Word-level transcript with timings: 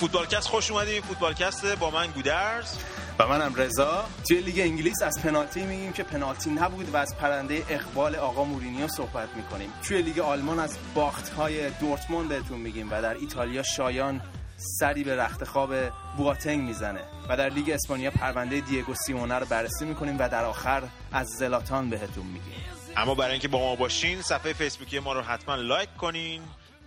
فوتبالکست 0.00 0.48
خوش 0.48 0.70
اومدیم 0.70 1.02
فوتبالکست 1.02 1.66
با 1.66 1.90
من 1.90 2.06
گودرز. 2.06 2.76
و 3.18 3.26
منم 3.26 3.54
رضا. 3.54 4.04
توی 4.28 4.40
لیگ 4.40 4.60
انگلیس 4.60 5.02
از 5.02 5.22
پنالتی 5.22 5.62
میگیم 5.62 5.92
که 5.92 6.02
پنالتی 6.02 6.50
نبود 6.50 6.94
و 6.94 6.96
از 6.96 7.16
پرنده 7.16 7.64
اقبال 7.68 8.16
آقا 8.16 8.44
مورینیو 8.44 8.88
صحبت 8.88 9.28
می‌کنیم. 9.36 9.72
توی 9.84 10.02
لیگ 10.02 10.18
آلمان 10.18 10.58
از 10.58 10.78
باخت 10.94 11.28
های 11.28 11.70
دورتموند 11.70 12.28
بهتون 12.28 12.58
میگیم 12.58 12.92
و 12.92 13.02
در 13.02 13.14
ایتالیا 13.14 13.62
شایان 13.62 14.20
سری 14.56 15.04
به 15.04 15.16
رخت 15.16 15.44
خواب 15.44 15.74
بواتنگ 16.16 16.60
می‌زنه. 16.60 17.00
و 17.28 17.36
در 17.36 17.48
لیگ 17.48 17.70
اسپانیا 17.70 18.10
پرونده 18.10 18.60
دیگو 18.60 18.94
سیمونه 18.94 19.34
رو 19.34 19.46
بررسی 19.46 19.84
می‌کنیم 19.84 20.16
و 20.18 20.28
در 20.28 20.44
آخر 20.44 20.82
از 21.12 21.28
زلاتان 21.28 21.90
بهتون 21.90 22.26
میگیم. 22.26 22.64
اما 22.96 23.14
برای 23.14 23.32
اینکه 23.32 23.48
با 23.48 23.58
ما 23.58 23.76
باشین 23.76 24.22
صفحه 24.22 24.52
فیسبوکی 24.52 24.98
ما 24.98 25.12
رو 25.12 25.22
حتما 25.22 25.54
like 25.54 25.96
کنین. 25.96 26.42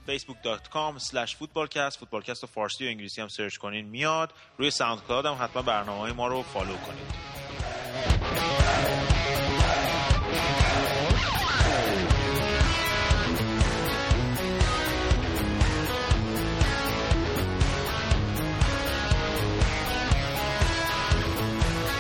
facebook.com 0.08 1.00
slash 1.00 1.38
footballcast 1.38 1.98
فوتبالکست 2.00 2.44
و 2.44 2.48
فارسی 2.48 2.86
و 2.86 2.88
انگلیسی 2.88 3.22
هم 3.22 3.28
search 3.28 3.58
کنین. 3.58 3.86
میاد. 3.86 4.34
روی 4.58 4.72
SoundCloud 4.72 5.26
هم 5.26 5.38
حتما 5.40 5.62
برنامه 5.62 6.00
های 6.00 6.12
ما 6.12 6.28
رو 6.28 6.42
follow 6.42 6.78
کنید. 6.78 8.63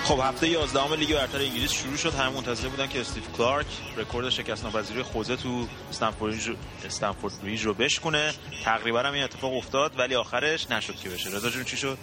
خب 0.04 0.20
هفته 0.24 0.48
11 0.48 0.96
لیگ 0.96 1.14
برتر 1.14 1.38
انگلیس 1.38 1.72
شروع 1.72 1.98
شد. 1.98 2.14
هم 2.14 2.34
منتظر 2.34 2.68
بودن 2.68 2.88
که 2.88 3.02
استیو 3.02 3.24
کلارک 3.38 3.66
رکورد 3.98 4.30
شکست 4.30 4.64
ناپذیری 4.64 5.04
خوزه 5.04 5.36
تو 5.36 5.68
استنفورد 6.84 7.42
بریج 7.42 7.66
رو 7.66 7.74
بشکنه 7.74 8.34
تقریبا 8.66 9.00
هم 9.00 9.14
این 9.14 9.24
اتفاق 9.24 9.54
افتاد 9.54 10.00
ولی 10.00 10.16
آخرش 10.16 10.72
نشد 10.72 10.96
که 10.96 11.10
بشه. 11.10 11.30
رضا 11.30 11.50
جون 11.50 11.64
چی 11.64 11.78
شد؟ 11.78 11.98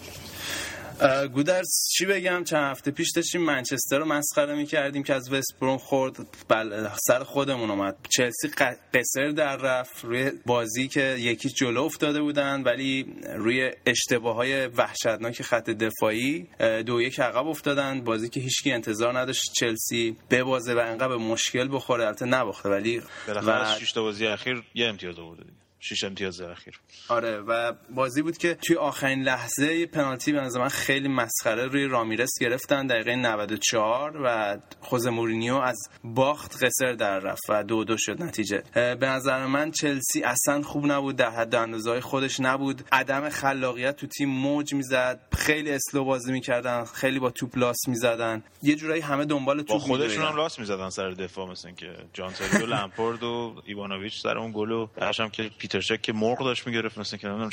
گودرز 1.34 1.69
چی 1.97 2.06
بگم؟ 2.06 2.45
چند 2.45 2.70
هفته 2.70 2.91
پیش 2.91 3.11
داشتیم 3.17 3.41
منچستر 3.41 3.98
رو 3.98 4.05
مسخره 4.05 4.55
می‌کردیم 4.55 5.03
که 5.03 5.15
از 5.15 5.33
وست 5.33 5.59
بروم 5.61 5.79
خورد. 5.79 6.17
بل 6.48 6.89
سر 7.06 7.25
خودمون 7.25 7.70
اومد. 7.70 7.97
چلسی 8.17 8.48
قصر 8.95 9.31
در 9.31 9.56
رفت. 9.56 10.05
روی 10.05 10.31
بازی 10.47 10.89
که 10.89 11.17
یکی 11.19 11.48
جلو 11.48 11.83
افتاده 11.83 12.23
بودن 12.23 12.62
ولی 12.62 13.15
روی 13.34 13.71
اشتباه 13.87 14.37
های 14.37 14.67
وحشتناک 14.67 15.43
خط 15.43 15.71
دفاعی 15.71 16.47
دو 16.87 17.01
یک 17.01 17.21
عقب 17.21 17.47
افتادن. 17.47 18.01
بازی 18.01 18.28
که 18.28 18.41
هیچکی 18.41 18.73
انتظار 18.73 19.19
نداشت 19.19 19.53
چلسی 19.53 20.17
ببازه 20.31 20.75
و 20.75 20.78
انقدر 20.78 21.09
به 21.09 21.17
مشکل 21.17 21.69
بخوره. 21.73 22.06
البته 22.06 22.27
نباخته 22.27 22.69
ولی 22.69 23.03
و... 23.28 23.65
شش 23.81 23.98
بازی 23.98 24.27
اخیر 24.27 24.62
یه 24.75 24.87
امتیاز 24.87 25.19
آورده 25.19 25.45
شش 25.81 26.05
امتیاز 26.05 26.41
اخیر. 26.41 26.81
آره 27.09 27.36
و 27.39 27.73
بازی 27.95 28.23
بود 28.23 28.39
که 28.39 28.55
توی 28.55 28.77
آخرین 28.77 29.23
لحظه 29.23 29.87
پنالتی 29.87 30.33
به 30.33 30.41
نظر 30.41 30.61
من 30.61 30.69
خیلی 30.69 31.09
مسخره 31.09 31.67
روی 31.67 31.87
رامیرس 31.87 32.31
گرفتن 32.41 32.87
دقیقه 32.87 33.17
94 33.17 34.20
و 34.25 34.59
خوز 34.81 35.06
مورینیو 35.06 35.55
از 35.55 35.78
باخت 36.05 36.64
قصر 36.64 36.92
در 36.92 37.19
رفت 37.19 37.42
و 37.48 37.64
دو 37.64 37.84
دو 37.84 37.97
شد 37.98 38.22
نتیجه. 38.22 38.62
به 38.75 39.06
نظر 39.06 39.47
من 39.47 39.70
چلسی 39.70 40.22
اصلا 40.25 40.62
خوب 40.62 40.87
نبود 40.87 41.17
در 41.17 41.31
حد 41.31 41.55
اندازه 41.55 42.00
خودش 42.00 42.41
نبود. 42.41 42.83
عدم 42.92 43.28
خلاقیت 43.28 43.97
تو 43.97 44.06
تیم 44.06 44.28
موج 44.28 44.75
می‌زد 44.75 45.20
خیلی 45.33 45.70
اسلو 45.70 46.05
بازی 46.05 46.33
می‌کردن 46.33 46.84
خیلی 46.84 47.19
با 47.19 47.31
توپ 47.31 47.59
لاس 47.59 47.89
می‌زدن. 47.89 48.42
یه 48.62 48.75
جورایی 48.75 49.00
همه 49.00 49.25
دنبال 49.25 49.62
توپ 49.62 49.78
خودشون 49.78 50.25
هم 50.25 50.37
لاس 50.37 50.59
می‌زدن 50.59 50.91
سر 50.91 51.11
دفاع 51.11 51.50
مثلا 51.50 51.70
که 51.70 51.97
جان 52.12 52.33
و 52.62 52.67
لمپارد 52.67 53.23
و 53.22 53.62
ایوانوویچ 53.66 54.22
سر 54.22 54.38
اون 54.38 54.53
گل 54.55 54.71
و 54.71 54.88
که 55.32 55.50
پیترچک 55.70 56.03
که 56.03 56.12
مرغ 56.12 56.38
داشت 56.38 56.66
می‌گرفت 56.66 56.98
مثلا 56.98 57.19
که 57.19 57.28
نمی‌دونم 57.28 57.50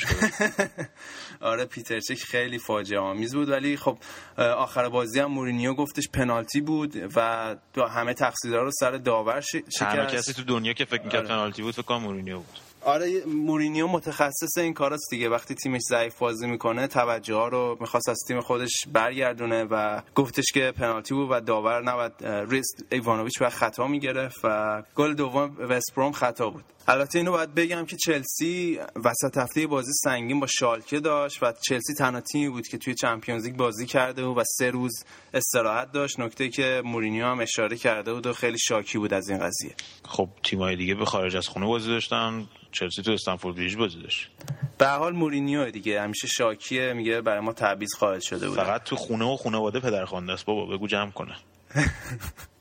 آره 1.40 1.64
پیترچک 1.64 2.18
خیلی 2.18 2.58
فاجعه 2.58 2.98
آمیز 2.98 3.34
بود. 3.34 3.48
ولی 3.48 3.76
خب 3.76 3.98
آخر 4.38 4.88
بازی 4.88 5.20
هم 5.20 5.30
مورینیو 5.30 5.74
گفتش 5.74 6.08
پنالتی 6.08 6.60
بود 6.60 7.12
و 7.16 7.56
دو 7.74 7.86
همه 7.86 8.14
تقصیرها 8.14 8.62
رو 8.62 8.70
سر 8.80 8.90
داور 8.90 9.40
شکست. 9.40 9.82
همه 9.82 10.06
کسی 10.06 10.32
تو 10.32 10.42
دنیا 10.42 10.72
که 10.72 10.84
فکر 10.84 11.02
می‌کرد 11.02 11.20
آره. 11.20 11.28
پنالتی 11.28 11.62
بود 11.62 11.74
فکر 11.74 11.82
کنم 11.82 12.02
مورینیو 12.02 12.36
بود. 12.36 12.58
آره 12.82 13.24
مورینیو 13.26 13.86
متخصص 13.86 14.58
این 14.58 14.74
کاراست 14.74 15.10
دیگه. 15.10 15.28
وقتی 15.28 15.54
تیمش 15.54 15.80
ضعیف 15.90 16.18
بازی 16.18 16.46
می‌کنه 16.46 16.86
توجه 16.86 17.34
ها 17.34 17.48
رو 17.48 17.76
می‌خواست 17.80 18.08
از 18.08 18.18
تیم 18.28 18.40
خودش 18.40 18.72
برگردونه 18.92 19.64
و 19.64 20.00
گفتش 20.14 20.44
که 20.54 20.72
پنالتی 20.76 21.14
بود 21.14 21.28
و 21.30 21.40
داور 21.40 21.82
نباید 21.82 22.12
ریست 22.50 22.84
ایوانوویچ 22.92 23.40
و 23.40 23.50
خطا 23.50 23.86
می‌گرفت 23.86 24.38
و 24.44 24.82
گل 24.94 25.14
دوم 25.14 25.56
وستبروم 25.58 26.12
خطا 26.12 26.50
بود. 26.50 26.64
البته 26.90 27.18
اینو 27.18 27.32
باید 27.32 27.54
بگم 27.54 27.86
که 27.86 27.96
چلسی 27.96 28.78
وسط 29.04 29.38
هفته 29.38 29.66
بازی 29.66 29.92
سنگین 29.92 30.40
با 30.40 30.46
شالکه 30.46 31.00
داشت 31.00 31.42
و 31.42 31.52
چلسی 31.52 31.94
تنها 31.94 32.20
تیمی 32.20 32.48
بود 32.48 32.68
که 32.68 32.78
توی 32.78 32.94
Champions 32.94 33.44
League 33.44 33.56
بازی 33.56 33.86
کرده 33.86 34.24
بود 34.26 34.38
و 34.38 34.42
سه 34.44 34.70
روز 34.70 35.04
استراحت 35.34 35.92
داشت. 35.92 36.20
نکته 36.20 36.48
که 36.48 36.82
مورینیو 36.84 37.26
هم 37.26 37.40
اشاره 37.40 37.76
کرده 37.76 38.12
بود 38.12 38.26
و 38.26 38.32
خیلی 38.32 38.58
شاکی 38.58 38.98
بود 38.98 39.14
از 39.14 39.28
این 39.28 39.38
قضیه. 39.38 39.74
خب 40.04 40.28
تیمای 40.42 40.76
دیگه 40.76 40.94
به 40.94 41.04
خارج 41.04 41.36
از 41.36 41.48
خونه 41.48 41.66
بازی 41.66 41.88
داشتن. 41.88 42.46
چلسی 42.72 43.02
تو 43.02 43.12
استمفورد 43.12 43.56
بریج 43.56 43.76
بازی 43.76 44.02
داشت. 44.02 44.30
به 44.78 44.88
حال 44.88 45.12
مورینیو 45.12 45.70
دیگه 45.70 46.02
همیشه 46.02 46.26
شاکیه 46.28 46.92
میگه 46.92 47.20
برای 47.20 47.40
ما 47.40 47.52
تعویض 47.52 47.94
خواهد 47.94 48.20
شده 48.20 48.48
بود 48.48 48.58
فقط 48.58 48.82
تو 48.82 48.96
خونه 48.96 49.24
و 49.24 49.36
خانواده 49.36 49.80
پدرخوانده 49.80 50.32
است. 50.32 50.44
بابا 50.44 50.66
بگو 50.66 50.86
جمع 50.86 51.10
کنه. 51.10 51.36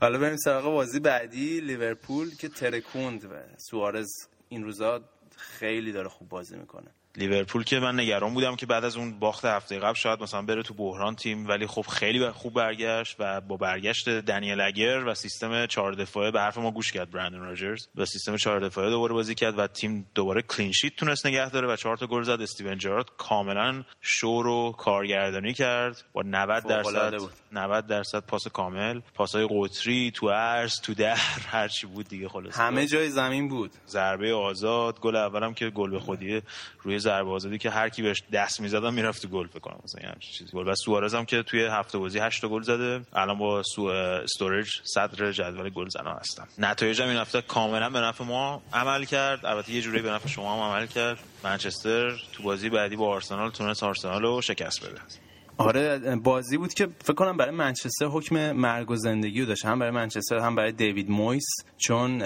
حالا 0.00 0.18
بریم 0.18 0.36
سراغ 0.36 0.64
بازی 0.64 1.00
بعدی 1.00 1.60
لیورپول 1.60 2.34
که 2.34 2.48
ترکوند 2.48 3.24
و 3.24 3.28
سوارز 3.56 4.10
این 4.48 4.64
روزا 4.64 5.00
خیلی 5.36 5.92
داره 5.92 6.08
خوب 6.08 6.28
بازی 6.28 6.56
می‌کنه. 6.56 6.90
لیورپول 7.16 7.64
که 7.64 7.80
من 7.80 8.00
نگران 8.00 8.34
بودم 8.34 8.56
که 8.56 8.66
بعد 8.66 8.84
از 8.84 8.96
اون 8.96 9.18
باخت 9.18 9.44
هفته 9.44 9.78
قبل 9.78 9.94
شاید 9.94 10.22
مثلا 10.22 10.42
بره 10.42 10.62
تو 10.62 10.74
بحران 10.74 11.16
تیم 11.16 11.48
ولی 11.48 11.66
خب 11.66 11.82
خیلی 11.82 12.30
خوب 12.30 12.54
برگشت 12.54 13.16
و 13.18 13.40
با 13.40 13.56
برگشت 13.56 14.08
دنیل 14.08 14.60
اگر 14.60 15.04
و 15.04 15.14
سیستم 15.14 15.66
چهار 15.66 15.92
دفاعه 15.92 16.30
به 16.30 16.40
حرف 16.40 16.58
ما 16.58 16.70
گوش 16.70 16.92
کرد 16.92 17.10
برندن 17.10 17.38
راجرز 17.38 17.86
و 17.96 18.04
سیستم 18.04 18.36
چهار 18.36 18.60
دفاعه 18.60 18.90
دوباره 18.90 19.14
بازی 19.14 19.34
کرد 19.34 19.58
و 19.58 19.66
تیم 19.66 20.06
دوباره 20.14 20.42
کلین 20.42 20.72
شیت 20.72 20.96
تونست 20.96 21.26
نگه 21.26 21.50
داره 21.50 21.68
و 21.68 21.76
چهار 21.76 21.96
تا 21.96 22.06
گل 22.06 22.22
زد. 22.22 22.40
استیون 22.40 22.78
جرارد 22.78 23.06
کاملا 23.18 23.84
شور 24.00 24.46
و 24.46 24.72
کارگردانی 24.72 25.52
کرد. 25.52 26.04
با 26.12 26.22
90 26.22 26.66
درصد 26.66 27.14
90 27.52 27.86
درصد 27.86 28.20
پاس 28.20 28.48
کامل 28.48 29.00
پاسای 29.14 29.48
قطری 29.50 30.10
تو 30.14 30.26
عرض 30.26 30.80
تو 30.80 30.94
در 30.94 31.14
هر 31.52 31.68
چی 31.68 31.86
بود 31.86 32.08
دیگه 32.08 32.28
خلاص 32.28 32.58
همه 32.58 32.86
جای 32.86 33.10
زمین 33.10 33.48
بود. 33.48 33.70
ضربه 33.88 34.34
آزاد 34.34 35.00
گل 35.00 35.16
اولم 35.16 35.54
که 35.54 35.70
گل 35.70 35.90
به 35.90 36.00
خودی 36.00 36.42
روی 36.82 36.98
ضربه 37.06 37.30
آزادی 37.30 37.58
که 37.58 37.70
هر 37.70 37.88
کی 37.88 38.02
بهش 38.02 38.22
دست 38.32 38.60
می‌زدن 38.60 38.94
می‌رفت 38.94 39.22
تو 39.22 39.28
گل 39.28 39.46
کنم. 39.46 39.80
مثلا 39.84 40.02
همین 40.02 40.18
چیزی. 40.20 40.50
گل. 40.52 40.68
و 40.68 40.74
سوارز 40.74 41.14
هم 41.14 41.24
که 41.24 41.42
توی 41.42 41.64
هفته 41.64 41.98
بازی 41.98 42.18
8 42.18 42.46
گل 42.46 42.62
زده. 42.62 43.06
الان 43.12 43.38
با 43.38 43.62
سو 43.62 43.84
استوریج 43.84 44.68
صدر 44.84 45.32
جدول 45.32 45.70
گل 45.70 45.88
زنا 45.88 46.14
هستن. 46.14 46.44
نتایج 46.58 47.00
این 47.00 47.16
هفته 47.16 47.40
کاملا 47.40 47.90
به 47.90 48.00
نفع 48.00 48.24
ما 48.24 48.62
عمل 48.72 49.04
کرد. 49.04 49.46
البته 49.46 49.72
یه 49.72 49.82
جوری 49.82 50.02
به 50.02 50.10
نفع 50.10 50.28
شما 50.28 50.54
هم 50.54 50.72
عمل 50.72 50.86
کرد. 50.86 51.18
منچستر 51.44 52.10
تو 52.32 52.42
بازی 52.42 52.70
بعدی 52.70 52.96
با 52.96 53.08
آرسنال 53.08 53.50
تونست 53.50 53.82
آرسنال 53.82 54.22
رو 54.22 54.42
شکست 54.42 54.86
بده. 54.86 55.00
آره 55.58 56.16
بازی 56.16 56.56
بود 56.56 56.74
که 56.74 56.88
فکر 57.00 57.14
کنم 57.14 57.36
برای 57.36 57.54
منچستر 57.54 58.06
حکم 58.06 58.52
مرگ 58.52 58.90
و 58.90 58.96
زندگی 58.96 59.40
رو 59.40 59.46
داشت. 59.46 59.64
هم 59.64 59.78
برای 59.78 59.92
منچستر 59.92 60.38
هم 60.38 60.54
برای 60.54 60.72
دیوید 60.72 61.10
مویس. 61.10 61.46
چون 61.78 62.22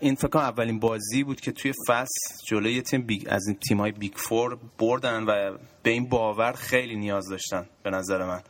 این 0.00 0.14
فکر 0.14 0.28
کنم 0.28 0.42
اولین 0.42 0.78
بازی 0.78 1.24
بود 1.24 1.40
که 1.40 1.52
توی 1.52 1.72
فصل 1.86 2.44
جلوی 2.46 2.82
تیم 2.82 3.02
big 3.02 3.26
از 3.28 3.46
این 3.46 3.56
تیم 3.68 3.80
های 3.80 3.92
big 3.92 4.12
four 4.14 4.58
بردن 4.78 5.22
و 5.22 5.58
به 5.82 5.90
این 5.90 6.08
باور 6.08 6.52
خیلی 6.52 6.96
نیاز 6.96 7.28
داشتن 7.28 7.66
به 7.82 7.90
نظر 7.90 8.24
من. 8.24 8.42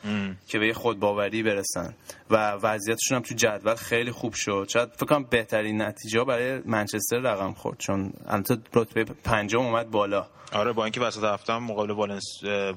که 0.46 0.58
به 0.58 0.72
خود 0.72 1.00
باوری 1.00 1.42
برسن. 1.42 1.94
و 2.30 2.50
وضعیتشون 2.50 3.16
هم 3.16 3.22
تو 3.22 3.34
جدول 3.34 3.74
خیلی 3.74 4.10
خوب 4.10 4.32
شد. 4.34 4.66
شاید 4.72 4.88
فکر 4.88 5.06
کنم 5.06 5.24
بهترین 5.30 5.82
نتیجه 5.82 6.24
برای 6.24 6.58
منچستر 6.64 7.18
رقم 7.18 7.52
خورد. 7.52 7.78
چون 7.78 8.12
البته 8.26 8.56
رتبه 8.74 9.04
پنجم 9.04 9.60
اومد 9.60 9.90
بالا. 9.90 10.26
آره 10.52 10.72
با 10.72 10.84
اینکه 10.84 11.00
وسط 11.00 11.24
هفته 11.24 11.58
مقابل 11.58 11.90
والنس 11.90 12.24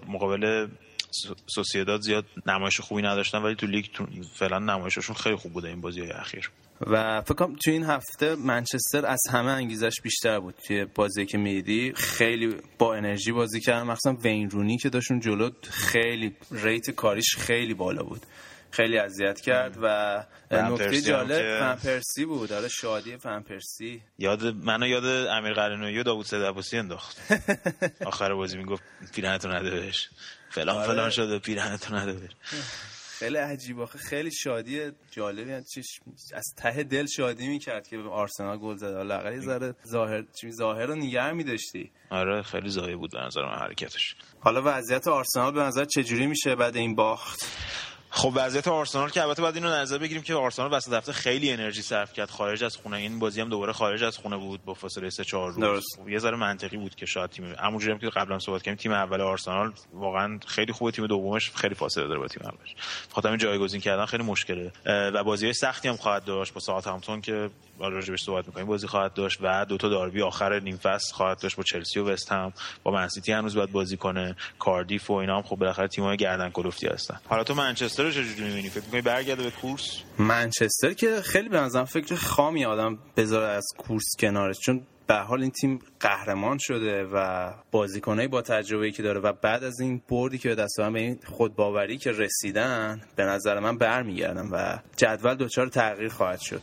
مقابل 0.07 0.67
سوسیداد 1.55 2.01
زیاد 2.01 2.25
نمایش 2.45 2.79
خوبی 2.79 3.01
نداشتن 3.01 3.41
ولی 3.41 3.55
تو 3.55 3.67
لیگ 3.67 3.85
فعلا 4.35 4.59
نمایششون 4.59 5.15
خیلی 5.15 5.35
خوب 5.35 5.53
بوده 5.53 5.67
این 5.67 5.81
بازی 5.81 5.99
های 5.99 6.11
اخیر. 6.11 6.51
و 6.87 7.21
فکر 7.21 7.33
کنم 7.33 7.55
تو 7.55 7.71
این 7.71 7.83
هفته 7.83 8.35
منچستر 8.35 9.05
از 9.05 9.21
همه 9.31 9.51
انگیزش 9.51 9.93
بیشتر 10.03 10.39
بود. 10.39 10.55
توی 10.67 10.85
بازی 10.85 11.25
که 11.25 11.37
میدی 11.37 11.93
خیلی 11.95 12.55
با 12.77 12.95
انرژی 12.95 13.31
بازی 13.31 13.59
کردن. 13.59 13.83
مخصوصا 13.83 14.13
وین 14.13 14.49
رونی 14.49 14.77
که 14.77 14.89
داشتون 14.89 15.19
جلو 15.19 15.49
خیلی 15.69 16.35
ریت 16.51 16.91
کاریش 16.91 17.35
خیلی 17.35 17.73
بالا 17.73 18.03
بود. 18.03 18.21
خیلی 18.71 18.97
اذیت 18.97 19.41
کرد 19.41 19.77
و 19.81 20.25
نکته 20.51 21.01
جالب 21.01 21.75
فن 21.75 22.25
بود. 22.25 22.49
داره 22.49 22.67
شادی 22.67 23.17
فن 23.17 23.43
یاد 24.17 24.45
منو 24.45 24.87
یاد 24.87 25.05
امیر 25.05 25.53
قرنویی 25.53 25.99
و 25.99 26.03
داوود 26.03 26.25
سید 26.61 26.79
انداخت. 26.79 27.17
آخر 28.05 28.33
بازی 28.33 28.57
می‌گفت 28.57 28.83
پیرنتو 29.15 29.47
نده 29.47 29.69
بهش. 29.69 30.09
فلان 30.53 30.77
آره. 30.77 30.87
فلان 30.87 31.09
شده 31.09 31.39
پیرهنتو 31.39 31.95
نده 31.95 32.29
خیلی 33.19 33.37
عجیب. 33.37 33.85
خیلی 33.85 34.31
شادی 34.31 34.91
جالبی 35.11 35.51
از 36.33 36.53
ته 36.57 36.83
دل 36.83 37.05
شادی 37.05 37.47
می‌کرد 37.47 37.87
که 37.87 37.97
به 37.97 38.09
آرسنال 38.09 38.57
گل 38.57 38.75
زد. 38.77 38.95
لاغری 38.95 39.39
ذره 39.39 39.75
ظاهر 39.87 40.23
چی 40.41 40.51
ظاهر 40.51 40.85
رو 40.85 40.95
نگه 40.95 41.31
می‌داشتی. 41.31 41.91
آره 42.09 42.41
خیلی 42.41 42.69
زایی 42.69 42.95
بود 42.95 43.11
به 43.11 43.19
نظر 43.19 43.41
من 43.41 43.55
حرکتش. 43.55 44.15
حالا 44.39 44.61
وضعیت 44.65 45.07
آرسنال 45.07 45.53
به 45.53 45.61
نظر 45.61 45.85
چجوری 45.85 46.27
میشه 46.27 46.55
بعد 46.55 46.75
این 46.75 46.95
باخت؟ 46.95 47.45
خب 48.15 48.31
وضعیت 48.35 48.67
آرسنال 48.67 49.09
که 49.09 49.21
البته 49.23 49.41
باید 49.41 49.55
اینو 49.55 49.69
نظر 49.69 49.97
بگیریم 49.97 50.23
که 50.23 50.33
آرسنال 50.35 50.73
وسط 50.73 50.93
هفته 50.93 51.13
خیلی 51.13 51.51
انرژی 51.51 51.81
صرف 51.81 52.13
کرد. 52.13 52.29
خارج 52.29 52.63
از 52.63 52.75
خونه 52.75 52.97
این 52.97 53.19
بازی 53.19 53.41
هم 53.41 53.49
دوباره 53.49 53.73
خارج 53.73 54.03
از 54.03 54.17
خونه 54.17 54.37
بود 54.37 54.65
با 54.65 54.73
فاصله 54.73 55.09
3 55.09 55.23
4 55.23 55.51
روز. 55.51 55.85
خب 55.97 56.09
یه 56.09 56.19
ذره 56.19 56.37
منطقی 56.37 56.77
بود 56.77 56.95
که 56.95 57.05
شاید 57.05 57.29
تیم 57.29 57.55
همونجوری 57.59 57.91
هم 57.93 57.99
که 57.99 58.09
قبلا 58.09 58.39
صحبت 58.39 58.61
کردیم 58.61 58.77
تیم 58.77 58.91
اول 58.91 59.21
آرسنال 59.21 59.73
واقعا 59.93 60.39
خیلی 60.47 60.73
خوبه 60.73 60.91
تیم 60.91 61.07
دومش 61.07 61.51
خیلی 61.51 61.75
فاصله 61.75 62.07
داره 62.07 62.19
با 62.19 62.27
تیم 62.27 62.43
اولش. 62.43 62.75
خاطر 63.11 63.27
همین 63.27 63.39
جایگزین 63.39 63.81
کردن 63.81 64.05
خیلی 64.05 64.23
مشکله. 64.23 64.71
و 64.85 65.23
بازی 65.23 65.53
سختی 65.53 65.87
هم 65.87 65.97
خواهد 65.97 66.25
داشت 66.25 66.53
با 66.53 66.59
ساعت 66.59 66.87
همتون 66.87 67.21
که 67.21 67.49
راجبش 67.91 68.23
صحبت 68.23 68.47
می‌کنیم. 68.47 68.65
بازی 68.65 68.87
خواهد 68.87 69.13
داشت 69.13 69.39
و 69.41 69.65
دو 69.65 69.77
تا 69.77 69.89
داربی 69.89 70.21
آخر 70.21 70.59
نیم 70.59 70.77
فصل 70.77 71.13
خواهد 71.13 71.41
داشت 71.41 71.55
با 71.55 71.63
چلسی 71.63 71.99
و 71.99 72.09
وست 72.09 72.31
هم. 72.31 72.53
با 72.83 72.91
منسیتی 72.91 73.31
هنوز 73.31 73.55
باید 73.55 73.71
بازی 73.71 73.97
کنه. 73.97 74.35
کاردیف 74.59 75.09
و 75.09 75.13
اینا 75.13 75.35
هم 75.37 75.41
خب 75.41 75.55
بالاخره 75.55 75.87
تیم‌های 75.87 76.17
گردن 76.17 76.49
کلفتی 76.49 76.87
هستن. 76.87 77.19
حالا 77.25 77.43
تو 77.43 77.53
منچستر 77.53 78.03
رو 78.03 78.11
چجوری 78.11 78.43
می‌بینی؟ 78.43 78.69
فکر 78.69 78.85
می‌کنی 78.85 79.01
برگرده 79.01 79.43
به 79.43 79.51
کورس؟ 79.51 79.99
منچستر 80.17 80.93
که 80.93 81.21
خیلی 81.21 81.49
به 81.49 81.59
نظرم 81.59 81.85
فکر 81.85 82.15
خامی 82.15 82.65
آدم 82.65 82.99
بذاره 83.17 83.47
از 83.47 83.67
کورس 83.77 84.15
کنارش. 84.19 84.59
چون 84.59 84.81
به 85.07 85.15
حال 85.15 85.41
این 85.41 85.51
تیم 85.51 85.79
قهرمان 85.99 86.57
شده 86.61 87.03
و 87.03 87.49
بازیکنایی 87.71 88.27
با 88.27 88.41
تجربه‌ای 88.41 88.91
که 88.91 89.03
داره 89.03 89.19
و 89.19 89.33
بعد 89.33 89.63
از 89.63 89.79
این 89.79 90.01
بردی 90.09 90.37
که 90.37 90.49
به 90.49 90.55
دست 90.55 90.81
به 90.81 90.99
این 90.99 91.19
خودباوری 91.25 91.97
که 91.97 92.11
رسیدن 92.11 93.01
به 93.15 93.23
نظر 93.23 93.59
من 93.59 93.77
برمیگردن 93.77 94.49
و 94.51 94.77
جدول 94.97 95.35
دچار 95.35 95.67
تغییر 95.67 96.09
خواهد 96.09 96.39
شد. 96.39 96.61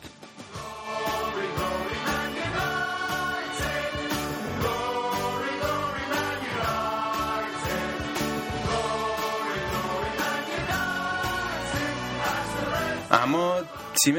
اما 13.10 13.60
تیم 14.04 14.14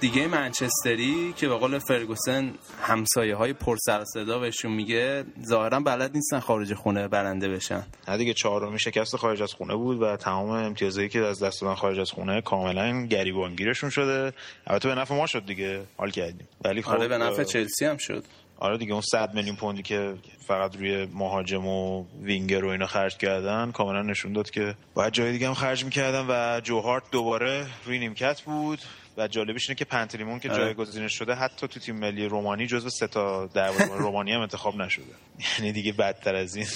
دیگه 0.00 0.26
منچستری 0.26 1.34
که 1.36 1.48
به 1.48 1.54
قول 1.54 1.78
فرگوسن 1.78 2.54
همسایه 2.82 3.36
های 3.36 3.52
پر 3.52 3.76
سر 3.76 4.04
صدا 4.04 4.38
بهشون 4.38 4.72
میگه 4.72 5.24
ظاهرا 5.46 5.80
بلد 5.80 6.14
نیستن 6.14 6.40
خارج 6.40 6.74
خونه 6.74 7.08
برنده 7.08 7.48
بشن. 7.48 7.82
نه 8.08 8.16
دیگه 8.16 8.34
چهارمی 8.34 8.78
شکست 8.78 9.16
خارج 9.16 9.42
از 9.42 9.52
خونه 9.52 9.74
بود 9.74 10.02
و 10.02 10.16
تمام 10.16 10.50
امتیازایی 10.50 11.08
که 11.08 11.20
از 11.20 11.42
دست 11.42 11.60
دادن 11.60 11.74
خارج 11.74 11.98
از 11.98 12.10
خونه 12.10 12.40
کاملا 12.40 13.06
گریبانگیرشون 13.06 13.90
شده. 13.90 14.32
البته 14.66 14.88
به 14.88 14.94
نفع 14.94 15.14
ما 15.14 15.26
شد 15.26 15.46
دیگه 15.46 15.82
حال 15.96 16.10
کردیم. 16.10 16.48
ولی 16.64 16.82
خب 16.82 16.90
آره 16.90 17.08
به 17.08 17.18
نفع 17.18 17.44
چلسی 17.44 17.84
هم 17.84 17.96
شد. 17.96 18.24
آره 18.58 18.78
دیگه 18.78 18.92
اون 18.92 19.02
100 19.12 19.34
میلیون 19.34 19.56
پوندی 19.56 19.82
که 19.82 20.14
فقط 20.46 20.76
روی 20.76 21.06
مهاجم 21.06 21.66
و 21.66 22.04
وینگر 22.22 22.64
و 22.64 22.68
اینا 22.68 22.86
خرج 22.86 23.16
کردن 23.16 23.72
کاملا 23.72 24.02
نشون 24.02 24.32
داد 24.32 24.50
که 24.50 24.74
باید 24.94 25.12
جای 25.12 25.32
دیگه 25.32 25.46
هم 25.46 25.54
خرج 25.54 25.84
می‌کردن 25.84 26.26
و 26.28 26.60
جوهارت 26.60 27.02
دوباره 27.10 27.66
روی 27.84 27.98
نیمکت 27.98 28.42
بود 28.42 28.78
و 29.16 29.28
جالبش 29.28 29.68
اینه 29.68 29.78
که 29.78 29.84
پنتریمون 29.84 30.38
که 30.38 30.50
آره. 30.50 30.58
جایگزینش 30.58 31.18
شده 31.18 31.34
حتی 31.34 31.68
تو 31.68 31.80
تیم 31.80 31.96
ملی 31.96 32.26
رومانی 32.26 32.66
جزو 32.66 32.90
سه 32.90 33.06
تا 33.06 33.46
دروازه‌بان 33.46 33.98
رومانی 33.98 34.32
هم 34.32 34.40
انتخاب 34.40 34.76
نشده. 34.76 35.04
یعنی 35.58 35.72
دیگه 35.72 35.92
بدتر 35.92 36.34
از 36.34 36.56
این. 36.56 36.66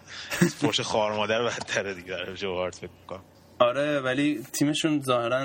فرش 0.60 0.80
خار 0.80 1.12
مادر 1.12 1.42
بدتره 1.42 1.94
دیگه 1.94 2.16
جوهارت 2.34 2.74
فکر 2.74 2.90
کنم 3.06 3.22
آره 3.62 4.00
ولی 4.00 4.42
تیمشون 4.52 5.00
ظاهرا 5.00 5.44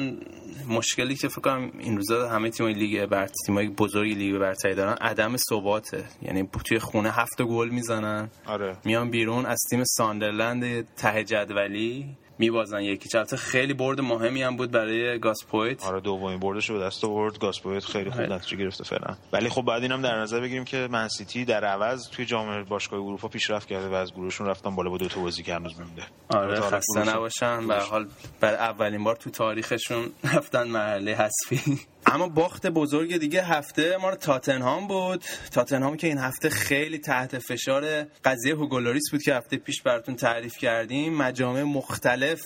مشکلی 0.67 1.15
که 1.15 1.27
فکر 1.27 1.41
کنم 1.41 1.71
این 1.79 1.97
روزا 1.97 2.29
همه 2.29 2.49
تیمای 2.49 2.73
لیگ 2.73 3.05
برتر 3.05 3.33
تیمای 3.45 3.67
بزرگی 3.67 4.13
لیگ 4.13 4.37
برتری 4.37 4.75
دارن 4.75 4.93
عدم 5.01 5.37
ثباته. 5.37 6.03
یعنی 6.21 6.49
توی 6.65 6.79
خونه 6.79 7.11
هفت 7.11 7.41
گل 7.41 7.69
می‌زنن. 7.69 8.29
آره. 8.45 8.77
میان 8.85 9.09
بیرون 9.09 9.45
از 9.45 9.59
تیم 9.69 9.83
ساندرلند 9.83 10.95
ته 10.95 11.23
جدولی. 11.23 12.17
میبازن 12.39 12.81
یکی. 12.81 13.17
البته 13.17 13.37
خیلی 13.37 13.73
برد 13.73 14.01
مهمی 14.01 14.43
هم 14.43 14.57
بود 14.57 14.71
برای 14.71 15.19
گاس 15.19 15.38
پویت. 15.38 15.85
آره 15.85 15.99
دومین 15.99 16.39
بردش 16.39 16.69
رو 16.69 16.81
دست 16.81 17.05
آورد. 17.05 17.39
گاس 17.39 17.55
پویت 17.55 17.85
خیلی 17.85 18.09
خوب 18.09 18.21
نتیجه 18.21 18.57
گرفته 18.57 18.83
فعلا. 18.83 19.15
ولی 19.33 19.49
خب 19.49 19.61
بعد 19.61 19.81
اینم 19.81 20.01
در 20.01 20.19
نظر 20.19 20.39
بگیریم 20.39 20.65
که 20.65 20.87
منسیتی 20.91 21.45
در 21.45 21.65
عوض 21.65 22.09
توی 22.09 22.25
جام 22.25 22.63
باشگاه 22.63 22.99
اروپا 22.99 23.27
پیشرفت 23.27 23.67
کرده 23.67 23.87
و 23.87 23.93
از 23.93 24.13
گروهشون 24.13 24.47
رفتن 24.47 24.75
بالا 24.75 24.89
با 24.89 24.97
دو 24.97 25.07
تا 25.07 25.21
بازی 25.21 25.43
که 25.43 25.55
هنوز 25.55 25.79
مونده. 25.79 26.03
آره 26.29 26.61
خسته 26.61 27.09
نباشن. 27.09 27.67
به 27.67 27.79
حال 27.79 28.07
بر 28.39 28.53
اولین 28.53 29.03
بار 29.03 29.15
تو 29.15 29.29
تاریخشون 29.29 30.11
رفتن 30.23 30.67
مرحله 30.67 31.15
حذفی. 31.15 31.79
اما 32.11 32.27
باخت 32.27 32.67
بزرگ 32.67 33.17
دیگه 33.17 33.43
هفته 33.43 33.97
ما 33.97 34.09
رو 34.09 34.15
تاتنهام 34.15 34.87
بود. 34.87 35.23
تاتنهام 35.51 35.97
که 35.97 36.07
این 36.07 36.17
هفته 36.17 36.49
خیلی 36.49 36.97
تحت 36.97 37.39
فشار 37.39 38.03
قضیه 38.03 38.55
هوگولوریس 38.55 39.11
بود 39.11 39.21
که 39.21 39.35
هفته 39.35 39.57
پیش 39.57 39.81
براتون 39.81 40.15
تعریف 40.15 40.57
کردیم. 40.57 41.13
مجامع 41.13 41.63
مختلف 41.63 42.41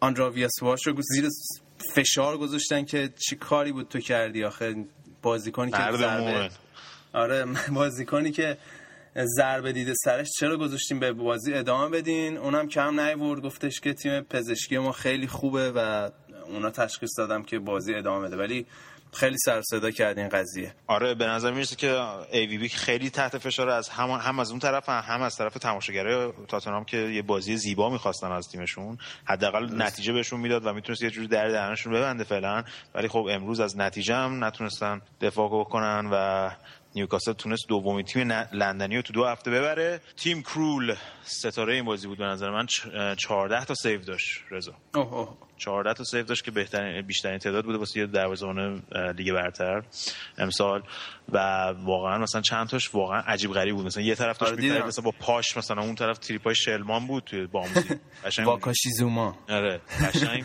آنراویاسواش 0.00 0.86
رو 0.86 0.94
زیر 1.02 1.28
فشار 1.94 2.38
گذاشتن 2.38 2.84
که 2.84 3.10
چی 3.28 3.36
کاری 3.36 3.72
بود 3.72 3.88
تو 3.88 4.00
کردی 4.00 4.44
آخه؟ 4.44 4.74
بازیکنی 5.22 5.70
که 5.70 5.76
ضربه 5.76 6.50
آره 7.12 7.44
بازیکنی 7.80 8.30
که 8.30 8.56
ضربه 9.36 9.72
دیده 9.72 9.94
سرش 10.04 10.30
چرا 10.40 10.56
گذاشتیم 10.56 10.98
به 10.98 11.12
بازی 11.12 11.54
ادامه 11.54 11.88
بدین؟ 11.88 12.36
اونم 12.36 12.68
کم 12.68 13.00
نیورد. 13.00 13.42
گفتش 13.42 13.80
که 13.80 13.92
تیم 13.92 14.20
پزشکی 14.20 14.78
ما 14.78 14.92
خیلی 14.92 15.26
خوبه 15.26 15.72
و 15.72 16.10
اونا 16.46 16.70
تشخیص 16.70 17.10
دادم 17.18 17.42
که 17.42 17.58
بازی 17.58 17.94
ادامه 17.94 18.26
بده. 18.28 18.36
ولی 18.36 18.66
خیلی 19.14 19.36
سر 19.38 19.62
صدا 19.62 19.90
کرد 19.90 20.18
این 20.18 20.28
قضیه. 20.28 20.74
آره 20.86 21.14
به 21.14 21.26
نظر 21.26 21.52
می‌رسه 21.52 21.76
که 21.76 22.00
ای 22.32 22.46
وی 22.46 22.58
بی 22.58 22.68
خیلی 22.68 23.10
تحت 23.10 23.38
فشار 23.38 23.68
از 23.68 23.88
هم, 23.88 24.10
هم 24.10 24.38
از 24.38 24.50
اون 24.50 24.58
طرف 24.58 24.88
هم 24.88 25.22
از 25.22 25.36
طرف 25.36 25.54
تماشاگرای 25.54 26.32
تاتنهام 26.48 26.84
که 26.84 26.96
یه 26.96 27.22
بازی 27.22 27.56
زیبا 27.56 27.90
می‌خواستن 27.90 28.32
از 28.32 28.48
تیمشون. 28.48 28.98
حداقل 29.24 29.82
نتیجه 29.82 30.12
بهشون 30.12 30.40
می‌داد 30.40 30.66
و 30.66 30.72
می‌تونست 30.72 31.02
یه 31.02 31.10
جوری 31.10 31.28
در 31.28 31.48
دهنشون 31.48 31.92
ببنده 31.92 32.24
فعلا. 32.24 32.64
ولی 32.94 33.08
خب 33.08 33.26
امروز 33.30 33.60
از 33.60 33.76
نتیجه 33.76 34.14
هم 34.14 34.44
نتونستن 34.44 35.00
دفاع 35.20 35.64
کنن 35.64 36.08
و 36.12 36.50
نیوکاسل 36.94 37.32
تونست 37.32 37.68
دومین 37.68 38.04
تیم 38.04 38.32
لندنی 38.32 38.96
رو 38.96 39.02
تو 39.02 39.12
دو 39.12 39.24
هفته 39.24 39.50
ببره. 39.50 40.00
تیم 40.16 40.42
کرول 40.42 40.94
ستاره 41.22 41.74
این 41.74 41.84
بازی 41.84 42.06
بود 42.06 42.18
به 42.18 42.24
نظر 42.24 42.50
من 42.50 42.66
14 43.16 43.64
تا 43.64 43.74
save 43.74 44.00
داشت 44.00 44.40
رضا. 44.50 44.74
14 45.56 45.94
تا 45.94 46.04
save 46.04 46.22
داشت 46.22 46.44
که 46.44 46.50
بهترین 46.50 47.02
بیشترین 47.02 47.38
تعداد 47.38 47.64
بوده 47.64 47.78
واسه 47.78 48.00
یه 48.00 48.06
دروازه‌بان 48.06 48.82
لیگ 49.16 49.32
برتر 49.32 49.82
امسال. 50.38 50.82
و 51.32 51.38
واقعا 51.84 52.18
مثلا 52.18 52.40
چند 52.40 52.68
تاش 52.68 52.94
واقعا 52.94 53.20
عجیب 53.20 53.52
غریب 53.52 53.76
بود. 53.76 53.86
مثلا 53.86 54.02
یه 54.02 54.14
طرف 54.14 54.38
داشت 54.38 54.52
آره 54.52 54.86
مثلا 54.86 55.04
با 55.04 55.10
پاش 55.20 55.56
مثلا 55.56 55.82
اون 55.82 55.94
طرف 55.94 56.18
تریپای 56.18 56.54
شلمان 56.54 57.06
بود 57.06 57.24
توی 57.24 57.46
بامزی 57.46 57.80
قشنگ 58.24 58.46
واکاشیزوما 58.46 59.38
آره 59.48 59.80
قشنگ 60.08 60.44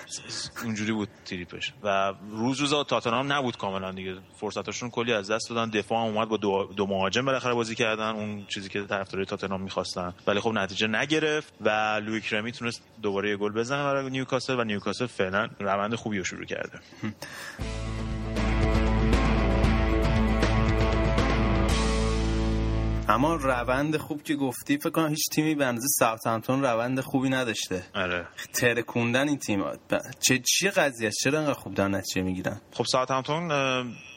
اونجوری 0.63 0.91
بود 0.91 1.09
تریپش. 1.25 1.73
و 1.83 2.13
روز 2.31 2.59
روز 2.59 2.73
تاتنهام 2.87 3.33
نبود 3.33 3.57
کاملا 3.57 3.91
دیگه. 3.91 4.15
فرصتاشون 4.39 4.89
کلی 4.89 5.13
از 5.13 5.31
دست 5.31 5.49
دادن. 5.49 5.69
دفاع 5.69 5.99
اومد 5.99 6.29
با 6.29 6.37
دو, 6.37 6.69
دو 6.75 6.87
مهاجم 6.87 7.25
بالاخره 7.25 7.53
بازی 7.53 7.75
کردن. 7.75 8.09
اون 8.09 8.45
چیزی 8.45 8.69
که 8.69 8.81
طرفدارای 8.81 9.25
تاتنهام 9.25 9.61
می‌خواستن. 9.61 10.13
ولی 10.27 10.39
خب 10.39 10.49
نتیجه 10.49 10.87
نگرفت 10.87 11.53
و 11.61 11.69
لویک 12.05 12.33
رمی 12.33 12.51
تونست 12.51 12.83
دوباره 13.01 13.29
یه 13.29 13.37
گل 13.37 13.51
بزنه 13.51 13.83
برای 13.83 14.09
نیوکاسل 14.09 14.59
و 14.59 14.63
نیوکاسل 14.63 14.98
فعلا 15.05 15.47
روند 15.59 15.95
خوبی 15.95 16.17
رو 16.17 16.23
شروع 16.23 16.45
کرده. 16.45 16.79
اما 23.09 23.35
روند 23.35 23.97
خوب 23.97 24.23
که 24.23 24.35
گفتی 24.35 24.77
فکر 24.77 24.89
کنم 24.89 25.09
هیچ 25.09 25.29
تیمی 25.31 25.55
به 25.55 25.65
اندازه 25.65 25.87
ساوثهمپتون 25.87 26.61
روند 26.61 26.99
خوبی 26.99 27.29
نداشته. 27.29 27.83
آره. 27.95 28.27
ترکوندن 28.53 29.27
این 29.27 29.37
تیم. 29.37 29.63
چه 30.19 30.39
چی 30.39 30.69
قضیه 30.69 31.11
چرا 31.23 31.39
انقدر 31.39 31.53
خوب 31.53 31.73
دارن 31.73 31.95
نتیجه 31.95 32.21
می‌گیرن؟ 32.21 32.61
خب 32.71 32.85
ساوثهمپتون 32.85 33.51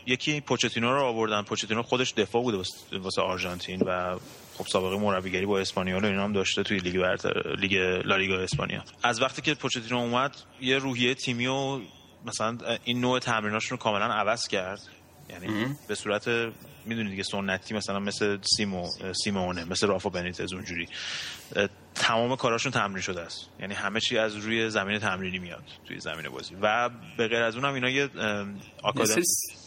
یکی 0.06 0.40
پوچتینو 0.40 0.92
رو 0.92 1.02
آوردن. 1.02 1.42
پوچتینو 1.42 1.82
خودش 1.82 2.12
دفاع 2.12 2.42
بوده 2.42 2.62
واسه 2.92 3.22
آرژانتین 3.22 3.80
و 3.80 4.18
خب 4.58 4.66
سابقه 4.66 4.96
مربیگری 4.96 5.46
با 5.46 5.58
اسپانیول 5.58 6.04
اینا 6.04 6.24
هم 6.24 6.32
داشته 6.32 6.62
توی 6.62 6.78
لیگ 6.78 7.00
برتر 7.00 7.56
لیگ 7.56 7.74
لالیگا 8.04 8.38
اسپانیا. 8.38 8.84
از 9.02 9.22
وقتی 9.22 9.42
که 9.42 9.54
پوچتینو 9.54 9.98
اومد 9.98 10.36
یه 10.60 10.78
روحیه 10.78 11.14
تیمی 11.14 11.46
و 11.46 11.80
مثلا 12.26 12.58
این 12.84 13.00
نوع 13.00 13.18
تمریناشون 13.18 13.78
رو 13.78 13.82
کاملا 13.82 14.04
عوض 14.04 14.48
کرد. 14.48 14.80
یعنی 15.30 15.76
به 15.88 15.94
صورت 15.94 16.28
می‌دونی 16.86 17.10
دیگه 17.10 17.22
سنتی 17.22 17.74
مثلا 17.74 17.98
مثل 17.98 18.38
سیمو 18.56 18.88
سیمونه 19.24 19.64
مثل 19.64 19.86
رافا 19.86 20.08
بنیتز 20.10 20.52
اونجوری. 20.52 20.88
تمام 21.94 22.36
کاراشون 22.36 22.72
تمرین 22.72 23.02
شده 23.02 23.20
است. 23.20 23.48
یعنی 23.60 23.74
همه 23.74 24.00
چی 24.00 24.18
از 24.18 24.36
روی 24.36 24.70
زمین 24.70 24.98
تمرینی 24.98 25.38
میاد 25.38 25.62
توی 25.88 26.00
زمین 26.00 26.28
بازی. 26.28 26.56
و 26.62 26.90
به 27.16 27.28
غیر 27.28 27.42
از 27.42 27.56
اونم 27.56 27.74
اینا 27.74 27.88
یه 27.88 28.08
آکادمی 28.82 29.22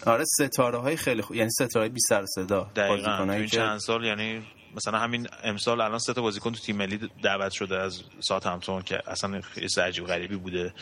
آره 0.05 0.23
ستاره 0.25 0.77
های 0.77 0.97
خیلی 0.97 1.21
خوب 1.21 1.35
یعنی 1.35 1.49
ستاره 1.49 1.89
بی 1.89 1.99
سر 1.99 2.25
صدا 2.25 2.71
دقیقاً. 2.75 3.45
چند 3.45 3.79
سال 3.79 4.05
یعنی 4.05 4.41
مثلا 4.75 4.99
همین 4.99 5.27
امسال 5.43 5.81
الان 5.81 5.99
سه 5.99 6.13
تا 6.13 6.21
بازیکن 6.21 6.51
تو 6.51 6.59
تیم 6.59 6.75
ملی 6.75 7.09
دعوت 7.23 7.51
شده 7.51 7.77
از 7.77 8.03
همتون 8.45 8.81
که 8.81 8.99
اصلا 9.07 9.41
خیلی 9.41 9.67
عجیب 9.83 10.07
غریبی 10.07 10.35
بوده 10.35 10.73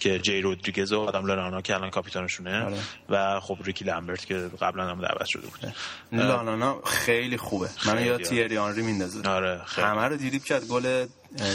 که 0.00 0.18
جی 0.18 0.40
رودریگز 0.40 0.92
و 0.92 1.00
آدم 1.00 1.26
لانا 1.26 1.60
که 1.60 1.74
الان 1.74 1.90
کاپیتانشونه 1.90 2.64
آره. 2.64 2.76
و 3.08 3.40
خب 3.40 3.56
ریکی 3.64 3.84
لامبرت 3.84 4.26
که 4.26 4.50
قبلا 4.60 4.84
هم 4.84 5.00
دعوت 5.00 5.26
شده 5.26 5.46
بود. 5.46 5.74
لانا 6.12 6.80
خیلی 6.84 7.36
خوبه. 7.36 7.68
من 7.86 8.04
یا 8.04 8.18
تیری 8.18 8.58
آنری 8.58 8.82
میندازه. 8.82 9.28
آره 9.28 9.60
همه 9.66 10.02
رو 10.02 10.16
دیریب 10.16 10.44
کرد 10.44 10.66
گل 10.66 11.06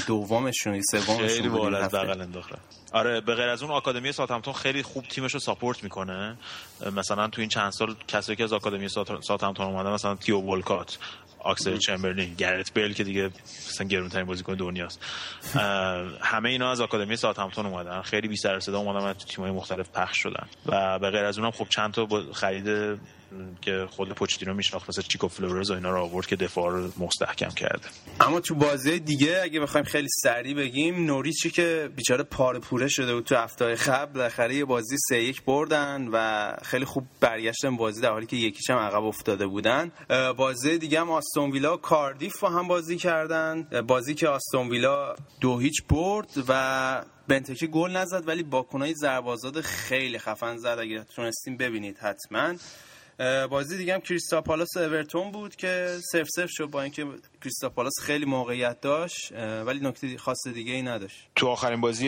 دومشون 0.08 0.82
سومشون 0.82 1.28
خیلی 1.28 1.50
بالا 1.50 1.78
از 1.78 1.92
بغل 1.92 2.22
انداخته. 2.22 2.56
آره 2.92 3.22
به 3.22 3.36
غیر 3.36 3.50
از 3.50 3.64
اون 3.64 3.72
آکادمی 3.72 4.12
ساوثهمپتون 4.12 4.54
خیلی 4.54 4.84
خوب 4.84 5.06
تیمش 5.06 5.34
رو 5.34 5.40
support 5.40 5.84
می‌کنه. 5.84 6.38
مثلا 6.96 7.28
تو 7.28 7.42
این 7.42 7.50
چند 7.50 7.72
سال 7.72 7.96
کسایی 8.08 8.36
که 8.36 8.44
از 8.44 8.54
آکادمی 8.54 8.90
ساوثهمپتون 9.22 9.66
اومدن 9.66 9.90
مثلا 9.90 10.16
تئو 10.16 10.38
ولکات. 10.38 10.98
آکسل 11.46 11.78
چمبرلین 11.78 12.34
گرت 12.34 12.74
بیل 12.74 12.94
که 12.94 13.04
دیگه 13.04 13.30
مثلا 13.68 13.88
گرون 13.88 14.10
ترین 14.10 14.26
بازیکن 14.26 14.54
دنیاست. 14.54 15.06
همه 16.22 16.50
اینا 16.50 16.72
از 16.72 16.82
آکادمی 16.82 17.16
ساوثهمپتون 17.16 17.66
اومدن. 17.66 18.02
خیلی 18.02 18.28
بی 18.28 18.36
سر 18.36 18.60
صدا 18.60 18.80
اومدن 18.80 19.06
و 19.06 19.14
تو 19.14 19.26
تیم‌های 19.26 19.52
مختلف 19.52 19.90
پخش 19.90 20.18
شدن. 20.24 20.48
و 20.66 21.00
به 21.00 21.10
غیر 21.10 21.26
از 21.26 21.38
اونم 21.38 21.52
خب 21.52 21.68
چند 21.70 21.94
تا 21.94 22.08
خرید 22.34 22.98
که 23.62 23.88
خود 23.90 24.10
پوچتینو 24.10 24.54
میشناخت 24.54 24.90
مثل 24.90 25.02
چیکو 25.02 25.28
فلورز 25.28 25.72
و 25.72 25.74
اینا 25.74 25.90
رو 25.92 26.02
آورد 26.02 26.26
که 26.26 26.36
دفاع 26.36 26.72
رو 26.72 26.92
مستحکم 26.98 27.50
کرده. 27.50 27.88
اما 28.20 28.40
تو 28.40 28.56
بازی 28.56 29.00
دیگه 29.00 29.40
اگه 29.44 29.60
بخوایم 29.60 29.86
خیلی 29.86 30.08
سریع 30.24 30.56
بگیم 30.56 31.06
نوریچی 31.06 31.50
که 31.50 31.90
بیچاره 31.96 32.24
پاره 32.24 32.60
پوره 32.60 32.88
شده 32.88 33.14
بود 33.14 33.24
تو 33.24 33.36
هفته 33.36 33.76
قبل 33.76 34.14
بالاخره 34.14 34.66
بازی 34.66 34.98
سه 35.10 35.24
یک 35.24 35.44
بردن 35.44 36.08
و 36.12 36.54
خیلی 36.64 36.86
خوب 36.86 37.08
برگشتن 37.20 37.78
بازی 37.78 38.02
در 38.02 38.12
حالی 38.12 38.26
که 38.26 38.36
یکیش 38.36 38.70
هم 38.70 38.78
عقب 38.78 39.04
افتاده 39.04 39.48
بودن. 39.48 39.92
بازی 40.38 40.78
دیگه 40.78 41.00
هم 41.00 41.12
آستون 41.12 41.52
ویلا 41.52 41.78
کاردیف 41.78 42.40
با 42.40 42.50
هم 42.50 42.68
بازی 42.68 42.98
کردن. 42.98 43.64
بازی 43.88 44.16
که 44.16 44.28
آستون 44.28 44.70
ویلا 44.70 45.16
دو 45.42 45.60
هیچ 45.60 45.84
برد 45.90 46.30
و 46.48 47.06
بنتکه 47.28 47.68
گل 47.68 47.92
نزد 47.92 48.28
ولی 48.28 48.44
باکنای 48.44 48.94
زربازاد 48.94 49.62
خیلی 49.62 50.20
خفن 50.20 50.58
زد. 50.58 50.78
اگه 50.82 51.04
تونستیم 51.16 51.58
ببینید 51.58 51.98
حتما. 51.98 52.56
بازی 53.50 53.78
دیگه 53.78 53.94
هم 53.94 54.02
کریستا 54.02 54.42
پالاس 54.42 54.78
اورتون 54.78 55.32
بود 55.32 55.56
که 55.56 55.98
سف 56.12 56.28
سف 56.30 56.50
شد 56.50 56.66
با 56.66 56.82
اینکه 56.82 57.06
کریستا 57.46 57.70
پالاس 57.70 57.94
خیلی 58.02 58.26
موقعیت 58.26 58.82
داشت 58.82 59.32
ولی 59.66 59.80
نکته 59.80 60.18
خاص 60.18 60.48
دیگه 60.54 60.74
ای 60.74 60.82
نداشت. 60.82 61.16
تو 61.36 61.48
آخرین 61.48 61.82
بازی 61.82 62.08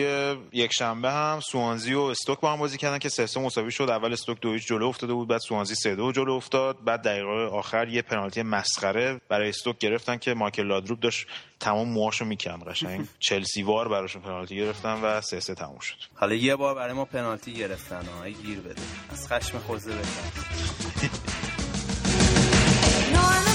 یک 0.52 0.72
شنبه 0.72 1.10
هم 1.12 1.40
سوانزی 1.40 1.94
و 1.94 2.00
استوک 2.00 2.40
با 2.40 2.52
هم 2.52 2.58
بازی 2.58 2.78
کردن 2.78 2.98
که 2.98 3.08
سه 3.08 3.40
مساوی 3.40 3.70
شد. 3.70 3.82
اول 3.90 4.12
استوک 4.12 4.40
دو 4.40 4.58
جلو 4.58 4.86
افتاده 4.88 5.12
بود 5.12 5.28
بعد 5.28 5.40
سوانزی 5.40 5.74
سه 5.74 5.94
دو 5.96 6.12
جلو 6.12 6.32
افتاد 6.32 6.84
بعد 6.84 7.02
دقیقه 7.02 7.26
آخر 7.46 7.88
یه 7.88 8.02
پنالتی 8.02 8.42
مسخره 8.42 9.20
برای 9.28 9.48
استوک 9.48 9.78
گرفتن 9.78 10.16
که 10.16 10.34
مایکل 10.34 10.66
لادروب 10.66 11.00
داشت 11.00 11.26
تمام 11.60 11.88
موهاشو 11.88 12.24
می‌کند 12.24 12.64
قشنگ. 12.64 13.06
چلسی 13.28 13.62
وار 13.62 13.88
براشون 13.88 14.22
پنالتی 14.22 14.56
گرفتن 14.56 15.00
و 15.02 15.20
سه 15.20 15.40
سه 15.40 15.54
تموم 15.54 15.78
شد. 15.78 15.96
حالا 16.14 16.34
یه 16.34 16.56
بار 16.56 16.74
برای 16.74 16.92
ما 16.92 17.04
پنالتی 17.04 17.52
گرفتن 17.52 18.02
ها 18.06 18.28
گیر 18.28 18.60
بده. 18.60 18.82
از 19.12 19.28
خشم 19.28 19.58
خوزه 19.58 19.90
بکن 19.92 20.02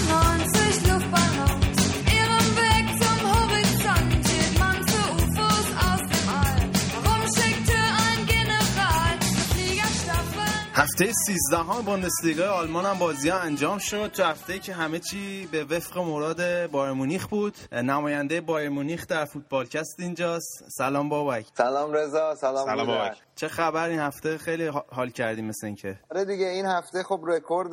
هفته 10.76 11.12
13 11.26 11.58
ها 11.58 11.82
بوندسلیگا 11.82 12.52
آلمان 12.52 12.86
هم 12.86 13.00
بازی 13.00 13.30
ها 13.30 13.40
انجام 13.40 13.78
شد. 13.78 14.08
تو 14.08 14.24
هفته 14.24 14.60
که 14.60 14.74
همه 14.74 15.00
چی 15.00 15.46
به 15.52 15.64
وفق 15.64 15.98
مراد 15.98 16.68
بایر 16.72 16.94
مونیخ 16.94 17.28
بود. 17.28 17.56
نماینده 17.72 18.42
بایر 18.42 18.70
مونیخ 18.70 19.08
در 19.08 19.26
فوتبالکست 19.26 20.00
اینجاست. 20.00 20.64
سلام 20.78 21.10
بابک. 21.10 21.46
سلام 21.58 21.94
رضا 21.94 22.36
سلام, 22.36 22.66
سلام 22.66 22.88
بابک. 22.88 23.18
چه 23.36 23.48
خبر 23.48 23.90
این 23.90 24.00
هفته؟ 24.00 24.38
خیلی 24.38 24.68
حال 24.92 25.10
کردیم 25.10 25.46
مثل 25.46 25.68
اینکه. 25.68 26.00
آره 26.12 26.26
دیگه 26.26 26.46
این 26.46 26.66
هفته 26.66 27.04
خب 27.04 27.20
رکورد 27.28 27.72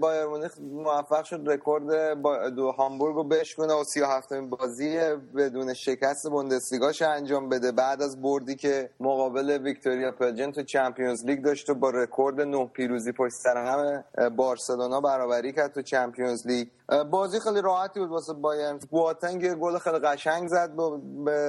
بایر 0.00 0.26
مونیخ 0.26 0.58
موفق 0.60 1.24
شد. 1.24 1.42
رکورد 1.46 2.14
با 2.22 2.48
دو 2.50 2.70
هامبورگ 2.70 3.14
رو 3.14 3.24
بشکنه 3.24 3.74
و 3.74 3.84
37 3.84 4.34
بازی 4.34 4.98
بدون 5.36 5.74
شکست 5.74 6.28
بوندسلیگاش 6.30 7.02
انجام 7.02 7.48
بده. 7.48 7.72
بعد 7.72 8.02
از 8.02 8.22
بردی 8.22 8.56
که 8.56 8.90
مقابل 9.00 9.58
ویکتوریا 9.64 10.12
پلزن 10.12 10.52
تو 10.52 10.62
Champions 10.62 11.24
League 11.24 11.44
داشت 11.44 11.70
و 11.70 11.74
با 11.74 11.90
رکورد 11.90 12.40
نه 12.40 12.66
پیروزی 12.66 13.12
پشت 13.12 13.34
سر 13.34 13.56
هم 13.56 14.04
بارسلونا 14.36 15.00
برابری 15.00 15.52
کرد 15.52 15.72
تو 15.72 15.82
Champions 15.82 16.46
League. 16.46 16.68
بازی 17.10 17.40
خیلی 17.40 17.60
راحتی 17.60 18.00
بود 18.00 18.10
واسه 18.10 18.32
بایرن. 18.32 18.78
بواتنگ 18.90 19.54
گل 19.54 19.78
خیلی 19.78 19.98
قشنگ 19.98 20.48
زد 20.48 20.72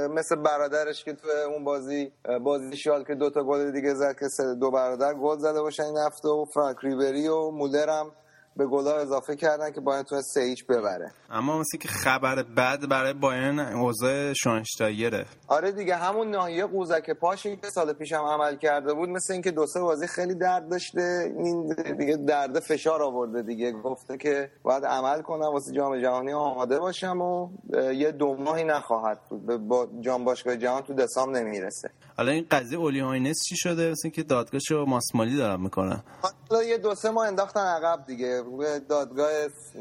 مثل 0.09 0.35
برادرش 0.35 1.03
که 1.03 1.13
تو 1.13 1.27
اون 1.53 1.63
بازی 1.63 2.11
بازی 2.41 2.77
شال 2.77 3.03
که 3.03 3.15
دوتا 3.15 3.43
گل 3.51 3.71
دیگه 3.71 3.93
زد 3.93 4.15
که 4.19 4.27
دو 4.59 4.71
برادر 4.71 5.13
گل 5.13 5.37
زده 5.37 5.61
باشن 5.61 5.83
این 5.83 5.97
هفته 5.97 6.29
و 6.29 6.45
فرانک 6.53 6.77
ریبری 6.81 7.27
و 7.27 7.51
مولر 7.51 7.89
هم 7.89 8.11
به 8.57 8.67
گلا 8.67 8.95
اضافه 8.95 9.35
کردن 9.35 9.71
که 9.71 9.81
بایرن 9.81 10.03
تونست 10.03 10.33
سه 10.33 10.41
هیچ 10.41 10.65
ببره. 10.65 11.11
اما 11.29 11.59
مثل 11.59 11.77
که 11.77 11.87
خبر 11.87 12.43
بد 12.43 12.87
برای 12.89 13.13
بایرن 13.13 13.59
اوضاع 13.59 14.33
شونشتایره 14.33 15.25
آره 15.47 15.71
دیگه 15.71 15.95
همون 15.95 16.29
ناحیه 16.29 16.65
قوزک 16.65 17.09
پاشی 17.09 17.55
که 17.55 17.69
سال 17.69 17.93
پیش 17.93 18.13
هم 18.13 18.23
عمل 18.23 18.55
کرده 18.55 18.93
بود 18.93 19.09
مثل 19.09 19.33
اینکه 19.33 19.51
دو 19.51 19.67
سه 19.67 19.79
بازی 19.79 20.07
خیلی 20.07 20.35
درد 20.35 20.69
داشته. 20.69 21.33
این 21.37 21.75
دیگه 21.97 22.17
درد 22.17 22.59
فشار 22.59 23.03
آورده 23.03 23.41
دیگه. 23.41 23.71
گفته 23.71 24.17
که 24.17 24.51
باید 24.63 24.85
عمل 24.85 25.21
کنم 25.21 25.53
واسه 25.53 25.71
جام 25.71 26.01
جهانی 26.01 26.33
آماده 26.33 26.79
باشم 26.79 27.21
و 27.21 27.49
یه 27.93 28.11
دو 28.11 28.35
ماهی 28.35 28.63
نخواهد 28.63 29.19
بود. 29.29 29.67
با 29.67 29.87
جام 29.99 30.23
باشگاه 30.23 30.57
جهان 30.57 30.81
تو 30.81 30.93
دسامبر 30.93 31.39
نمی‌رسه. 31.39 31.89
حالا 32.21 32.31
این 32.31 32.45
قضیه 32.51 32.79
اولی 32.79 32.99
هاینس 32.99 33.43
چی 33.49 33.55
شده؟ 33.57 33.91
مثل 33.91 34.09
که 34.09 34.23
دادگاهشو 34.23 34.85
ماسمالی 34.85 35.37
دارن 35.37 35.61
می‌کنن. 35.61 36.03
حالا 36.49 36.63
یه 36.63 36.77
دو 36.77 36.95
سه 36.95 37.09
ماه 37.09 37.27
انداختن 37.27 37.59
عقب 37.59 38.05
دیگه. 38.07 38.43
دادگاه 38.89 39.29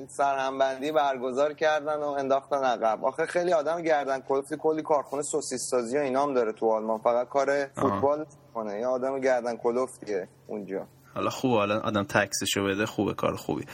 سرهمبندی 0.09 0.92
برگزار 0.92 1.52
کردن 1.52 1.97
و 1.97 2.09
انداختن 2.09 2.64
عقب. 2.64 3.04
آخه 3.04 3.26
خیلی 3.26 3.52
آدم 3.52 3.82
گردن 3.82 4.20
کلفتی 4.20 4.56
کلی 4.59 4.82
کارخونه 4.82 5.23
سوسیس 5.23 5.61
سازی 5.70 5.99
و 5.99 6.00
اینام 6.00 6.35
داره 6.35 6.52
تو 6.52 6.73
آلمان. 6.73 6.99
فقط 6.99 7.28
کار 7.28 7.66
فوتبال 7.75 8.26
کنه 8.54 8.80
یا 8.80 8.90
آدم 8.90 9.20
گردن 9.20 9.56
کلفتیه 9.56 10.28
اونجا. 10.47 10.87
حالا 11.14 11.30
خوب 11.30 11.52
حالا 11.52 11.80
آدم 11.80 12.04
تکسشو 12.04 12.64
بده 12.64 12.87
خوبه. 12.87 13.14
کار 13.14 13.37
خوبی. 13.37 13.64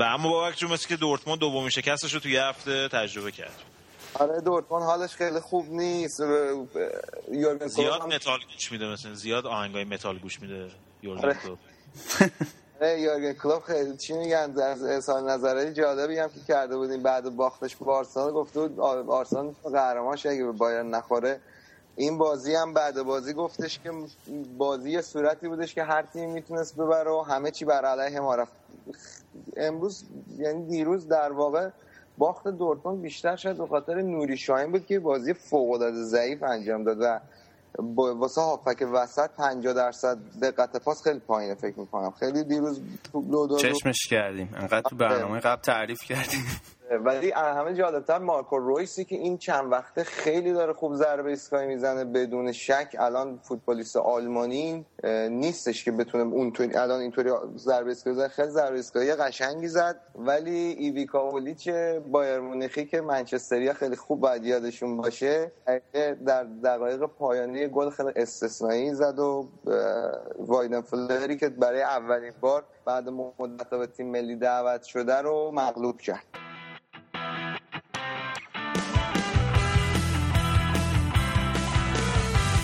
و 0.00 0.02
اما 0.02 0.28
بابک 0.28 0.56
جون 0.56 0.72
مثل 0.72 0.88
که 0.88 0.96
دورتموند 0.96 1.40
دومین 1.40 1.68
شکستش 1.68 2.14
رو 2.14 2.20
توی 2.20 2.32
یه 2.32 2.42
هفته 2.42 2.88
تجربه 2.88 3.30
کرد. 3.30 3.75
آره 4.18 4.40
دورتموند 4.40 4.84
حالش 4.84 5.14
خیلی 5.14 5.40
خوب 5.40 5.70
نیست 5.70 6.20
یورگن 7.32 7.66
زیاد 7.66 8.02
متال 8.02 8.38
گوش 8.52 8.72
میده 8.72 8.86
مثلا 8.86 9.14
زیاد 9.14 9.46
آهنگای 9.46 9.84
متال 9.84 10.18
گوش 10.18 10.40
میده 10.40 10.70
یورگن 11.02 11.24
آره. 11.24 11.34
کلوب. 11.34 11.58
یورگن 13.04 13.32
کلوب 13.32 13.62
خیلی 13.62 13.96
چی 13.96 14.12
میگن؟ 14.12 14.54
اظهار 14.58 15.10
نظر 15.10 15.72
جالبی 15.72 16.18
هم 16.18 16.28
که 16.28 16.40
کرده 16.48 16.76
بودیم. 16.76 17.02
بعد 17.02 17.36
باختش 17.36 17.76
به 17.76 17.92
آرسنال 17.92 18.32
گفته 18.32 18.60
بود 18.60 18.80
آرسنال 19.10 19.54
قهرمان 19.64 20.18
اگه 20.24 20.44
به 20.44 20.52
بایرن 20.52 20.86
نخوره. 20.90 21.40
این 21.96 22.18
بازی 22.18 22.54
هم 22.54 22.74
بعد 22.74 23.02
بازی 23.02 23.32
گفتش 23.32 23.78
که 23.78 23.92
بازی 24.58 25.02
صورتی 25.02 25.48
بودش 25.48 25.74
که 25.74 25.82
هر 25.82 26.02
تیم 26.02 26.30
می‌تونست 26.30 26.76
ببره 26.76 27.10
و 27.10 27.22
همه 27.22 27.50
چی 27.50 27.64
بر 27.64 27.84
علیه 27.84 28.20
ما 28.20 28.34
رفت. 28.34 28.52
امروز 29.56 30.04
یعنی 30.38 30.66
دیروز 30.66 31.08
در 31.08 31.32
واقع 31.32 31.70
باخت 32.18 32.48
دورتموند 32.48 33.02
بیشتر 33.02 33.36
شد 33.36 33.56
به 33.56 33.66
خاطر 33.66 33.94
نوری 33.94 34.36
شاهین 34.36 34.72
بود 34.72 34.86
که 34.86 35.00
بازی 35.00 35.34
فوق 35.34 35.70
العاده 35.70 36.02
ضعیف 36.04 36.42
انجام 36.42 36.84
داد 36.84 37.00
و 37.00 37.20
واسه 38.18 38.40
هافک 38.40 38.82
وسط 38.92 39.30
50 39.36 39.72
درصد 39.74 40.18
دقت 40.42 40.76
پاس 40.84 41.02
خیلی 41.04 41.18
پایینه 41.18 41.54
فکر 41.54 41.80
می‌کنم. 41.80 42.10
خیلی 42.10 42.44
دیروز 42.44 42.80
دو 43.12 43.58
چشمش 43.58 44.06
کردیم. 44.10 44.50
انقدر 44.54 44.80
تو 44.80 44.96
برنامه 44.96 45.40
قبل 45.40 45.60
تعریف 45.62 45.98
کردیم. 46.08 46.44
ولی 46.90 47.30
همه 47.30 47.74
جالبتر 47.74 48.18
مارکو 48.18 48.58
رویسی 48.58 49.04
که 49.04 49.16
این 49.16 49.38
چند 49.38 49.72
وقته 49.72 50.04
خیلی 50.04 50.52
داره 50.52 50.72
خوب 50.72 50.94
ضربه 50.94 51.30
ایستگاهی 51.30 51.66
می‌زنه 51.66 52.04
بدون 52.04 52.52
شک. 52.52 52.96
الان 52.98 53.38
فوتبالیست 53.42 53.96
آلمانی 53.96 54.86
نیستش 55.30 55.84
که 55.84 55.92
بتونه 55.92 56.24
اونطوری 56.24 56.74
الان 56.74 57.00
اینطوری 57.00 57.30
ضربه 57.56 57.88
ایستگاهی 57.88 58.16
بزنه 58.16 58.28
خیلی 58.28 58.48
ضربه 58.48 58.76
ایستگاهی 58.76 59.14
قشنگی 59.14 59.68
زد. 59.68 60.00
ولی 60.14 60.76
ایویکا 60.78 61.20
اولیچ 61.20 61.68
بایر 62.10 62.40
مونیخی 62.40 62.84
که 62.84 63.00
منچستریا 63.00 63.72
خیلی 63.72 63.96
خوب 63.96 64.20
باید 64.20 64.44
یادشون 64.44 64.96
باشه 64.96 65.52
در 66.26 66.44
دقایق 66.44 67.06
پایانی 67.06 67.68
گل 67.68 67.90
خیلی 67.90 68.10
استثنایی 68.16 68.94
زد 68.94 69.18
و 69.18 69.48
وایدن 70.38 70.82
که 71.36 71.48
برای 71.48 71.82
اولین 71.82 72.32
بار 72.40 72.64
بعد 72.84 73.08
مدت 73.08 73.70
به 73.70 73.86
تیم 73.86 74.10
ملی 74.10 74.36
دعوت 74.36 74.82
شده 74.82 75.14
رو 75.14 75.50
مغلوب 75.54 76.00
کرد. 76.00 76.45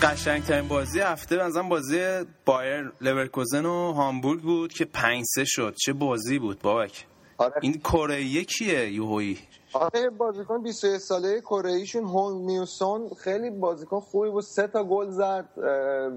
قشنگترین 0.03 0.67
بازی 0.67 0.99
هفته 0.99 1.37
بنظرم 1.37 1.69
بازی 1.69 1.99
بایر 2.45 2.91
لورکوزن 3.01 3.65
و 3.65 3.93
هامبورگ 3.93 4.41
بود 4.41 4.73
که 4.73 4.85
5 4.85 5.23
سه 5.35 5.43
شد. 5.45 5.75
چه 5.85 5.93
بازی 5.93 6.39
بود 6.39 6.59
بابک. 6.61 7.05
آره. 7.37 7.53
این 7.61 7.73
کره 7.79 8.43
کیه 8.43 8.93
یوهویی؟ 8.93 9.39
آره 9.73 10.09
بازیکن 10.09 10.63
21 10.63 10.97
ساله. 10.97 11.41
کره 11.41 11.71
ایشون 11.71 12.03
هیونگ 12.03 12.33
مین 12.33 12.66
سون. 12.66 13.09
خیلی 13.23 13.49
بازیکن 13.49 13.99
خوبی 13.99 14.29
بود. 14.29 14.43
سه 14.55 14.67
تا 14.67 14.83
گل 14.83 15.09
زد 15.09 15.45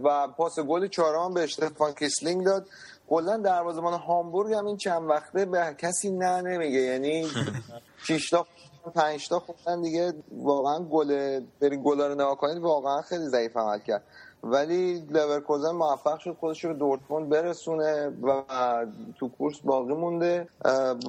و 0.05 0.29
پاس 0.37 0.59
گل 0.59 0.89
چهارم 0.89 1.35
به 1.35 1.43
اشتفان 1.43 1.93
کیسلینگ 1.93 2.45
داد. 2.45 2.67
کلا 3.09 3.37
دروازه‌بان 3.37 4.01
هامبورگ 4.01 4.53
هم 4.53 4.67
این 4.67 4.77
چند 4.77 5.03
وقته 5.11 5.45
به 5.45 5.77
کسی 5.79 6.11
نه 6.11 6.41
نمیگه. 6.41 6.79
یعنی 6.81 7.27
6 8.09 8.35
5 8.91 9.29
تا 9.29 9.39
خوندن 9.39 9.83
دیگه 9.83 10.13
واقعا 10.33 10.79
گل 10.79 11.41
برین 11.61 11.83
گلا 11.85 12.07
رو 12.07 12.15
نگاه 12.15 12.37
کنید 12.37 12.59
واقعا 12.59 13.03
خیلی 13.03 13.25
ضعیف 13.25 13.57
عمل 13.57 13.79
کرد. 13.79 14.03
ولی 14.43 15.07
لورکوزن 15.11 15.71
موفق 15.71 16.19
شد 16.19 16.37
خودش 16.41 16.65
رو 16.65 16.75
دورتموند 16.75 17.29
برسونه 17.29 18.07
و 18.23 18.43
تو 19.19 19.29
کورس 19.29 19.59
باقی 19.59 19.95
مونده. 19.95 20.49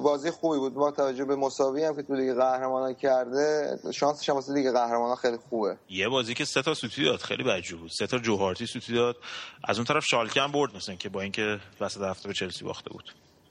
بازی 0.02 0.30
خوبی 0.30 0.58
بود. 0.58 0.74
با 0.74 0.90
توجه 0.90 1.24
به 1.24 1.36
مساوی 1.36 1.84
هم 1.84 1.96
که 1.96 2.02
تو 2.02 2.14
لیگ 2.14 2.34
قهرمانان 2.34 2.94
کرده 2.94 3.78
شانسش 3.94 4.28
هم 4.28 4.34
واسه 4.34 4.52
لیگ 4.52 4.72
قهرمانان 4.72 5.16
خیلی 5.16 5.36
خوبه. 5.36 5.76
یه 5.88 6.08
بازی 6.08 6.34
که 6.34 6.44
سه 6.44 6.62
تا 6.62 6.74
سوتی 6.74 7.04
داد 7.04 7.18
خیلی 7.18 7.44
بجو 7.44 7.78
بود. 7.78 7.90
سه 7.90 8.06
تا 8.06 8.18
جو 8.18 8.34
هارتی 8.34 8.66
سوتی 8.66 8.94
داد. 8.94 9.16
از 9.64 9.78
اون 9.78 9.84
طرف 9.84 10.04
شالکه 10.04 10.40
هم 10.40 10.52
برد 10.52 10.76
مثلا 10.76 10.94
که 10.94 11.08
با 11.08 11.20
اینکه 11.20 11.60
وسط 11.80 12.00
هفته 12.00 12.28
به 12.28 12.34
چلسی 12.34 12.64
باخته 12.64 12.90
بود. 12.90 13.04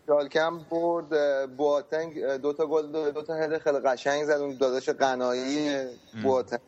شالکم 0.07 0.59
برد 0.69 1.11
بواتنگ 1.57 2.23
دو 2.23 2.53
تا 2.53 2.65
گل 2.65 3.11
دو 3.11 3.21
تا 3.21 3.33
هد 3.33 3.57
خیلی 3.57 3.79
قشنگ 3.79 4.25
زد 4.25 4.31
اون 4.31 4.57
داداش 4.57 4.89
قنایی 4.89 5.69
بواتنگ. 6.23 6.59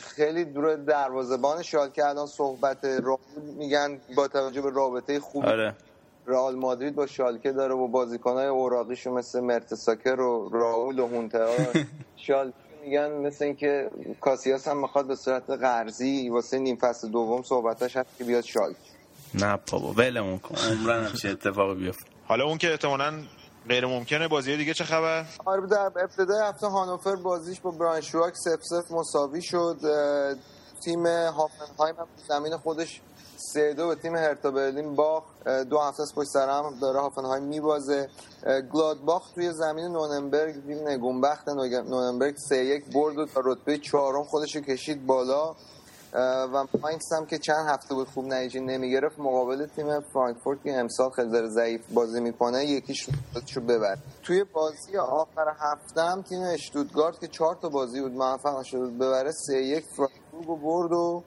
خیلی 0.00 0.44
دور 0.44 0.76
دروازه‌بان 0.76 1.62
شالکه 1.62 2.06
الان 2.06 2.26
صحبت 2.26 2.84
رو 2.84 3.18
میگن 3.58 4.00
با 4.16 4.28
توجه 4.28 4.60
به 4.60 4.70
رابطه 4.70 5.20
خوب 5.20 5.46
آره. 5.46 5.74
رئال 6.26 6.54
مادرید 6.54 6.94
با 6.94 7.06
شالکه 7.06 7.52
داره 7.52 7.74
و 7.74 7.88
بازیکن‌های 7.88 8.46
اوراقیشو 8.46 9.10
مثل 9.10 9.40
مرتساکر 9.40 10.20
و 10.20 10.48
راول 10.52 10.98
و 10.98 11.06
هونترا 11.06 11.50
شالکه 12.26 12.56
میگن 12.84 13.10
مثل 13.12 13.44
اینکه 13.44 13.90
کاسیاس 14.20 14.68
هم 14.68 14.80
می‌خواد 14.80 15.06
به 15.06 15.16
صورت 15.16 15.50
قرضی 15.50 16.28
واسه 16.28 16.58
نیم 16.58 16.76
فصل 16.76 17.08
دوم 17.08 17.42
صحبتش 17.42 17.96
هست 17.96 18.18
که 18.18 18.24
بیاد 18.24 18.44
شالکه. 18.44 18.78
نه 19.34 19.58
بابا 19.72 19.92
ولمون 19.92 20.38
کن. 20.38 20.54
عمرن 20.54 21.12
چه 21.12 21.28
اتفاقی 21.28 21.74
بیفته. 21.74 22.19
حالا 22.30 22.44
اون 22.44 22.58
که 22.58 22.70
احتمالاً 22.70 23.14
غیر 23.68 23.86
ممکنه 23.86 24.28
بازی 24.28 24.56
دیگه 24.56 24.74
چه 24.74 24.84
خبر؟ 24.84 25.24
آره 25.44 25.66
در 25.66 25.80
ابتدای 25.80 26.42
هفته 26.48 26.66
هانوفر 26.66 27.16
بازیش 27.16 27.60
با 27.60 27.70
براینشواک 27.70 28.34
سف 28.34 28.60
سف 28.62 28.90
مساوی 28.90 29.42
شد. 29.42 29.76
تیم 30.84 31.06
هافنهایم 31.06 31.96
هم 31.96 32.06
زمین 32.28 32.56
خودش 32.56 33.00
سه 33.36 33.74
دو 33.74 33.88
به 33.88 33.94
تیم 33.94 34.16
هرتا 34.16 34.50
برلین 34.50 34.94
باخ 34.94 35.24
دو 35.70 35.78
هفته 35.78 36.02
از 36.02 36.14
پشت 36.14 36.28
سر 36.28 36.48
هم 36.48 36.78
داره 36.80 37.00
هافنهایم 37.00 37.42
میبازه. 37.42 38.08
گلادباخ 38.72 39.30
توی 39.34 39.52
زمین 39.52 39.84
نوننبرگ 39.84 40.66
تیم 40.66 40.88
نگونبخت 40.88 41.48
نوننبرگ 41.48 42.36
سه 42.36 42.64
یک 42.64 42.84
برد 42.92 43.18
و 43.18 43.26
تا 43.26 43.40
رتبه 43.44 43.78
چهارم 43.78 44.24
خودش 44.24 44.56
کشید 44.56 45.06
بالا. 45.06 45.54
و 46.12 46.64
ماینکس 46.82 47.12
هم 47.12 47.26
که 47.26 47.38
چند 47.38 47.68
هفته 47.68 47.94
بود 47.94 48.08
خوب 48.08 48.24
نتیجه 48.24 48.60
نمی‌گرفت 48.60 49.18
مقابل 49.18 49.66
تیم 49.66 50.00
فرانکفورت 50.00 50.62
که 50.64 50.72
امسال 50.72 51.10
خیلی 51.10 51.30
داره 51.30 51.48
ضعیف 51.48 51.80
بازی 51.92 52.20
می‌کنه 52.20 52.64
یکیش 52.64 53.08
رو 53.54 53.62
ببر 53.62 53.96
توی 54.22 54.44
بازی 54.44 54.96
آخر 54.96 55.54
هفته 55.58 56.02
هم 56.02 56.22
تیم 56.22 56.42
اشتوتگارت 56.42 57.20
که 57.20 57.28
چهار 57.28 57.54
تا 57.62 57.68
بازی 57.68 58.00
بود 58.00 58.12
موفق 58.12 58.62
شد 58.62 58.92
ببره 58.92 59.30
سه 59.32 59.62
یک 59.62 59.84
فرانکفورت 59.96 60.60
برد 60.62 60.92
و 60.92 61.22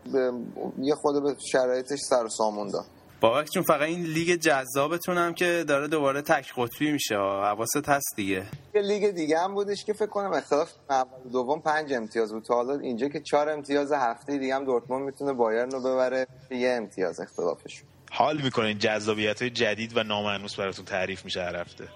یه 0.80 0.96
خورده 0.96 1.24
به 1.24 1.36
شرایطش 1.52 2.00
سر 2.00 2.28
سامون 2.28 2.68
داد. 2.68 2.86
بابک 3.24 3.50
جون 3.50 3.64
فقط 3.64 3.82
این 3.82 4.04
لیگ 4.04 4.36
جذابتون 4.36 5.18
هم 5.18 5.34
که 5.34 5.66
داره 5.68 5.88
دوباره 5.88 6.22
تک 6.22 6.54
قطبی 6.58 6.92
میشه. 6.92 7.16
حواست 7.16 7.90
هست 7.90 8.14
دیگه. 8.16 8.46
یه 8.76 8.82
لیگ 8.82 9.12
دیگه 9.12 9.40
هم 9.40 9.54
بودش 9.54 9.86
که 9.86 9.94
فکر 9.94 10.06
کنم 10.06 10.34
اختلاف 10.34 10.72
اول 10.90 11.32
دوم 11.32 11.62
پنج 11.62 11.94
امتیاز 11.94 12.34
بود. 12.34 12.44
تا 12.44 12.54
حالا 12.54 12.80
اینجا 12.80 13.08
که 13.10 13.20
چهار 13.20 13.50
امتیاز 13.50 13.92
هفته 13.92 14.38
دیگه 14.38 14.56
هم 14.56 14.66
دورتموند 14.66 15.06
می‌تونه 15.06 15.34
بایرن 15.34 15.72
رو 15.72 15.80
ببره 15.80 16.28
یه 16.52 16.70
امتیاز 16.70 17.20
اختلافش. 17.20 17.84
حال 18.12 18.42
می‌کنه 18.42 18.74
جذابیت 18.74 19.42
های 19.42 19.52
جدید 19.52 19.98
و 19.98 20.04
نامنوس 20.04 20.56
براتون 20.56 20.86
تعریف 20.86 21.26
میشه 21.26 21.44
هر 21.44 21.56
هفته. 21.56 21.88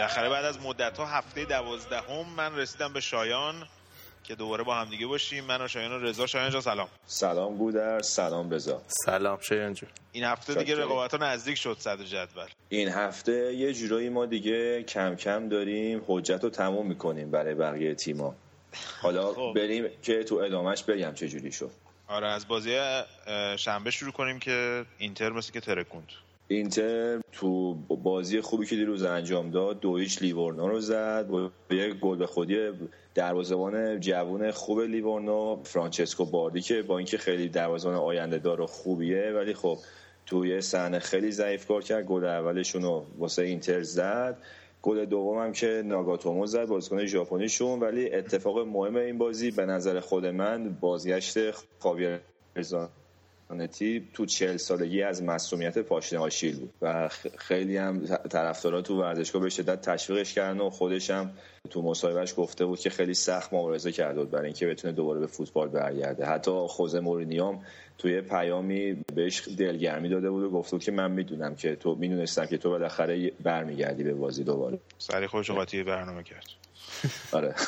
بالاخره 0.00 0.28
بعد 0.28 0.44
از 0.44 0.60
مدت 0.60 0.98
ها 0.98 1.06
هفته 1.06 1.44
دوازدهم 1.44 2.26
من 2.36 2.56
رسیدم 2.56 2.92
به 2.92 3.00
شایان 3.00 3.66
که 4.24 4.34
دوباره 4.34 4.64
با 4.64 4.74
هم 4.74 4.88
دیگه 4.88 5.06
باشیم. 5.06 5.44
من 5.44 5.62
و 5.62 5.68
شایان 5.68 5.92
و 5.92 5.98
رضا. 5.98 6.26
شایان 6.26 6.50
جان 6.50 6.60
سلام. 6.60 6.88
سلام 7.06 7.56
گودر 7.56 8.02
سلام 8.02 8.50
رضا. 8.50 8.82
سلام 8.86 9.38
شایان 9.40 9.74
جان 9.74 9.90
این 10.12 10.24
هفته 10.24 10.54
دیگه 10.54 10.74
رقابت 10.74 11.14
ها 11.14 11.26
نزدیک 11.26 11.58
شد 11.58 11.76
صد 11.78 12.02
جدول. 12.02 12.46
این 12.68 12.88
هفته 12.88 13.54
یه 13.54 13.72
جورایی 13.72 14.08
ما 14.08 14.26
دیگه 14.26 14.82
کم 14.82 15.14
کم 15.16 15.48
داریم 15.48 16.02
حجت 16.06 16.44
رو 16.44 16.50
تموم 16.50 16.86
می‌کنیم 16.86 17.30
برای 17.30 17.54
بقیه 17.54 17.94
تیما 17.94 18.34
حالا 19.02 19.34
خب. 19.34 19.52
بریم 19.56 19.88
که 20.02 20.24
تو 20.24 20.34
ادامهش 20.34 20.82
بگم 20.82 21.14
چه 21.14 21.28
جوری 21.28 21.52
شد. 21.52 21.70
آره 22.08 22.28
از 22.28 22.48
بازی 22.48 22.78
شنبه 23.56 23.90
شروع 23.90 24.12
کنیم 24.12 24.38
که 24.38 24.84
اینتر 24.98 25.30
مثل 25.30 25.52
که 25.52 25.60
ترکوند. 25.60 26.12
اینتر 26.50 27.20
تو 27.32 27.74
بازی 27.74 28.40
خوبی 28.40 28.66
که 28.66 28.76
دیروز 28.76 29.02
انجام 29.02 29.50
داد 29.50 29.80
دویچ 29.80 30.22
لیورنو 30.22 30.68
رو 30.68 30.80
زد 30.80 31.26
با 31.28 31.50
یک 31.70 31.94
گل 31.94 32.16
به 32.16 32.26
خودی 32.26 32.70
دروازه‌بان 33.14 34.00
جوون 34.00 34.50
خوب 34.50 34.80
لیورنو 34.80 35.60
فرانچسکو 35.64 36.24
باردی 36.24 36.60
که 36.60 36.82
با 36.82 36.98
اینکه 36.98 37.18
خیلی 37.18 37.48
دروازه‌بان 37.48 37.96
آینده 37.98 38.38
دار 38.38 38.60
و 38.60 38.66
خوبیه 38.66 39.32
ولی 39.36 39.54
خب 39.54 39.78
توی 40.26 40.60
صحنه 40.60 40.98
خیلی 40.98 41.32
ضعیف 41.32 41.66
کار 41.66 41.82
کرد. 41.82 42.06
گل 42.06 42.24
اولشون 42.24 42.82
رو 42.82 43.06
واسه 43.18 43.42
اینتر 43.42 43.82
زد. 43.82 44.38
گل 44.82 45.04
دوم 45.04 45.52
که 45.52 45.82
ناگاتومو 45.86 46.46
زد 46.46 46.66
بازیکن 46.66 47.06
ژاپنیشون. 47.06 47.80
ولی 47.80 48.14
اتفاق 48.14 48.58
مهم 48.58 48.96
این 48.96 49.18
بازی 49.18 49.50
به 49.50 49.66
نظر 49.66 50.00
خود 50.00 50.26
من 50.26 50.76
بازگشت 50.80 51.38
خاویر 51.78 52.20
نتی 53.54 54.08
تو 54.14 54.26
چهل 54.26 54.56
سالگی 54.56 55.02
از 55.02 55.22
مسئولیت 55.22 55.78
پاشنه 55.78 56.18
آشیل 56.18 56.58
بود 56.58 56.74
و 56.82 57.08
خیلی 57.38 57.76
هم 57.76 58.06
طرفدارا 58.06 58.82
تو 58.82 59.00
ورزشگاه 59.00 59.42
به 59.42 59.48
شدت 59.48 59.80
تشویقش 59.80 60.34
کردن 60.34 60.60
و 60.60 60.70
خودش 60.70 61.10
هم 61.10 61.30
تو 61.70 61.82
مصاحبهش 61.82 62.34
گفته 62.36 62.66
بود 62.66 62.78
که 62.78 62.90
خیلی 62.90 63.14
سخت 63.14 63.52
مبارزه 63.52 63.92
کرده 63.92 64.20
بود 64.20 64.30
برای 64.30 64.44
اینکه 64.44 64.66
بتونه 64.66 64.92
دوباره 64.92 65.20
به 65.20 65.26
فوتبال 65.26 65.68
برگرده. 65.68 66.26
حتی 66.26 66.50
خوزه 66.68 67.00
مورینیوم 67.00 67.64
توی 67.98 68.20
پیامی 68.20 69.04
بهش 69.14 69.48
دلگرمی 69.48 70.08
داده 70.08 70.30
بود 70.30 70.44
و 70.44 70.50
گفته 70.50 70.76
بود 70.76 70.84
که 70.84 70.92
من 70.92 71.10
می‌دونم 71.10 71.54
که 71.54 71.76
تو 71.76 71.94
می‌دونستم 71.94 72.46
که 72.46 72.58
تو 72.58 72.70
بالاخره 72.70 73.30
برمیگردی 73.30 74.04
به 74.04 74.14
بازی 74.14 74.44
دوباره. 74.44 74.78
سری 74.98 75.26
خودش 75.26 75.50
قاطی 75.50 75.82
برنامه 75.82 76.22
کرد. 76.22 76.46
آره. 77.32 77.54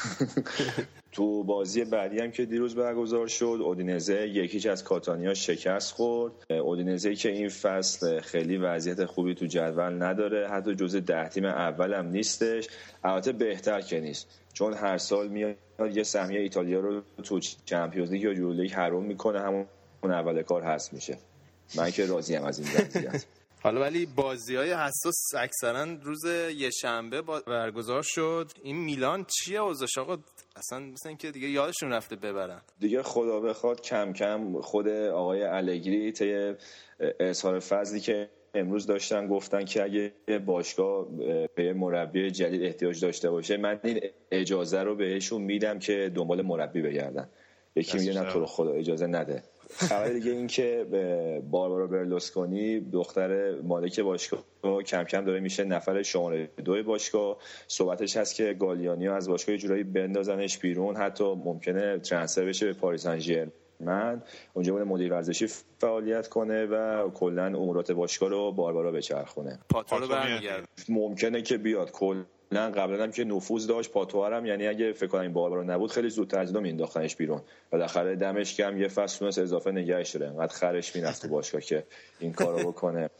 تو 1.12 1.44
بازی 1.44 1.84
بعدی 1.84 2.18
هم 2.18 2.30
که 2.30 2.44
دیروز 2.44 2.74
برگزار 2.74 3.26
شد 3.26 3.58
اودینزه 3.62 4.28
یکیچ 4.28 4.66
از 4.66 4.84
کاتانیا 4.84 5.34
شکست 5.34 5.94
خورد. 5.94 6.32
اودینزه 6.50 7.14
که 7.14 7.30
این 7.30 7.48
فصل 7.48 8.20
خیلی 8.20 8.56
وضعیت 8.56 9.04
خوبی 9.04 9.34
تو 9.34 9.46
جدول 9.46 10.02
نداره 10.02 10.48
حتی 10.48 10.74
جزء 10.74 11.00
ده 11.00 11.28
تیم 11.28 11.44
اول 11.44 11.94
هم 11.94 12.06
نیستش. 12.06 12.68
البته 13.04 13.32
بهتر 13.32 13.80
که 13.82 14.00
نیست. 14.00 14.28
چون 14.52 14.74
هر 14.74 14.98
سال 14.98 15.28
میاد 15.28 15.56
یه 15.92 16.02
سهمیه 16.02 16.40
ایتالیا 16.40 16.80
رو 16.80 17.02
تو 17.22 17.40
چمپیونز 17.64 18.12
لیگ 18.12 18.22
یا 18.22 18.32
یورولیگ 18.32 18.72
حروم 18.72 19.04
می‌کنه. 19.04 19.40
همون 19.40 19.66
اول 20.04 20.42
کار 20.42 20.62
هست 20.62 20.92
میشه. 20.92 21.18
من 21.76 21.90
که 21.90 22.06
راضی 22.06 22.36
از 22.36 22.58
این 22.58 22.68
وضعیت. 22.68 23.24
حالا 23.62 23.80
ولی 23.80 24.06
بازی 24.06 24.56
های 24.56 24.72
حساس 24.72 25.34
اکثرا 25.36 25.82
روز 26.02 26.24
یه 26.56 26.70
شنبه 26.70 27.22
برگزار 27.46 28.02
شد. 28.04 28.50
این 28.62 28.76
میلان 28.76 29.24
چیه 29.24 29.60
اوزش 29.60 29.98
آقا 29.98 30.16
اصلا 30.56 30.78
مثل 30.78 31.08
اینکه 31.08 31.30
دیگه 31.30 31.48
یادشون 31.48 31.92
رفته 31.92 32.16
ببرن. 32.16 32.62
دیگه 32.78 33.02
خدا 33.02 33.40
بخواد 33.40 33.80
کم 33.80 34.12
کم 34.12 34.60
خود 34.60 34.88
آقای 34.88 35.42
الگری 35.42 36.12
طی 36.12 36.54
اظهار 37.20 37.58
فضلی 37.58 38.00
که 38.00 38.30
امروز 38.54 38.86
داشتن 38.86 39.26
گفتن 39.26 39.64
که 39.64 39.82
اگه 39.82 40.12
باشگاه 40.46 41.06
به 41.54 41.72
مربی 41.72 42.30
جدید 42.30 42.62
احتیاج 42.62 43.00
داشته 43.00 43.30
باشه 43.30 43.56
من 43.56 43.80
این 43.84 44.00
اجازه 44.30 44.82
رو 44.82 44.96
بهشون 44.96 45.42
میدم 45.42 45.78
که 45.78 46.12
دنبال 46.14 46.42
مربی 46.42 46.82
بگردن. 46.82 47.28
یکی 47.76 47.98
میگه 47.98 48.12
نه 48.12 48.32
تو 48.32 48.40
رو 48.40 48.46
خدا 48.46 48.70
اجازه 48.72 49.06
نده. 49.06 49.42
خبر 49.76 50.08
دیگه 50.08 50.30
این 50.30 50.46
که 50.46 50.86
باربارا 51.50 51.86
برلوسکونی 51.86 52.80
دختر 52.80 53.60
مالک 53.60 54.00
باشگاه 54.00 54.44
کم 54.86 55.04
کم 55.04 55.24
داره 55.24 55.40
میشه 55.40 55.64
نفر 55.64 56.02
شماره 56.02 56.48
دو 56.64 56.82
باشگاه. 56.82 57.38
صحبتش 57.68 58.16
هست 58.16 58.34
که 58.34 58.52
گالیانی 58.52 59.08
از 59.08 59.28
باشگاه 59.28 59.56
جورایی 59.56 59.82
بندازنش 59.82 60.58
بیرون. 60.58 60.96
حتی 60.96 61.24
ممکنه 61.24 61.98
ترانسفر 61.98 62.44
بشه 62.44 62.66
به 62.66 62.72
پاریس 62.72 63.02
سن 63.02 63.50
من 63.82 64.22
اونجا 64.54 64.72
بود 64.72 64.82
مدیر 64.82 65.12
ورزشی 65.12 65.46
فعالیت 65.78 66.28
کنه 66.28 66.66
و 66.66 67.10
کلا 67.10 67.46
امورات 67.46 67.92
باشگاه 67.92 68.28
رو 68.28 68.52
باربارا 68.52 68.92
بچرخونه 68.92 69.58
پاتو 69.68 69.96
رو 69.96 70.06
ممکنه 70.88 71.42
که 71.42 71.58
بیاد. 71.58 71.90
کلا 71.90 72.24
نه 72.52 72.70
قبلا 72.70 73.02
هم 73.02 73.10
که 73.10 73.24
نفوذ 73.24 73.66
داشت 73.66 73.90
پاتوار 73.90 74.32
هم 74.32 74.46
یعنی 74.46 74.66
اگه 74.66 74.92
فکر 74.92 75.06
کنم 75.06 75.20
این 75.20 75.32
باربرا 75.32 75.62
نبود 75.62 75.90
خیلی 75.90 76.10
زودتر 76.10 76.40
از 76.40 76.54
این 76.54 76.62
مینداختنش 76.62 77.16
بیرون. 77.16 77.40
بالاخره 77.70 78.16
دمش 78.16 78.56
کم 78.56 78.80
یه 78.80 78.88
فصل 78.88 79.18
تونست 79.18 79.38
اضافه 79.38 79.70
نگهش 79.70 80.16
داره. 80.16 80.32
انقدر 80.32 80.54
خرش 80.54 80.96
می‌رفت 80.96 81.22
تو 81.22 81.28
باشگاه 81.28 81.60
که 81.60 81.84
این 82.20 82.32
کارو 82.32 82.58
بکنه. 82.58 83.10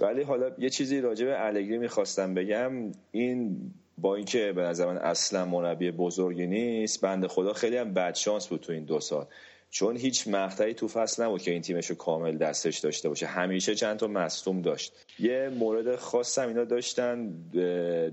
ولی 0.00 0.22
حالا 0.22 0.50
یه 0.58 0.70
چیزی 0.70 1.00
راجع 1.00 1.26
به 1.26 1.46
الگری 1.46 1.78
می‌خواستم 1.78 2.34
بگم. 2.34 2.92
این 3.10 3.56
با 3.98 4.16
اینکه 4.16 4.52
به 4.52 4.62
نظر 4.62 4.86
من 4.86 4.98
اصلا 4.98 5.44
مربی 5.44 5.90
بزرگی 5.90 6.46
نیست 6.46 7.00
بنده 7.00 7.28
خدا 7.28 7.52
خیلی 7.52 7.76
هم 7.76 7.94
بد 7.94 8.14
شانس 8.14 8.48
بود 8.48 8.60
تو 8.60 8.72
این 8.72 8.84
دو 8.84 9.00
سال. 9.00 9.26
چون 9.72 9.96
هیچ 9.96 10.28
مقطعی 10.28 10.74
تو 10.74 10.88
فصل 10.88 11.22
نبود 11.22 11.42
که 11.42 11.50
این 11.50 11.62
تیمش 11.62 11.86
رو 11.86 11.96
کامل 11.96 12.36
دستش 12.36 12.78
داشته 12.78 13.08
باشه. 13.08 13.26
همیشه 13.26 13.74
چند 13.74 13.96
تا 13.96 14.06
مصدوم 14.06 14.62
داشت. 14.62 14.92
یه 15.18 15.48
مورد 15.58 15.96
خاص 15.96 16.38
هم 16.38 16.48
اینا 16.48 16.64
داشتن 16.64 17.30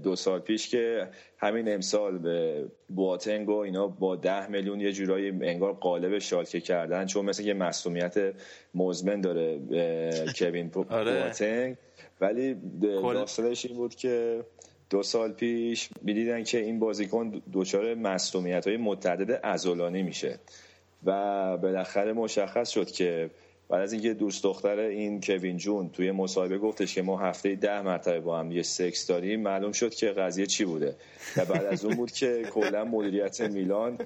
دو 0.04 0.15
سال 0.15 0.39
پیش 0.39 0.69
که 0.69 1.08
همین 1.38 1.74
امسال 1.74 2.17
به 2.17 2.65
بواتنگ 2.89 3.50
و 3.50 3.58
اینا 3.58 3.88
با 3.88 4.15
ده 4.15 4.48
میلیون 4.48 4.82
یه 4.82 4.91
جورایی 4.91 5.30
انگار 5.30 5.74
قالب 5.74 6.19
شالکه 6.19 6.62
کردن. 6.62 7.06
چون 7.06 7.26
مثل 7.26 7.43
یه 7.43 7.54
مصومیت 7.54 8.34
مزمن 8.76 9.22
داره 9.22 9.60
کوین 10.36 10.72
آره. 10.89 11.22
بواتنگ. 11.22 11.76
ولی 12.22 12.56
داستانش 12.82 13.65
این 13.65 13.76
بود 13.76 13.95
که 13.95 14.43
دو 14.89 15.04
سال 15.04 15.32
پیش 15.32 15.89
می‌دیدن 16.02 16.43
که 16.43 16.58
این 16.58 16.80
بازیکن 16.80 17.41
دچار 17.54 17.95
مصومیت 17.95 18.67
های 18.67 18.78
متعدد 18.78 19.39
ازولانی 19.43 20.04
میشه. 20.04 20.39
و 21.06 21.58
بالاخره 21.58 22.14
مشخص 22.14 22.70
شد 22.70 22.92
که 22.92 23.30
بعد 23.70 23.82
از 23.82 23.94
اینکه 23.94 24.14
دوست 24.14 24.44
دختر 24.44 24.80
این 24.80 25.22
کوین 25.22 25.58
جون 25.58 25.90
توی 25.90 26.12
مصاحبه 26.12 26.58
گفتش 26.58 26.96
که 26.96 27.02
ما 27.02 27.18
هفته 27.18 27.56
ده 27.56 27.82
مرتبه 27.82 28.20
با 28.20 28.40
هم 28.40 28.52
یه 28.52 28.64
سکس 28.64 29.08
داریم 29.08 29.42
معلوم 29.42 29.72
شد 29.72 29.94
که 29.94 30.12
قضیه 30.12 30.46
چی 30.46 30.66
بوده. 30.66 30.96
و 31.38 31.46
بعد 31.46 31.66
از 31.66 31.86
اون 31.86 31.96
بود 31.96 32.12
که 32.12 32.44
کلا 32.52 32.86
مدیریت 32.86 33.42
میلان 33.42 33.98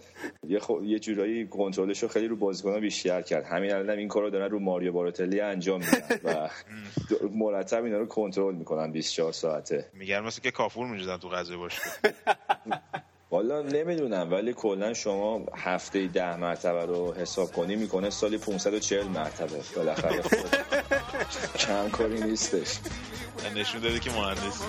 یه, 0.47 0.59
خو... 0.59 0.83
یه 0.83 0.99
جورایی 0.99 1.47
کنترلش 1.47 2.03
رو 2.03 2.09
خیلی 2.09 2.27
رو 2.27 2.35
بازیکن‌ها 2.35 2.79
بیشتر 2.79 3.21
کرد. 3.21 3.43
همین 3.43 3.73
الان 3.73 3.97
این 3.97 4.07
کارو 4.07 4.29
دارن 4.29 4.51
رو 4.51 4.59
ماریو 4.59 4.91
باراتلی 4.91 5.39
انجام 5.39 5.79
میدن 5.79 6.19
و 6.23 6.49
مرتب 7.31 7.83
اینا 7.83 7.97
رو 7.97 8.05
کنترل 8.05 8.55
می‌کنن 8.55 8.91
24 8.91 9.31
ساعته. 9.31 9.85
میگن 9.93 10.19
مثل 10.19 10.41
که 10.41 10.51
کافور 10.51 10.87
میجدن 10.87 11.17
تو 11.17 11.29
غذا 11.29 11.57
باشه 11.57 11.81
والا 13.43 13.61
نمی‌دونم 13.61 14.31
ولی 14.31 14.53
کلا 14.53 14.93
شما 14.93 15.41
هفته 15.55 16.07
ده 16.07 16.35
مرتبه 16.35 16.85
رو 16.85 17.13
حساب 17.13 17.51
کنی 17.51 17.75
می‌کنه 17.75 18.09
سالی 18.09 18.37
540 18.37 19.07
مرتبه 19.07 19.59
بالاخره. 19.75 20.21
خود 20.21 20.55
کم 21.59 21.89
کاری 21.89 22.21
نیستش. 22.21 22.79
نشون 23.55 23.81
داده 23.81 23.99
که 23.99 24.11
مهندس 24.11 24.61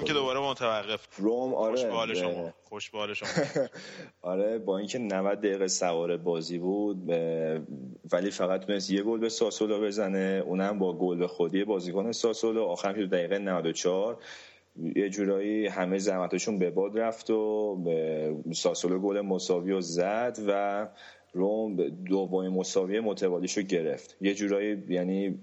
هم 0.00 0.06
که 0.06 0.12
دوباره 0.12 0.40
متوقف. 0.40 1.08
روم 1.16 1.54
آره 1.54 1.76
خوش 1.76 2.08
به 2.08 2.14
شما 2.14 2.52
خوش 2.62 2.90
به 2.90 3.14
شما. 3.14 3.28
آره 4.32 4.58
با 4.58 4.78
اینکه 4.78 4.98
90 4.98 5.38
دقیقه 5.38 5.68
سوار 5.68 6.16
بازی 6.16 6.58
بود 6.58 7.10
ولی 8.12 8.30
فقط 8.30 8.66
تونست 8.66 8.90
یه 8.90 9.02
گل 9.02 9.18
به 9.18 9.28
ساسولو 9.28 9.80
بزنه. 9.80 10.42
اونم 10.46 10.78
با 10.78 10.92
گل 10.92 11.26
خودی 11.26 11.64
بازیکن 11.64 12.12
ساسولو. 12.12 12.62
آخر 12.62 12.92
که 12.92 13.06
دقیقه 13.06 13.38
94 13.38 14.18
یه 14.96 15.10
جورایی 15.10 15.66
همه 15.66 15.98
زحمتشون 15.98 16.58
به 16.58 16.70
باد 16.70 16.98
رفت 16.98 17.30
و 17.30 17.76
به 17.76 18.34
ساسولو 18.52 18.98
گل 18.98 19.20
مساوی 19.20 19.72
و 19.72 19.80
زد 19.80 20.38
و 20.46 20.88
روم 21.32 21.76
دومین 21.88 22.50
مساوی 22.50 23.00
متوالیشو 23.00 23.62
گرفت. 23.62 24.16
یه 24.20 24.34
جورایی 24.34 24.84
یعنی 24.88 25.38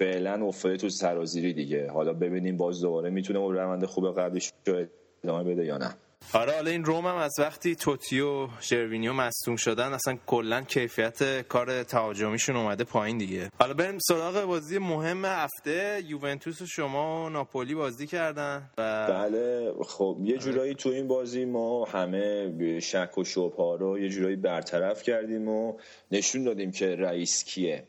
فعلا 0.00 0.46
افتاده 0.46 0.76
تو 0.76 0.88
سرازیری 0.88 1.52
دیگه. 1.52 1.90
حالا 1.90 2.12
ببینیم 2.12 2.56
باز 2.56 2.80
دوباره 2.80 3.10
می‌تونه 3.10 3.38
اون 3.38 3.54
روند 3.54 3.84
خوب 3.84 4.20
قبلش 4.20 4.52
رو 4.66 4.86
ادامه 5.24 5.54
بده 5.54 5.64
یا 5.64 5.78
نه. 5.78 5.94
آره 6.34 6.52
حالا 6.52 6.70
این 6.70 6.84
روم 6.84 7.06
هم 7.06 7.16
از 7.16 7.34
وقتی 7.38 7.76
توتی 7.76 8.20
و 8.20 8.48
ژروینیو 8.62 9.12
مصدوم 9.12 9.56
شدن 9.56 9.92
اصلا 9.92 10.18
کلا 10.26 10.62
کیفیت 10.62 11.42
کار 11.48 11.82
تهاجمیشون 11.82 12.56
اومده 12.56 12.84
پایین 12.84 13.18
دیگه. 13.18 13.50
حالا 13.58 13.74
بریم 13.74 13.98
سراغ 13.98 14.44
بازی 14.44 14.78
مهم 14.78 15.24
هفته. 15.24 16.02
یوونتوس 16.06 16.62
و 16.62 16.66
شما 16.66 17.24
و 17.24 17.28
ناپولی 17.28 17.74
بازی 17.74 18.06
کردن 18.06 18.70
و... 18.78 19.06
بله 19.08 19.72
خب 19.84 20.18
یه 20.24 20.38
جورایی 20.38 20.74
تو 20.74 20.88
این 20.88 21.08
بازی 21.08 21.44
ما 21.44 21.84
همه 21.84 22.80
شک 22.80 23.18
و 23.18 23.24
شبها 23.24 23.74
رو 23.74 23.98
یه 23.98 24.08
جورایی 24.08 24.36
برطرف 24.36 25.02
کردیم 25.02 25.48
و 25.48 25.78
نشون 26.10 26.44
دادیم 26.44 26.70
که 26.70 26.96
رئیس 26.96 27.44
کیه. 27.44 27.84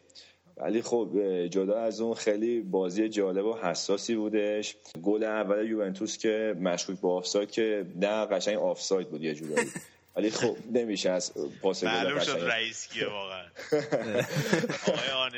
ولی 0.58 0.82
خب 0.82 1.10
جدا 1.52 1.80
از 1.80 2.02
اون 2.02 2.14
خیلی 2.14 2.62
بازی 2.62 3.10
جالب 3.10 3.46
و 3.46 3.54
حساسی 3.54 4.16
بودش. 4.16 4.76
گل 5.04 5.24
اول 5.24 5.70
یوونتوس 5.70 6.18
که 6.18 6.56
مشکوک 6.60 7.02
به 7.02 7.08
آفساید 7.08 7.52
که 7.52 7.86
نه 7.96 8.26
قشنگ 8.26 8.58
آفساید 8.58 9.10
بود 9.10 9.24
یه 9.24 9.36
جورایی. 9.36 9.68
ولی 10.16 10.30
خب 10.30 10.58
نمیشه 10.72 11.10
از 11.10 11.34
پاس 11.62 11.84
گل 11.84 11.90
معلوم 11.90 12.20
شد 12.20 12.32
رئیس 12.32 12.88
کیه 12.88 13.08
واقعا. 13.08 13.44
آقای 14.88 15.32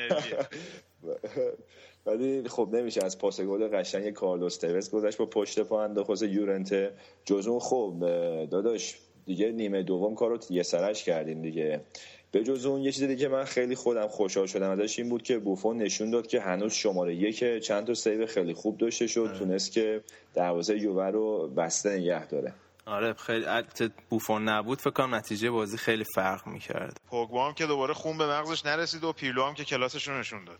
ولی 2.06 2.50
خب 2.50 2.70
نمیشه 2.72 3.06
از 3.06 3.18
پاس 3.18 3.42
گل 3.42 3.68
قشنگ 3.68 4.10
کارلوس 4.10 4.58
توز 4.58 4.90
گذشت 4.90 5.18
با 5.18 5.26
پشت 5.26 5.60
پا 5.60 5.84
انداخت 5.84 6.22
یورنته. 6.22 6.92
جز 7.26 7.48
اون 7.48 7.60
خب 7.60 7.96
داداش 8.52 8.98
دیگه 9.26 9.52
نیمه 9.52 9.84
دوم 9.84 10.16
کارو 10.16 10.40
یه 10.50 10.64
سرش 10.64 11.04
کردیم 11.04 11.42
دیگه. 11.42 11.82
به 12.34 12.44
جز 12.44 12.66
اون 12.66 12.82
یه 12.82 12.92
چیز 12.92 13.04
دیگه 13.04 13.28
من 13.28 13.44
خیلی 13.44 13.76
خودم 13.76 14.08
خوشحال 14.08 14.48
شدم 14.48 14.70
ازش 14.70 15.00
این 15.00 15.10
بود 15.10 15.24
که 15.24 15.40
بوفون 15.40 15.78
نشون 15.78 16.12
داد 16.12 16.28
که 16.28 16.42
هنوز 16.42 16.74
شماره 16.74 17.16
یک 17.16 17.60
چند 17.60 17.88
تا 17.88 17.94
سیو 17.94 18.26
خیلی 18.26 18.54
خوب 18.54 18.78
داشته 18.78 19.08
شد. 19.08 19.20
آره. 19.20 19.40
تونست 19.40 19.72
که 19.72 20.04
دروازه 20.34 20.78
یووه 20.78 21.06
رو 21.06 21.48
بسته 21.48 21.90
نگه 21.90 22.28
داره. 22.28 22.54
آره 22.86 23.14
خیلی 23.14 23.46
بوفون 24.10 24.50
نبود. 24.50 24.80
فکر 24.80 24.90
کنم 24.90 25.16
نتیجه 25.16 25.52
بازی 25.52 25.78
خیلی 25.78 26.04
فرق 26.16 26.48
می‌کرد. 26.48 26.98
پوگبا 27.10 27.48
هم 27.48 27.54
که 27.54 27.66
دوباره 27.66 27.94
خون 27.94 28.18
به 28.18 28.28
مغزش 28.28 28.66
نرسید 28.66 29.04
و 29.04 29.14
پیرلو 29.14 29.44
هم 29.44 29.54
که 29.54 29.64
کلاسش 29.64 30.08
رو 30.08 30.20
نشون 30.20 30.46
داد. 30.46 30.60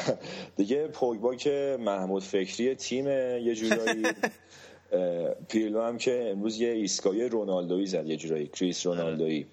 دیگه 0.56 0.88
پوگبا 0.88 1.34
که 1.34 1.76
محمود 1.80 2.22
فکری 2.22 2.74
تیم 2.74 3.06
یه 3.06 3.54
جورایی 3.54 4.02
پیرلو 5.48 5.82
هم 5.82 5.98
که 5.98 6.28
امروز 6.30 6.60
یه 6.60 6.68
ایستگاهی 6.68 7.28
رونالدویی 7.28 7.86
زد 7.86 8.06
یه 8.06 8.16
جورایی 8.16 8.46
کریس 8.46 8.86
رونالدویی. 8.86 9.46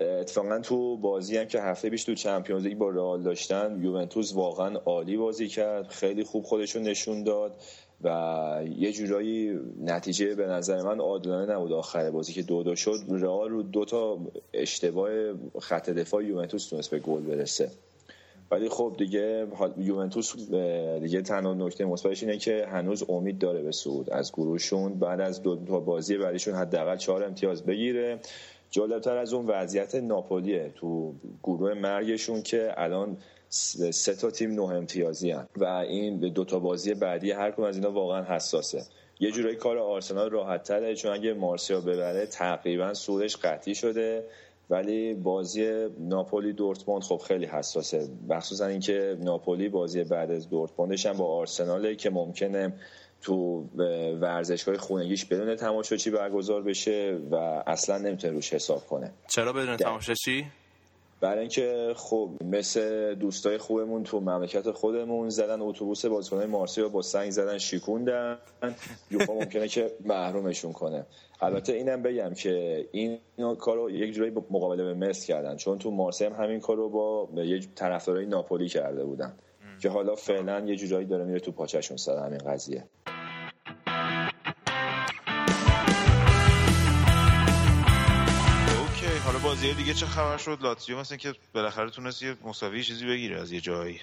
اتفاقا 0.00 0.60
تو 0.60 0.96
بازی 0.96 1.36
هم 1.36 1.44
که 1.44 1.60
هفته 1.60 1.90
پیش 1.90 2.04
تو 2.04 2.14
چمپیونز 2.14 2.62
لیگ 2.66 2.78
با 2.78 2.90
رئال 2.90 3.22
داشتن 3.22 3.80
یوونتوس 3.82 4.34
واقعا 4.34 4.76
عالی 4.76 5.16
بازی 5.16 5.48
کرد 5.48 5.88
خیلی 5.88 6.24
خوب 6.24 6.44
خودشون 6.44 6.82
نشون 6.82 7.24
داد 7.24 7.52
و 8.02 8.64
یه 8.76 8.92
جورایی 8.92 9.58
نتیجه 9.84 10.34
به 10.34 10.46
نظر 10.46 10.82
من 10.82 11.00
عادلانه 11.00 11.52
نبود 11.52 11.72
آخر 11.72 12.10
بازی 12.10 12.32
که 12.32 12.42
دو 12.42 12.62
دو 12.62 12.76
شد. 12.76 12.98
رئال 13.08 13.50
رو 13.50 13.62
دو 13.62 13.84
تا 13.84 14.18
اشتباه 14.52 15.10
خط 15.60 15.90
دفاع 15.90 16.24
یوونتوس 16.24 16.68
تونست 16.68 16.90
به 16.90 16.98
گل 16.98 17.20
برسه. 17.20 17.70
ولی 18.50 18.68
خب 18.68 18.94
دیگه 18.98 19.46
یوونتوس 19.78 20.36
دیگه 21.02 21.22
تنها 21.22 21.54
نکته 21.54 21.84
مثبتش 21.84 22.22
اینه 22.22 22.38
که 22.38 22.66
هنوز 22.70 23.04
امید 23.08 23.38
داره 23.38 23.62
به 23.62 23.72
صعود 23.72 24.10
از 24.10 24.32
گروهشون. 24.32 24.98
بعد 24.98 25.20
از 25.20 25.42
دو 25.42 25.56
تا 25.56 25.80
بازی 25.80 26.16
بعدیشون 26.16 26.54
حداقل 26.54 26.96
چهار 26.96 27.24
امتیاز 27.24 27.66
بگیره. 27.66 28.20
جالبتر 28.76 29.16
از 29.16 29.32
اون 29.32 29.46
وضعیت 29.46 29.94
ناپولیه 29.94 30.72
تو 30.74 31.14
گروه 31.42 31.74
مرگشون 31.74 32.42
که 32.42 32.74
الان 32.76 33.16
سه 33.48 34.14
تا 34.14 34.30
تیم 34.30 34.50
نه 34.54 34.62
امتیازی 34.62 35.30
هن. 35.30 35.48
و 35.56 35.64
این 35.64 36.18
دو 36.18 36.44
تا 36.44 36.58
بازی 36.58 36.94
بعدی 36.94 37.30
هر 37.30 37.50
کدوم 37.50 37.64
از 37.64 37.76
اینا 37.76 37.92
واقعا 37.92 38.24
حساسه. 38.24 38.82
یه 39.20 39.30
جورایی 39.30 39.56
کار 39.56 39.78
آرسنال 39.78 40.30
راحت 40.30 40.62
تره 40.62 40.94
چون 40.94 41.12
اگه 41.12 41.34
مارسیا 41.34 41.80
ببره 41.80 42.26
تقریبا 42.26 42.94
سودش 42.94 43.36
قطعی 43.36 43.74
شده. 43.74 44.24
ولی 44.70 45.14
بازی 45.14 45.86
ناپولی 45.98 46.52
دورتموند 46.52 47.02
خب 47.02 47.16
خیلی 47.16 47.46
حساسه. 47.46 48.08
مخصوصا 48.28 48.66
اینکه 48.66 49.16
ناپولی 49.20 49.68
بازی 49.68 50.04
بعد 50.04 50.30
از 50.30 50.48
دورتموندش 50.48 51.06
هم 51.06 51.16
با 51.16 51.24
آرسناله 51.24 51.94
که 51.94 52.10
ممکنه 52.10 52.72
تو 53.22 53.64
ورزشگاه 54.20 54.76
خونگیش 54.76 55.24
بدون 55.24 55.56
تماشاچی 55.56 56.10
برگزار 56.10 56.62
بشه 56.62 57.18
و 57.30 57.34
اصلا 57.66 57.98
نمی‌تونه 57.98 58.32
روش 58.32 58.52
حساب 58.52 58.86
کنه. 58.86 59.12
چرا 59.28 59.52
بدون 59.52 59.76
تماشاچی؟ 59.76 60.46
برای 61.20 61.40
اینکه 61.40 61.92
خب 61.96 62.30
مثل 62.44 63.14
دوستای 63.14 63.58
خوبمون 63.58 64.04
تو 64.04 64.20
مملکت 64.20 64.70
خودمون 64.70 65.28
زدن 65.28 65.60
اتوبوس 65.60 66.06
بازیکنان 66.06 66.46
مارسی 66.46 66.80
رو 66.80 66.88
با 66.88 67.02
سنگ 67.02 67.30
زدن 67.30 67.58
شیکوندن. 67.58 68.38
یوفا 69.10 69.34
ممکنه 69.34 69.68
که 69.68 69.90
محرومشون 70.04 70.72
کنه. 70.72 71.06
البته 71.40 71.72
اینم 71.72 72.02
بگم 72.02 72.34
که 72.34 72.86
این 72.92 73.18
کارو 73.58 73.90
یک 73.90 74.12
جورایی 74.12 74.32
مقابله 74.50 74.84
به 74.84 74.94
مصر 74.94 75.26
کردن. 75.26 75.56
چون 75.56 75.78
تو 75.78 75.90
مارسی 75.90 76.24
هم 76.24 76.32
همین 76.32 76.60
کارو 76.60 76.88
با 76.88 77.28
یک 77.42 77.68
طرفدارای 77.74 78.26
ناپولی 78.26 78.68
کرده 78.68 79.04
بودن. 79.04 79.32
که 79.80 79.88
حالا 79.88 80.14
فعلا 80.14 80.60
یه 80.60 80.76
جورایی 80.76 81.06
داره 81.06 81.24
میره 81.24 81.40
تو 81.40 81.52
پاچشون 81.52 81.96
سر 81.96 82.26
همین 82.26 82.38
قضیه. 82.38 82.84
بازی 89.46 89.74
دیگه 89.74 89.94
چه 89.94 90.06
خبر 90.06 90.36
شد؟ 90.36 90.58
لاتزیو 90.62 90.98
مثلا 90.98 91.16
که 91.16 91.34
بالاخره 91.54 91.90
تونست 91.90 92.22
یه 92.22 92.36
مساوی 92.44 92.82
چیزی 92.82 93.06
بگیره 93.06 93.40
از 93.40 93.52
یه 93.52 93.60
جایی. 93.60 94.00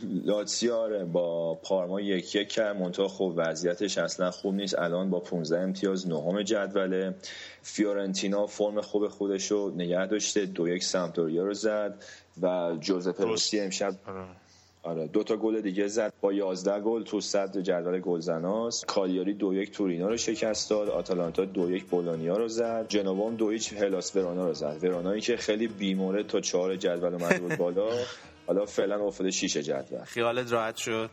لاتزیو 0.00 0.74
آره 0.74 1.04
با 1.04 1.54
پارما 1.54 2.00
یک 2.00 2.34
یک 2.34 2.48
کرد. 2.48 2.76
منتها 2.76 3.08
خب 3.08 3.32
وضعیتش 3.36 3.98
اصلا 3.98 4.30
خوب 4.30 4.54
نیست. 4.54 4.78
الان 4.78 5.10
با 5.10 5.20
15 5.20 5.58
امتیاز 5.58 6.08
نهم 6.08 6.42
جدوله. 6.42 7.14
فیورنتینا 7.62 8.46
فرم 8.46 8.80
خوب 8.80 9.08
خودش 9.08 9.50
رو 9.50 9.72
نگه 9.76 10.06
داشته. 10.06 10.46
دو 10.46 10.68
یک 10.68 10.84
سمتوریا 10.84 11.44
رو 11.44 11.54
زد 11.54 12.04
و 12.42 12.76
جوزپه 12.80 13.24
روسی 13.24 13.60
امشب 13.60 13.94
آره. 14.06 14.24
آره 14.84 15.06
دو 15.06 15.22
تا 15.22 15.36
گل 15.36 15.60
دیگه 15.60 15.86
زد. 15.88 16.12
با 16.20 16.32
11 16.32 16.80
گل 16.80 17.02
تو 17.04 17.20
صد 17.20 17.58
جدول 17.58 18.00
گلزناست. 18.00 18.86
کالیاری 18.86 19.34
دو 19.34 19.54
یک 19.54 19.70
تورینا 19.70 20.08
رو 20.08 20.16
شکست 20.16 20.70
داد. 20.70 20.88
آتالانتا 20.90 21.44
دو 21.44 21.70
یک 21.70 21.84
بولونیا 21.84 22.36
رو 22.36 22.48
زد. 22.48 22.86
جنوام 22.88 23.36
دو 23.36 23.50
هیچ 23.50 23.72
هلاس 23.72 24.16
ورونا 24.16 24.46
رو 24.46 24.54
زد. 24.54 24.78
ورونایی 24.82 25.20
که 25.20 25.36
خیلی 25.36 25.68
بیمورد 25.68 26.26
تا 26.26 26.40
چهار 26.40 26.76
جدول 26.76 27.14
اومد 27.14 27.40
بود 27.40 27.56
بالا. 27.56 27.88
حالا 28.46 28.64
فعلا 28.64 29.04
افتاده 29.06 29.30
شیش 29.30 29.56
جدول. 29.56 30.04
خیالت 30.04 30.52
راحت 30.52 30.76
شد؟ 30.76 31.10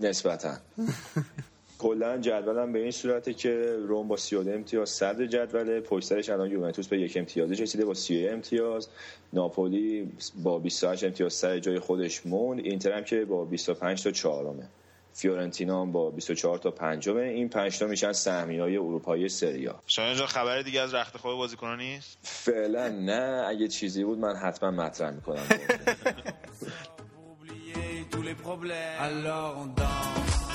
نسبتا. 0.00 0.54
کلا 1.78 2.18
جدولم 2.18 2.72
به 2.72 2.78
این 2.78 2.90
صورته 2.90 3.34
که 3.34 3.76
روم 3.88 4.08
با 4.08 4.16
32 4.16 4.50
امتیاز 4.50 4.90
صدر 4.90 5.26
جدوله 5.26 5.80
پشت 5.80 6.30
الان 6.30 6.50
یوونتوس 6.50 6.88
به 6.88 7.00
یک 7.00 7.16
امتیازی 7.16 7.54
رسیده 7.54 7.84
با 7.84 7.94
31 7.94 8.32
امتیاز. 8.32 8.88
ناپولی 9.32 10.12
با 10.42 10.58
28 10.58 11.04
امتیاز 11.04 11.32
سر 11.32 11.58
جای 11.58 11.78
خودش 11.78 12.26
موند. 12.26 12.60
اینتر 12.60 12.92
هم 12.92 13.04
که 13.04 13.24
با 13.24 13.44
25 13.44 14.02
تا 14.02 14.10
چهارمه. 14.10 14.68
فیورنتینا 15.12 15.82
هم 15.82 15.92
با 15.92 16.10
24 16.10 16.58
تا 16.58 16.70
پنجمه. 16.70 17.22
این 17.22 17.48
پنج 17.48 17.78
تا 17.78 17.86
میشن 17.86 18.12
سهمیه‌های 18.12 18.76
اروپایی 18.76 19.28
سریا 19.28 19.80
شما 19.86 20.04
اینجا 20.04 20.26
خبر 20.26 20.62
دیگه 20.62 20.80
از 20.80 20.94
رخت 20.94 21.16
خواب 21.16 21.36
بازیکنان 21.36 21.78
نیست؟ 21.78 22.18
فعلا 22.22 22.88
نه. 22.88 23.44
اگه 23.48 23.68
چیزی 23.68 24.04
بود 24.04 24.18
من 24.18 24.36
حتما 24.36 24.70
مطرح 24.70 25.10
می‌کنم. 25.10 25.46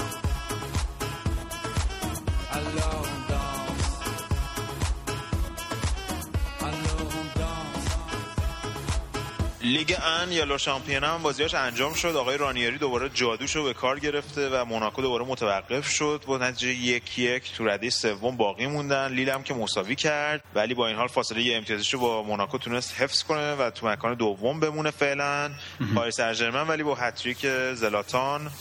Ligue 9.63 9.95
1 10.21 10.31
یا 10.31 10.43
Le 10.43 10.57
Championnat 10.57 11.03
هم 11.03 11.21
بازیاش 11.21 11.53
انجام 11.55 11.93
شد. 11.93 12.15
آقای 12.15 12.37
رانیری 12.37 12.77
دوباره 12.77 13.09
جادوشو 13.09 13.63
به 13.63 13.73
کار 13.73 13.99
گرفته 13.99 14.49
و 14.49 14.65
موناکو 14.65 15.01
دوباره 15.01 15.25
متوقف 15.25 15.89
شد. 15.89 16.23
با 16.27 16.37
نتیجه 16.37 16.73
یک 16.73 17.19
یک 17.19 17.53
تو 17.53 17.65
رده 17.65 17.89
سوم 17.89 18.37
باقی 18.37 18.67
موندن. 18.67 19.11
لیل 19.11 19.29
هم 19.29 19.43
که 19.43 19.53
مساوی 19.53 19.95
کرد. 19.95 20.43
ولی 20.55 20.73
با 20.73 20.87
این 20.87 20.95
حال 20.95 21.07
فاصله 21.07 21.41
یه 21.41 21.57
امتیازش 21.57 21.93
رو 21.93 21.99
با 21.99 22.23
موناکو 22.23 22.57
تونست 22.57 23.01
حفظ 23.01 23.23
کنه 23.23 23.55
و 23.55 23.69
تو 23.69 23.87
مکان 23.87 24.13
دوم 24.13 24.59
بمونه 24.59 24.91
فعلا. 24.91 25.51
پاریس 25.95 26.15
سن 26.15 26.33
ژرمن 26.33 26.67
ولی 26.67 26.83
با 26.83 26.95
هتریک 26.95 27.47
زلاتان 27.73 28.51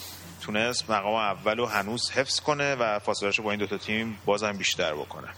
تونست 0.42 0.90
مقام 0.90 1.14
اول 1.14 1.56
رو 1.56 1.66
هنوز 1.66 2.10
حفظ 2.10 2.40
کنه 2.40 2.74
و 2.74 2.98
فاصلهش 2.98 3.40
با 3.40 3.50
این 3.50 3.60
دوتا 3.60 3.78
تیم 3.78 4.18
بازم 4.24 4.52
بیشتر 4.52 4.94
بکنه. 4.94 5.28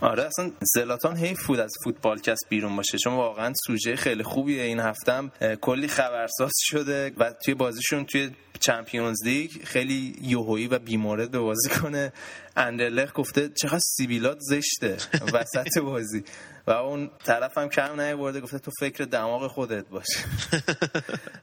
آره 0.00 0.22
اصلا 0.22 0.50
زلاتان 0.62 1.16
حیف 1.16 1.46
بود 1.46 1.60
از 1.60 1.72
فوتبال 1.84 2.18
کس 2.18 2.38
بیرون 2.48 2.76
باشه. 2.76 2.98
چون 2.98 3.14
واقعا 3.14 3.52
سوژه 3.66 3.96
خیلی 3.96 4.22
خوبیه 4.22 4.62
این 4.62 4.80
هفتم. 4.80 5.32
کلی 5.60 5.88
خبرساز 5.88 6.52
شده 6.60 7.12
و 7.16 7.32
توی 7.44 7.54
بازیشون 7.54 8.04
توی 8.04 8.30
چمپیونز 8.60 9.24
لیگ 9.24 9.50
خیلی 9.64 10.16
یوهویی 10.22 10.66
و 10.66 10.78
بیمورد 10.78 11.30
به 11.30 11.38
بازی 11.38 11.68
کنه. 11.68 12.12
اندرلخ 12.56 13.12
گفته 13.14 13.48
چقدر 13.48 13.80
سیبیلات 13.96 14.38
زشته 14.40 14.96
وسط 15.32 15.78
بازی. 15.78 16.24
و 16.66 16.70
اون 16.70 17.10
طرف 17.24 17.58
هم 17.58 17.68
کم 17.68 18.00
نیورده 18.00 18.40
گفته 18.40 18.58
تو 18.58 18.70
فکر 18.80 19.04
دماغ 19.04 19.46
خودت 19.46 19.88
باش. 19.88 20.06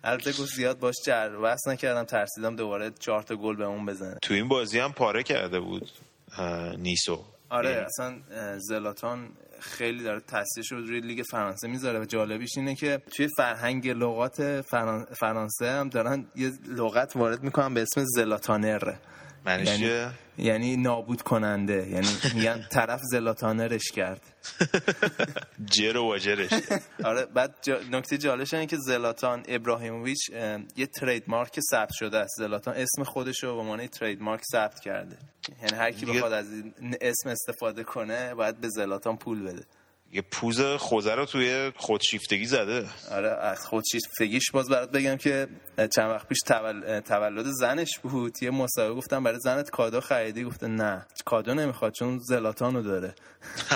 البته 0.03 0.31
گفت 0.31 0.53
زیاد 0.55 0.79
باش 0.79 0.95
جر 1.05 1.31
وصل 1.41 1.71
نکردم 1.71 2.03
ترسیدم 2.03 2.55
دوباره 2.55 2.91
چهار 2.99 3.23
تا 3.23 3.35
گل 3.35 3.55
به 3.55 3.65
اون 3.65 3.85
بزنه. 3.85 4.17
تو 4.21 4.33
این 4.33 4.47
بازی 4.47 4.79
هم 4.79 4.93
پاره 4.93 5.23
کرده 5.23 5.59
بود 5.59 5.89
نیسو. 6.77 7.23
آره. 7.49 7.69
یعنی 7.69 7.81
اصلا 7.85 8.15
زلاتان 8.57 9.29
خیلی 9.59 10.03
داره 10.03 10.19
تاثیرش 10.19 10.71
رو 10.71 10.77
روی 10.77 10.99
لیگ 10.99 11.23
فرانسه 11.31 11.67
می‌ذاره 11.67 11.99
و 11.99 12.05
جالبیش 12.05 12.57
اینه 12.57 12.75
که 12.75 13.01
توی 13.11 13.29
فرهنگ 13.37 13.87
لغات 13.87 14.61
فرانسه 15.19 15.71
هم 15.71 15.89
دارن 15.89 16.25
یه 16.35 16.51
لغت 16.67 17.15
وارد 17.15 17.43
می‌کنن 17.43 17.73
به 17.73 17.81
اسم 17.81 18.03
زلاتانر. 18.05 18.93
یعنی, 19.47 20.07
یعنی 20.37 20.77
نابود 20.77 21.21
کننده. 21.21 21.87
یعنی 21.89 22.07
میگن 22.35 22.65
طرف 22.71 23.01
زلاتانرش 23.03 23.91
کرد. 23.91 24.21
جر 25.73 25.97
و 25.97 26.17
جرش 26.17 26.49
آره 27.03 27.25
بعد 27.25 27.55
جا... 27.61 27.79
نکته 27.91 28.17
جالبش 28.17 28.53
اینه 28.53 28.65
که 28.65 28.77
زلاتان 28.77 29.43
ابراهیموویچ 29.47 30.29
یه 30.75 30.85
ترید 30.85 31.23
مارک 31.27 31.59
ثبت 31.71 31.93
شده 31.93 32.17
است. 32.17 32.33
زلاتان 32.37 32.73
اسم 32.75 33.03
خودش 33.03 33.43
رو 33.43 33.55
به 33.55 33.63
معنی 33.63 33.87
ترید 33.87 34.21
مارک 34.21 34.41
ثبت 34.51 34.79
کرده. 34.79 35.17
یعنی 35.63 35.75
هر 35.77 35.91
کی 35.91 36.05
بخواد 36.05 36.33
از 36.33 36.51
این 36.51 36.97
اسم 37.01 37.29
استفاده 37.29 37.83
کنه 37.83 38.35
باید 38.35 38.61
به 38.61 38.69
زلاتان 38.69 39.17
پول 39.17 39.43
بده. 39.43 39.63
یه 40.11 40.21
پوز 40.21 40.61
خوزه 40.61 41.15
رو 41.15 41.25
توی 41.25 41.71
خودشیفتگی 41.75 42.45
زده. 42.45 42.85
آره 43.11 43.29
از 43.29 43.67
خودشیفتگیش 43.67 44.51
باز 44.51 44.69
برات 44.69 44.91
بگم 44.91 45.15
که 45.15 45.47
چند 45.95 46.09
وقت 46.09 46.27
پیش 46.27 46.39
تولد 47.05 47.45
زنش 47.45 47.99
بود. 47.99 48.43
یه 48.43 48.51
مسابقه 48.51 48.93
گفتم 48.93 49.23
برای 49.23 49.39
زنت 49.39 49.69
کادو 49.69 50.01
خریدی؟ 50.01 50.43
گفته 50.43 50.67
نه. 50.67 51.05
کادو 51.25 51.53
نمی‌خواد 51.53 51.93
چون 51.93 52.19
زلاتانو 52.19 52.81
داره. 52.81 53.15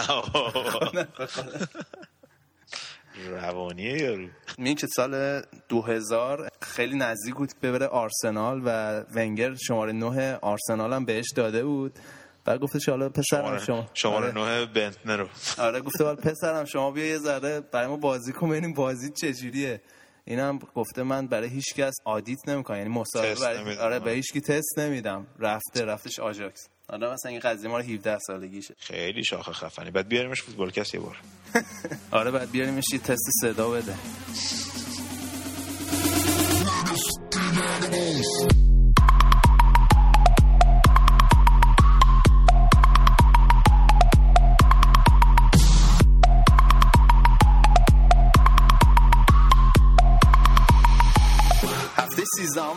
روانیه 3.41 4.01
یارو. 4.01 4.27
می 4.57 4.75
که 4.75 4.87
سال 4.87 5.41
2000 5.69 6.49
خیلی 6.61 6.97
نزدیک 6.97 7.35
بود 7.35 7.51
ببره 7.61 7.87
آرسنال 7.87 8.61
و 8.65 8.99
ونگر 9.15 9.55
شماره 9.55 9.91
9 9.91 10.39
آرسنال 10.41 10.93
هم 10.93 11.05
بهش 11.05 11.31
داده 11.35 11.63
بود. 11.63 11.99
بعد 12.45 12.59
گفته 12.59 12.91
حالا 12.91 13.09
پسرم 13.09 13.57
شما. 13.59 13.89
شماره 13.93 14.39
آره. 14.39 14.59
9 14.59 14.65
بنتنر 14.65 15.17
رو. 15.17 15.27
آره 15.57 15.81
گفته 15.81 16.03
حالا 16.03 16.15
پسرم 16.15 16.65
شما 16.65 16.91
بیا 16.91 17.05
یه 17.05 17.17
ذره 17.17 17.59
برای 17.59 17.87
ما 17.87 17.97
بازی 17.97 18.33
کن 18.33 18.49
ببینیم 18.49 18.73
بازی 18.73 19.09
چجوریه 19.11 19.81
اینم 20.25 20.59
گفته 20.75 21.03
من 21.03 21.27
برای 21.27 21.49
هیچ 21.49 21.73
کس 21.73 21.93
آدیت 22.05 22.39
نمی‌کنم 22.49 22.77
یعنی 22.77 22.89
مسابقه 22.89 23.35
برای 23.39 23.77
آره 23.77 23.99
به 23.99 24.11
هیچ 24.11 24.33
کی 24.33 24.41
تست 24.41 24.79
نمیدم. 24.79 25.27
رفته 25.39 25.85
رفتش 25.85 26.19
آژاکس. 26.19 26.67
حالا 26.89 27.13
مثلا 27.13 27.31
این 27.31 27.39
قضیه 27.39 27.69
ما 27.69 27.77
رو 27.79 27.83
17 27.85 28.17
سالگیشه. 28.27 28.75
خیلی 28.77 29.23
شاخه 29.23 29.51
خفنی. 29.51 29.91
بعد 29.91 30.07
بیاریمش 30.07 30.41
فوتبال 30.41 30.71
کس 30.71 30.93
یه 30.93 30.99
بار. 30.99 31.17
آره 32.11 32.31
بعد 32.31 32.51
بیاریمش 32.51 32.83
یه 32.93 32.99
تست 32.99 33.29
صدا 33.41 33.69
بده. 33.69 33.95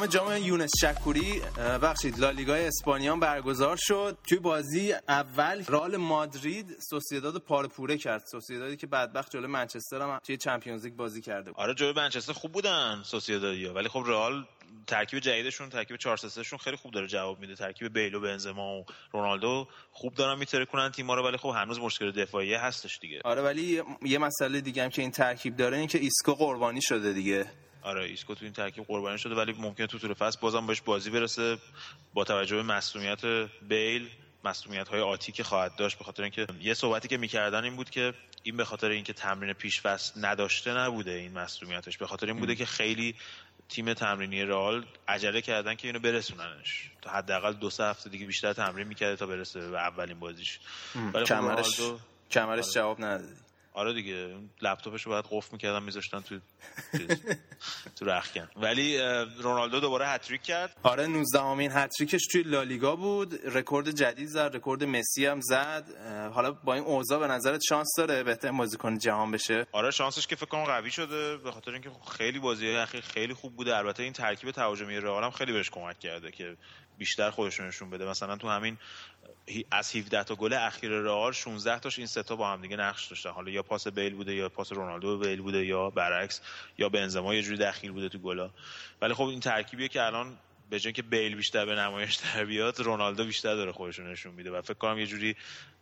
جام 0.07 0.43
یونس 0.43 0.71
شکوری 0.81 1.43
بخشید 1.83 2.19
لالیگای 2.19 2.67
اسپانیا 2.67 3.17
برگزار 3.17 3.77
شد. 3.81 4.19
توی 4.29 4.39
بازی 4.39 4.93
اول 5.09 5.65
رئال 5.65 5.97
مادرید 5.97 6.77
سوسیداد 6.91 7.37
پاره 7.39 7.99
کرد. 7.99 8.23
سوسیدادی 8.31 8.77
که 8.77 8.87
بدبخت 8.87 9.31
جلوی 9.33 9.47
منچستر 9.47 10.03
هم 10.03 10.19
توی 10.19 10.37
Champions 10.37 10.85
League 10.85 10.95
بازی 10.95 11.23
کرده 11.23 11.51
بود. 11.51 11.61
آره 11.61 11.75
جلوی 11.75 11.93
منچستر 11.93 12.33
خوب 12.33 12.53
بودن 12.53 13.03
سوسیدادیا 13.05 13.75
ولی 13.75 13.89
خب 13.89 14.05
رئال 14.07 14.45
ترکیب 14.87 15.19
جدیدشون 15.19 15.69
ترکیب 15.69 15.97
4 15.97 16.17
3 16.17 16.43
شون 16.43 16.59
خیلی 16.59 16.77
خوب 16.77 16.93
داره 16.93 17.07
جواب 17.07 17.41
میده. 17.41 17.55
ترکیب 17.55 17.93
بیل 17.93 18.15
و 18.15 18.21
بنزما 18.21 18.79
و 18.79 18.85
رونالدو 19.13 19.69
خوب 19.93 20.15
دارن 20.15 20.39
می‌ترکونن 20.39 20.91
تیم‌ها 20.91 21.15
رو 21.15 21.27
ولی 21.27 21.37
خب 21.37 21.49
هنوز 21.49 21.79
مشکل 21.79 22.11
دفاعی 22.11 22.55
هستش 22.55 22.99
دیگه. 23.01 23.21
آره 23.25 23.43
ولی 23.43 23.83
یه 24.03 24.19
مسئله 24.19 24.61
دیگه 24.61 24.83
هم 24.83 24.91
که 24.91 25.03
این 25.03 25.11
ترکیب 25.11 25.57
داره 25.57 25.77
این 25.77 25.87
که 25.87 25.99
ایسکو 25.99 26.35
قربانی 26.35 26.83
شده 26.83 27.13
دیگه. 27.13 27.47
آره 27.85 28.05
ایسکو 28.05 28.35
تو 28.35 28.45
این 28.45 28.53
ترکیب 28.53 28.85
قربانی 28.85 29.19
شده 29.19 29.35
ولی 29.35 29.53
ممکنه 29.53 29.87
تو 29.87 29.99
طول 29.99 30.15
فصل 30.15 30.39
بازم 30.41 30.67
بهش 30.67 30.81
بازی 30.81 31.11
برسه. 31.11 31.59
با 32.15 32.25
توجه 32.25 32.57
به 32.57 32.63
مصدومیت 32.63 33.25
بیل 33.69 34.09
مصدومیت 34.45 34.89
های 34.89 35.01
آتی 35.01 35.33
که 35.33 35.45
خواهد 35.45 35.77
داشت 35.77 35.99
به 35.99 36.05
خاطر 36.05 36.23
اینکه 36.23 36.47
یه 36.61 36.75
صحبتی 36.75 37.09
که 37.09 37.17
می‌کردن 37.17 37.65
این 37.65 37.77
بود 37.77 37.91
که 37.91 38.15
این 38.43 38.57
به 38.57 38.65
خاطر 38.65 38.89
اینکه 38.89 39.13
تمرین 39.13 39.53
پیش 39.53 39.81
فصل 39.81 40.25
نداشته 40.25 40.75
نبوده 40.75 41.11
این 41.11 41.33
مصدومیتش. 41.33 41.99
به 41.99 42.07
خاطر 42.07 42.27
این 42.27 42.37
بوده 42.37 42.55
که 42.55 42.67
خیلی 42.67 43.15
تیم 43.69 43.95
تمرینی 43.95 44.43
رئال 44.43 44.85
عجله 45.09 45.41
کردن 45.41 45.75
که 45.75 45.89
اینو 45.89 46.01
برسوننش. 46.01 46.91
تا 47.03 47.11
حداقل 47.11 47.53
دو 47.53 47.71
سه 47.71 47.85
هفته 47.85 48.11
دیگه 48.11 48.27
بیشتر 48.27 48.53
تمرین 48.53 48.89
می‌کرده 48.89 49.17
تا 49.17 49.27
برسه 49.27 49.71
به 49.71 49.79
اولین 49.79 50.19
بازیش. 50.19 50.61
خب 51.13 51.25
کمرش 51.25 51.81
کمرش 52.31 52.65
آره. 52.65 52.75
جواب 52.75 53.05
ندادی 53.05 53.44
آره 53.75 53.93
دیگه 53.93 54.35
لپتاپش 54.63 55.03
رو 55.03 55.13
باید 55.13 55.25
قفل 55.31 55.49
می‌کردن 55.53 55.83
میذاشتن 55.83 56.21
تو 56.21 56.39
تو 57.97 58.05
رخکن 58.05 58.49
ولی 58.57 58.99
رونالدو 59.39 59.81
دوباره 59.81 60.09
هتریک 60.09 60.43
کرد. 60.43 60.77
آره 60.83 61.07
19 61.07 61.41
امین 61.43 61.71
هتریکش 61.73 62.27
توی 62.33 62.43
لالیگا 62.43 62.97
بود. 62.97 63.47
رکورد 63.57 63.91
جدید 63.91 64.29
زد 64.29 64.51
رکورد 64.55 64.85
مسی 64.85 65.27
هم 65.27 65.41
زد. 65.41 65.85
حالا 66.35 66.53
با 66.53 66.75
این 66.75 66.85
اوضاع 66.85 67.19
به 67.19 67.27
نظرت 67.27 67.61
شانس 67.69 67.89
داره 67.99 68.23
بهترین 68.23 68.57
بازیکن 68.57 68.99
جهان 68.99 69.31
بشه؟ 69.31 69.67
آره 69.73 69.91
شانسش 69.91 70.27
که 70.27 70.37
فکر 70.37 70.47
کنم 70.47 70.65
قوی 70.65 70.91
شده. 70.91 71.37
به 71.37 71.53
خاطر 71.53 71.71
اینکه 71.71 71.91
خیلی 72.19 72.39
بازی 72.39 72.69
اخیر 72.69 73.01
خیلی 73.01 73.35
خوب 73.35 73.57
بوده. 73.57 73.77
البته 73.77 74.03
این 74.03 74.13
ترکیب 74.13 74.51
تهاجمی 74.51 74.97
رئال 74.97 75.25
هم 75.25 75.31
خیلی 75.31 75.53
بهش 75.53 75.71
کمک 75.71 75.99
کرده 75.99 76.31
که 76.33 76.57
بیشتر 76.99 77.31
خودشون 77.31 77.67
نشون 77.67 77.91
بده. 77.91 78.05
مثلا 78.05 78.37
تو 78.37 78.49
همین 78.49 78.79
از 79.71 79.97
17 79.97 80.25
تا 80.25 80.35
گل 80.35 80.53
اخیر 80.53 80.91
رئال 80.91 81.33
16 81.33 81.79
تاش 81.79 81.99
این 81.99 82.07
ستا 82.07 82.37
با 82.37 82.53
هم 82.53 82.63
دیگه 82.63 82.77
نقش 82.77 83.07
داشتن. 83.07 83.31
حالا 83.31 83.51
یا 83.51 83.63
پاس 83.63 83.89
بیل 83.89 84.15
بوده 84.15 84.35
یا 84.35 84.49
پاس 84.49 84.73
رونالدو 84.73 85.19
بیل 85.19 85.41
بوده 85.41 85.67
یا 85.67 85.91
برعکس 85.91 86.41
یا 86.79 86.89
بنزما 86.89 87.35
یه 87.35 87.43
جوری 87.43 87.59
دخیل 87.59 87.93
بوده 87.93 88.09
تو 88.09 88.19
گلا 88.19 88.51
ولی 89.01 89.15
خب 89.15 89.25
این 89.25 89.41
ترکیبیه 89.41 89.89
که 89.89 90.03
الان 90.03 90.37
به 90.71 90.81
جای 90.81 90.93
که 90.93 91.03
بیل 91.03 91.35
بیشتر 91.35 91.67
به 91.67 91.75
نمایش 91.75 92.15
در 92.15 92.45
بیاد 92.45 92.81
رونالدو 92.81 93.25
بیشتر 93.25 93.55
داره 93.55 93.73
خودش 93.73 93.99
نشون 93.99 94.35
میده. 94.35 94.51
و 94.51 94.63
فکر 94.63 94.75
کنم 94.75 94.99
یه 94.99 95.07
جوری 95.07 95.37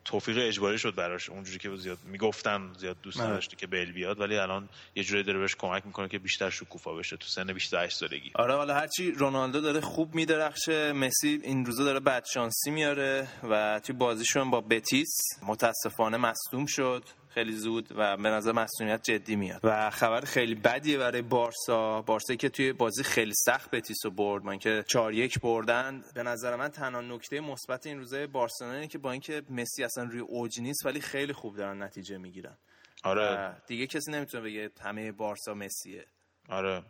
توفیق 0.05 0.39
اجباری 0.39 0.79
شد 0.79 0.95
براش. 0.95 1.29
اونجوری 1.29 1.59
که 1.59 1.77
زیاد 1.77 1.99
می‌گفتن 2.05 2.73
زیاد 2.79 2.97
دوست 3.03 3.21
آره. 3.21 3.31
نداشته 3.31 3.57
که 3.57 3.67
بیل 3.67 3.93
بیاد 3.93 4.21
ولی 4.21 4.37
الان 4.37 4.69
یه 4.95 5.05
جوری 5.05 5.23
داره 5.23 5.39
بهش 5.39 5.55
کمک 5.55 5.87
می‌کنه 5.87 6.09
که 6.09 6.19
بیشتر 6.19 6.51
شکوفا 6.51 6.95
بشه. 6.95 7.17
تو 7.17 7.27
سن 7.27 7.53
28 7.53 7.97
سالگی. 7.97 8.31
آره 8.35 8.55
حالا 8.55 8.75
هرچی 8.75 9.11
رونالدو 9.11 9.61
داره 9.61 9.81
خوب 9.81 10.15
میدرخشه. 10.15 10.93
مسی 10.93 11.41
این 11.43 11.67
روزا 11.67 11.85
داره 11.85 12.01
بد 12.01 12.25
شانسی 12.35 12.71
میاره 12.71 13.29
و 13.51 13.81
توی 13.85 13.95
بازیشون 13.95 14.51
با 14.51 14.61
بتیس 14.61 15.19
متاسفانه 15.43 16.17
مصدوم 16.17 16.67
شد. 16.67 17.05
خیلی 17.35 17.53
زود 17.53 17.89
و 17.91 18.17
به 18.17 18.29
نظر 18.29 18.53
مسئولیت 18.53 19.03
جدی 19.03 19.37
میاد. 19.37 19.61
و 19.65 19.91
خبر 19.91 20.21
خیلی 20.21 20.55
بدیه 20.55 20.99
برای 20.99 21.23
بارسا. 21.23 22.03
بارسایی 22.03 22.37
که 22.37 22.49
توی 22.49 22.73
بازی 22.73 23.03
خیلی 23.03 23.33
سخت 23.35 23.71
بتیس 23.71 24.05
و 24.05 24.11
برد 24.11 24.45
من 24.45 24.59
که 24.59 24.85
4 24.89 25.13
1 25.13 25.41
بردن. 25.41 26.05
به 26.15 26.23
نظر 26.23 26.57
من 26.57 26.69
تنها 26.69 27.01
نکته 27.01 27.41
مثبت 27.41 27.87
این 27.87 27.99
روزه 27.99 28.27
بارسلونا 28.27 28.87
که 28.87 28.99
با 28.99 29.13
اینکه 29.13 29.43
مسی 29.51 29.85
اصلا 29.85 30.05
روی 30.05 30.21
اوج 30.21 30.61
نیست 30.61 30.87
ولی 30.87 31.01
خیلی 31.01 31.33
خوب 31.33 31.57
دارن 31.57 31.83
نتیجه 31.83 32.19
می‌گیرن. 32.19 32.57
آره. 33.03 33.57
دیگه 33.67 33.87
کسی 33.87 34.11
نمی‌تونه 34.11 34.45
بگه 34.45 34.71
همه 34.81 35.13
بارسا 35.13 35.55
مسیه. 35.55 36.07
آره. 36.49 36.83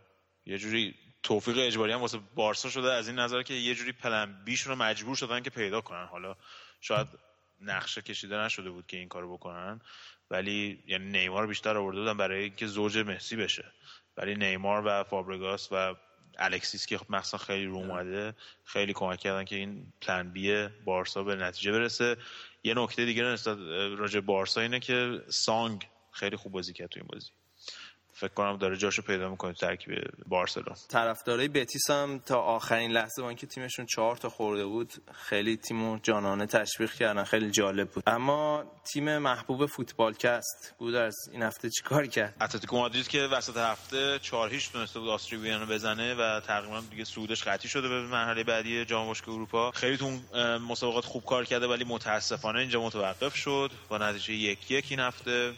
یه 0.46 0.59
جوری 0.59 0.94
توفیق 1.22 1.59
اجباری 1.59 1.92
هم 1.92 2.00
واسه 2.00 2.18
بارسا 2.35 2.70
شده. 2.70 2.92
از 2.92 3.09
این 3.09 3.18
نظر 3.18 3.42
که 3.42 3.55
یه 3.55 3.74
جوری 3.74 3.92
پلن 3.92 4.44
بیش 4.44 4.61
رو 4.61 4.76
مجبور 4.76 5.16
شدن 5.16 5.40
که 5.40 5.50
پیدا 5.50 5.81
کنن. 5.81 6.07
حالا 6.07 6.37
شاید 6.81 7.09
نقشه 7.61 8.02
کشیده 8.02 8.37
نشده 8.37 8.70
بود 8.70 8.87
که 8.87 8.96
این 8.96 9.09
کارو 9.09 9.33
بکنن. 9.33 9.81
ولی 10.33 10.83
یعنی 10.87 11.05
نیمار 11.05 11.47
بیشتر 11.47 11.77
آورده 11.77 12.01
بودن 12.01 12.16
برای 12.16 12.42
اینکه 12.42 12.66
زوج 12.66 12.99
مسی 12.99 13.37
بشه. 13.37 13.64
ولی 14.16 14.35
نیمار 14.35 14.83
و 14.87 15.05
فابرگاس 15.05 15.68
و 15.73 15.95
الکسیس 16.38 16.87
که 16.87 17.01
مثلا 17.09 17.38
خیلی 17.38 17.64
رو 17.64 17.77
اومده 17.77 18.35
خیلی 18.64 18.92
کمک 18.92 19.18
کردن 19.18 19.45
که 19.45 19.57
این 19.57 19.92
پلن 20.01 20.33
بی 20.33 20.68
بارسا 20.85 21.23
به 21.23 21.37
نتیجه 21.37 21.73
برسه. 21.73 22.16
یه 22.64 22.75
نکته 22.75 23.05
دیگه 23.05 23.37
راجع 23.97 24.21
بارسا 24.21 24.61
اینه 24.61 24.81
که 24.81 25.23
سانگ 25.29 25.88
خیلی 26.11 26.37
خوب 26.37 26.53
بازی 26.53 26.73
کرد 26.73 26.88
تو 26.88 27.01
این 27.01 27.09
بازی. 27.12 27.31
فکر 28.12 28.35
کنم 28.35 28.57
داره 28.57 28.77
جاشو 28.77 29.03
پیدا 29.03 29.29
می‌کنه 29.31 29.53
ترکیب 29.53 29.94
بارسلون 30.27 30.77
طرفدارای 30.88 31.48
بتیس 31.48 31.90
هم 31.90 32.18
تا 32.27 32.40
آخرین 32.40 32.90
لحظه 32.90 33.22
با 33.22 33.29
اینکه 33.29 33.46
تیمشون 33.46 33.87
چهار 33.87 34.16
تا 34.16 34.29
خورده 34.29 34.64
بود 34.64 34.92
خیلی 35.12 35.57
تیمو 35.57 35.98
جانانه 36.03 36.46
تشویق 36.46 36.92
کردن 36.92 37.25
خیلی 37.25 37.51
جالب 37.51 37.90
بود. 37.90 38.05
اما 38.07 38.64
تیم 38.92 39.18
محبوب 39.18 39.66
فوتبالکست 39.66 40.75
بود 40.79 40.94
از 40.94 41.16
این 41.33 41.42
هفته 41.42 41.70
چیکار 41.70 42.07
کرد؟ 42.07 42.37
اتلتیکو 42.40 42.77
مادرید 42.77 43.09
که 43.09 43.22
وسط 43.22 43.57
هفته 43.57 44.18
4 44.18 44.48
هیچ 44.48 44.72
تونسته 44.72 45.01
بود 45.01 45.09
آستری 45.09 45.59
بزنه 45.70 46.14
و 46.14 46.40
تقریبا 46.40 46.83
دیگه 46.90 47.05
سودش 47.05 47.42
قطعی 47.44 47.68
شده 47.68 47.88
به 47.88 48.03
مرحله 48.03 48.44
بعدی 48.44 48.85
جام 48.85 49.07
باشگاه 49.07 49.35
اروپا. 49.35 49.70
خیلی 49.70 49.96
تو 49.96 50.11
مسابقات 50.59 51.05
خوب 51.05 51.25
کار 51.25 51.44
کرده 51.44 51.66
ولی 51.66 51.85
متاسفانه 51.85 52.59
اینجا 52.59 52.83
متوقف 52.83 53.35
شد. 53.35 53.70
با 53.88 53.98
نتیجه 53.98 54.35
یک 54.35 54.70
یک 54.70 54.87
این 54.90 55.01
هفته 55.01 55.53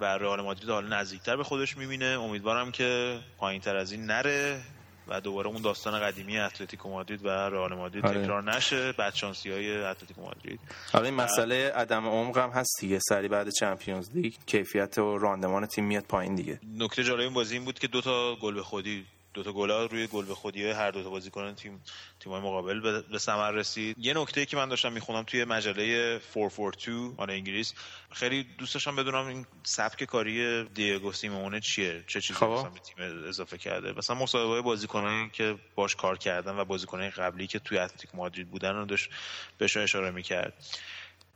و 0.00 0.04
رئال 0.04 0.40
مادرید 0.40 0.70
حالا 0.70 1.00
نزدیکتر 1.00 1.36
به 1.36 1.44
خودش 1.44 1.76
می‌بینه. 1.76 2.06
امیدوارم 2.06 2.72
که 2.72 3.18
پایین 3.38 3.60
تر 3.60 3.76
از 3.76 3.92
این 3.92 4.04
نره 4.04 4.60
و 5.08 5.20
دوباره 5.20 5.48
اون 5.48 5.62
داستان 5.62 6.00
قدیمی 6.00 6.38
اتلتیکو 6.38 6.90
مادرید 6.90 7.24
و 7.24 7.28
رئال 7.28 7.74
مادرید 7.74 8.06
آره. 8.06 8.22
تکرار 8.22 8.42
نشه. 8.42 8.92
بدشانسی 8.92 9.50
های 9.50 9.84
اتلتیکو 9.84 10.22
مادرید. 10.22 10.60
حالا 10.92 11.04
این 11.04 11.14
مسئله 11.14 11.72
عدم 11.74 12.06
عمق 12.06 12.38
هم 12.38 12.50
هست 12.50 12.80
دیگه. 12.80 12.98
سری 12.98 13.28
بعد 13.28 13.50
چمپیونز 13.50 14.10
لیگ 14.14 14.34
کیفیت 14.46 14.98
و 14.98 15.18
راندمان 15.18 15.66
تیم 15.66 15.84
میاد 15.84 16.04
پایین 16.04 16.34
دیگه. 16.34 16.60
نکته 16.78 17.04
جالب 17.04 17.20
این 17.20 17.34
بازی 17.34 17.54
این 17.54 17.64
بود 17.64 17.78
که 17.78 17.86
دو 17.86 18.00
تا 18.00 18.36
گل 18.36 18.54
به 18.54 18.62
خودی 18.62 19.06
دو 19.34 19.42
تا 19.42 19.52
گل 19.52 19.70
روی 19.70 20.06
گل 20.06 20.24
به 20.24 20.34
خودی 20.34 20.70
هر 20.70 20.90
دو 20.90 21.02
تا 21.02 21.10
بازیکن 21.10 21.54
تیم 21.54 21.82
تیمای 22.20 22.40
مقابل 22.40 23.02
به 23.02 23.18
ثمر 23.18 23.50
رسید. 23.50 23.96
یه 23.98 24.14
نکته 24.14 24.46
که 24.46 24.56
من 24.56 24.68
داشتم 24.68 24.92
می‌خونم 24.92 25.22
توی 25.22 25.44
مجله 25.44 26.18
442 26.34 27.14
آن 27.16 27.30
انگلیس 27.30 27.74
خیلی 28.10 28.46
دوست 28.58 28.74
داشتم 28.74 28.96
بدونم 28.96 29.26
این 29.26 29.46
سبک 29.62 30.04
کاری 30.04 30.64
دیگو 30.64 31.12
سیمونه 31.12 31.60
چیه؟ 31.60 32.04
چه 32.06 32.20
چیزی 32.20 32.38
خب. 32.38 32.46
مثلا 32.46 32.70
به 32.70 32.80
تیم 32.80 33.28
اضافه 33.28 33.58
کرده؟ 33.58 33.92
مثلا 33.92 34.16
مصاحبه 34.16 34.60
بازیکنایی 34.60 35.30
که 35.30 35.58
باش 35.74 35.96
کار 35.96 36.18
کردن 36.18 36.58
و 36.58 36.64
بازیکنای 36.64 37.10
قبلی 37.10 37.46
که 37.46 37.58
توی 37.58 37.78
اتلتیک 37.78 38.14
مادرید 38.14 38.50
بودن 38.50 38.74
رو 38.74 38.84
داشت 38.84 39.10
بهش 39.58 39.76
اشاره 39.76 40.10
می‌کرد. 40.10 40.54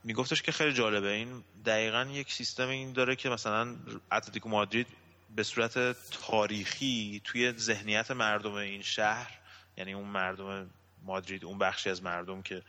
میگفتش 0.03 0.41
که 0.41 0.51
خیلی 0.51 0.73
جالبه 0.73 1.11
این 1.11 1.43
دقیقا 1.65 2.07
یک 2.11 2.33
سیستم 2.33 2.69
این 2.69 2.93
داره 2.93 3.15
که 3.15 3.29
مثلا 3.29 3.75
اتلتیکو 4.11 4.49
مادرید 4.49 4.87
به 5.35 5.43
صورت 5.43 5.95
تاریخی 6.11 7.21
توی 7.23 7.51
ذهنیت 7.51 8.11
مردم 8.11 8.53
این 8.53 8.81
شهر 8.81 9.39
یعنی 9.77 9.93
اون 9.93 10.07
مردم 10.07 10.69
مادرید 11.03 11.45
اون 11.45 11.57
بخشی 11.57 11.89
از 11.89 12.03
مردم 12.03 12.41
که 12.41 12.61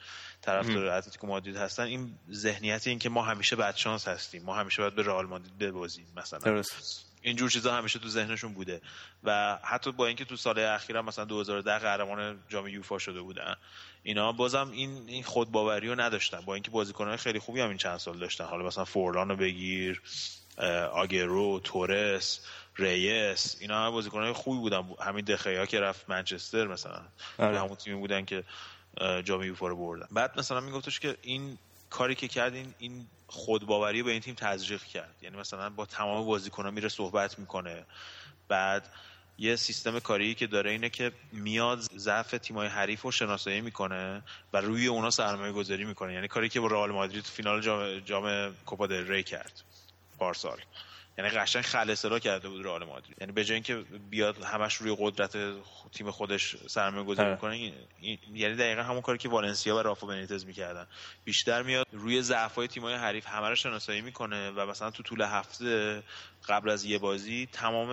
طرفدار 0.43 0.87
اتلتیکو 0.87 1.27
مادرید 1.27 1.57
هستن 1.57 1.83
این 1.83 2.19
ذهنیت 2.33 2.87
این 2.87 2.99
که 2.99 3.09
ما 3.09 3.23
همیشه 3.23 3.57
بدشانس 3.57 4.09
هستیم 4.09 4.43
ما 4.43 4.55
همیشه 4.55 4.83
باید 4.83 4.95
به 4.95 5.03
رئال 5.03 5.27
مادرید 5.27 5.59
ببازیم 5.59 6.07
مثلا. 6.17 6.39
درست. 6.39 7.05
اینجور 7.23 7.51
چیزا 7.51 7.75
همیشه 7.75 7.99
تو 7.99 8.09
ذهنشون 8.09 8.55
بوده. 8.55 8.81
و 9.25 9.59
حتی 9.65 9.93
با 9.93 10.07
اینکه 10.07 10.25
تو 10.25 10.37
سال 10.37 10.59
اخیر 10.59 11.01
مثلا 11.01 11.25
2010 11.25 11.79
قهرمان 11.79 12.39
جام 12.49 12.69
یوفا 12.69 12.99
شده 12.99 13.21
بودن 13.21 13.55
اینا 14.03 14.33
بازم 14.33 14.71
این 14.71 15.09
این 15.09 15.23
خودباوری 15.23 15.89
رو 15.89 16.01
نداشتن. 16.01 16.41
با 16.41 16.55
اینکه 16.55 16.71
بازیکنان 16.71 17.17
خیلی 17.17 17.39
خوبی 17.39 17.61
هم 17.61 17.69
این 17.69 17.79
چند 17.79 17.97
سال 17.97 18.19
داشتن. 18.19 18.45
حالا 18.45 18.67
مثلا 18.67 18.85
فورلان 18.85 19.29
رو 19.29 19.37
بگیر 19.37 20.03
آگرو 20.93 21.61
تورس 21.65 22.41
ریس 22.77 23.57
اینا 23.61 23.87
هم 23.87 23.91
بازیکنهای 23.91 24.33
خوبی 24.33 24.59
بودن. 24.59 24.89
همین 25.01 25.25
دخیا 25.25 25.67
که 25.67 25.81
رفت 25.81 26.11
منچستر 26.11 26.67
مثلا. 26.67 27.01
آره. 27.39 27.61
همون 27.61 27.75
تیمی 27.77 27.97
بودن 27.97 28.25
که 28.25 28.45
جام 29.25 29.43
یوفا 29.43 29.69
رو 29.69 29.77
بردن. 29.77 30.07
بعد 30.11 30.39
مثلا 30.39 30.61
میگفتش 30.61 31.01
که 31.01 31.17
این 31.23 31.59
کاری 31.91 32.15
که 32.15 32.29
کرد 32.29 32.55
این 32.55 32.75
این 32.79 33.07
خودباوری 33.27 34.03
به 34.03 34.11
این 34.11 34.21
تیم 34.21 34.35
تزریق 34.35 34.83
کرد. 34.83 35.15
یعنی 35.23 35.37
مثلا 35.37 35.71
با 35.71 35.87
تمام 35.87 36.27
بازیکن‌ها 36.27 36.71
میره 36.71 36.89
صحبت 36.89 37.39
می‌کنه. 37.39 37.85
بعد 38.49 38.89
یه 39.39 39.57
سیستم 39.57 39.99
کاری 39.99 40.35
که 40.35 40.47
داره 40.47 40.71
اینه 40.71 40.91
که 40.91 41.13
میاد 41.33 41.81
ضعف 41.97 42.31
تیمای 42.31 42.69
حریف 42.69 43.03
رو 43.03 43.11
شناسایی 43.11 43.61
می‌کنه 43.61 44.23
و 44.53 44.61
روی 44.61 44.87
اونا 44.87 45.11
سرمایه 45.11 45.53
گذاری 45.53 45.85
می‌کنه. 45.85 46.13
یعنی 46.15 46.29
کاری 46.29 46.49
که 46.49 46.61
با 46.61 46.67
رئال 46.67 46.93
مادرید 46.93 47.25
فینال 47.25 47.61
جام 47.61 47.99
جام 47.99 48.55
کوپا 48.67 48.87
دل 48.87 49.09
ری 49.09 49.23
کرد. 49.23 49.63
پارسال. 50.19 50.59
یعنی 51.19 51.31
قشنگ 51.31 51.65
خلصرا 51.65 52.19
کرده 52.19 52.49
بود 52.49 52.65
رئال 52.65 52.85
مادرید. 52.85 53.17
یعنی 53.21 53.33
به 53.33 53.45
جای 53.45 53.55
اینکه 53.55 53.77
بیاد 54.11 54.43
همش 54.43 54.75
روی 54.75 54.97
قدرت 54.99 55.37
تیم 55.93 56.11
خودش 56.11 56.57
سرمایه 56.67 57.05
گذاری 57.05 57.29
آره. 57.29 57.39
کنه 57.39 57.59
یعنی 58.33 58.55
دقیقا 58.55 58.83
همون 58.83 59.01
کاری 59.01 59.19
که 59.19 59.29
والنسیا 59.29 59.77
و 59.77 59.79
رافا 59.79 60.07
بنیتز 60.07 60.47
می‌کردن. 60.47 60.87
بیشتر 61.25 61.63
میاد 61.63 61.87
روی 61.93 62.23
ضعف‌های 62.23 62.69
تیم‌های 62.69 62.95
حریف 62.95 63.27
همه 63.27 63.49
رو 63.49 63.55
شناسایی 63.55 64.01
می‌کنه 64.01 64.51
و 64.51 64.67
مثلا 64.67 64.91
تو 64.91 65.03
طول 65.03 65.23
هفته 65.23 66.03
قبل 66.49 66.71
از 66.71 66.85
یه 66.85 66.99
بازی 66.99 67.49
تمام 67.53 67.91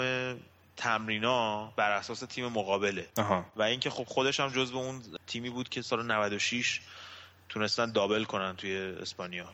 تمرینا 0.77 1.65
بر 1.75 1.91
اساس 1.91 2.19
تیم 2.19 2.45
مقابله. 2.45 3.07
و 3.55 3.63
اینکه 3.63 3.89
خب 3.89 4.03
خودش 4.03 4.39
هم 4.39 4.49
جزو 4.49 4.77
اون 4.77 5.01
تیمی 5.27 5.49
بود 5.49 5.69
که 5.69 5.81
سال 5.81 6.05
96 6.05 6.81
تونستن 7.49 7.91
دابل 7.91 8.23
کنن 8.23 8.55
توی 8.55 8.77
اسپانیا. 8.77 9.53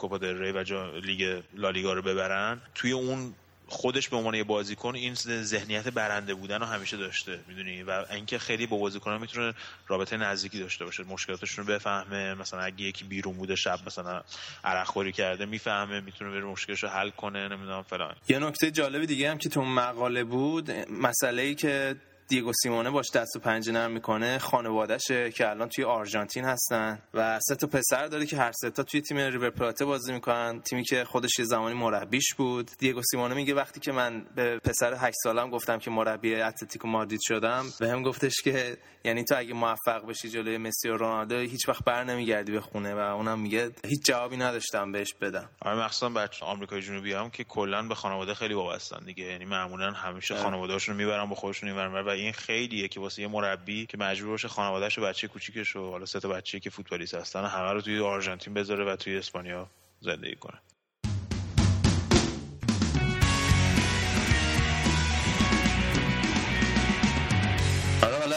کوپا 0.00 0.18
دل 0.18 0.38
ری 0.38 0.52
و 0.52 1.00
لیگ 1.00 1.42
لالیگا 1.54 1.92
رو 1.92 2.02
ببرن. 2.02 2.60
توی 2.74 2.92
اون 2.92 3.34
خودش 3.68 4.08
به 4.08 4.16
عنوان 4.16 4.34
یه 4.34 4.44
بازیکن 4.44 4.94
این 4.94 5.14
ذهنیت 5.42 5.88
برنده 5.88 6.34
بودن 6.34 6.60
رو 6.60 6.66
همیشه 6.66 6.96
داشته 6.96 7.40
می‌دونی؟ 7.48 7.82
و 7.82 8.04
اینکه 8.10 8.38
خیلی 8.38 8.66
با 8.66 8.76
بازیکن‌ها 8.76 9.18
می‌تونه 9.18 9.54
رابطه 9.88 10.16
نزدیکی 10.16 10.58
داشته 10.58 10.84
باشه 10.84 11.04
مشکلاتشون 11.04 11.66
رو 11.66 11.74
بفهمه 11.74 12.34
مثلا 12.34 12.60
اگه 12.60 12.84
یکی 12.84 13.04
بیرون 13.04 13.34
بوده 13.34 13.56
شب 13.56 13.78
مثلا 13.86 14.22
عرق 14.64 14.86
خوری 14.86 15.12
کرده 15.12 15.46
می‌فهمه 15.46 16.00
می‌تونه 16.00 16.30
بره 16.30 16.44
مشکلش 16.44 16.82
رو 16.82 16.88
حل 16.88 17.10
کنه 17.10 17.48
نمی‌دونم 17.48 17.82
فلان. 17.82 18.14
یه 18.28 18.38
نکته 18.38 18.70
جالبی 18.70 19.06
دیگه 19.06 19.30
هم 19.30 19.38
که 19.38 19.48
تو 19.48 19.62
مقاله 19.62 20.24
بود 20.24 20.70
مسئله 20.90 21.42
ای 21.42 21.54
که 21.54 21.96
دیگو 22.30 22.52
سیمونه 22.62 22.90
باش 22.90 23.10
دست 23.10 23.36
و 23.36 23.38
پنجه 23.38 23.72
نرم 23.72 23.90
می‌کنه. 23.90 24.38
خانوادهشه 24.38 25.30
که 25.30 25.50
الان 25.50 25.68
توی 25.68 25.84
آرژانتین 25.84 26.44
هستن 26.44 27.02
و 27.14 27.40
سه 27.40 27.54
تا 27.54 27.66
پسر 27.66 28.06
داره 28.06 28.26
که 28.26 28.36
هر 28.36 28.52
سه 28.52 28.70
تا 28.70 28.82
توی 28.82 29.00
تیم 29.00 29.18
ریور 29.18 29.50
پلاته 29.50 29.84
بازی 29.84 30.12
می‌کنن. 30.12 30.60
تیمی 30.60 30.84
که 30.84 31.04
خودش 31.04 31.38
یه 31.38 31.44
زمانی 31.44 31.74
مربیش 31.74 32.34
بود. 32.34 32.70
دیگو 32.78 33.02
سیمونه 33.02 33.34
میگه 33.34 33.54
وقتی 33.54 33.80
که 33.80 33.92
من 33.92 34.26
به 34.34 34.58
پسر 34.58 34.94
8 34.94 35.16
سالم 35.22 35.50
گفتم 35.50 35.78
که 35.78 35.90
مربی 35.90 36.34
اتلتیکو 36.34 36.88
مادرید 36.88 37.20
شدم 37.22 37.64
بهم 37.80 38.02
گفتش 38.02 38.42
که 38.44 38.76
یعنی 39.04 39.24
تو 39.24 39.34
اگه 39.38 39.54
موفق 39.54 40.06
بشی 40.06 40.28
جلوی 40.28 40.58
مسی 40.58 40.88
و 40.88 40.96
رونالدو 40.96 41.38
هیچ 41.38 41.68
وقت 41.68 41.84
بر 41.84 42.04
نمیگردی 42.04 42.52
به 42.52 42.60
خونه 42.60 42.94
و 42.94 42.98
اونم 42.98 43.40
میگه 43.40 43.70
هیچ 43.86 44.04
جوابی 44.04 44.36
نداشتم 44.36 44.92
بهش 44.92 45.14
بدم. 45.20 45.48
آره 45.62 45.84
مخصوصا 45.84 46.08
بچه 46.08 46.46
آمریکای 46.46 46.82
جنوبی 46.82 47.12
هم 47.12 47.30
که 47.30 47.44
کلا 47.44 47.82
به 47.82 47.94
خانواده 47.94 48.34
خیلی 48.34 48.54
وابستن 48.54 49.04
دیگه. 49.04 49.24
یعنی 49.24 49.44
معمولا 49.44 49.90
همیشه 49.90 50.34
آره. 50.34 50.42
خانواده‌هاشون 50.42 50.96
می‌برن 50.96 51.24
با 51.24 51.34
خودشون 51.34 51.68
می‌برن 51.68 51.92
و 51.92 52.19
این 52.20 52.32
خیلیه 52.32 52.88
که 52.88 53.00
واسه 53.00 53.22
یه 53.22 53.28
مربی 53.28 53.86
که 53.86 53.98
مجبور 53.98 54.30
باشه 54.30 54.48
خانواده‌اش 54.48 54.98
و 54.98 55.02
بچه 55.02 55.28
کوچیکش 55.28 55.76
و 55.76 55.90
حالا 55.90 56.06
سه 56.06 56.20
تا 56.20 56.28
بچه‌ای 56.28 56.60
که 56.60 56.70
فوتبالیست 56.70 57.14
هستن 57.14 57.44
همه 57.44 57.72
رو 57.72 57.80
توی 57.80 58.00
آرژانتین 58.00 58.54
بذاره 58.54 58.84
و 58.84 58.96
توی 58.96 59.16
اسپانیا 59.16 59.70
زندگی 60.00 60.36
کنه. 60.36 60.58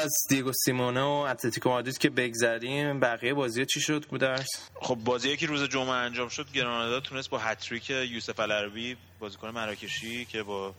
از 0.04 0.28
دیگو 0.30 0.52
سیمونه 0.66 1.02
و 1.02 1.08
اتلتیکو 1.08 1.70
مادرید 1.70 1.98
که 1.98 2.10
بگذریم 2.10 3.00
بقیه 3.00 3.34
بازی 3.34 3.66
چی 3.66 3.82
شد 3.82 4.06
بودرس 4.06 4.70
خب 4.76 4.96
بازی 4.96 5.38
که 5.38 5.48
روز 5.48 5.64
جمعه 5.64 5.90
انجام 5.90 6.30
شد 6.30 6.52
گرانادا 6.52 7.00
تونست 7.00 7.30
با 7.30 7.38
هتریک 7.38 7.90
یوسف 7.90 8.40
العربی 8.40 8.98
بازیکن 9.20 9.50
مراکشی 9.50 10.26
که 10.26 10.44
با 10.44 10.74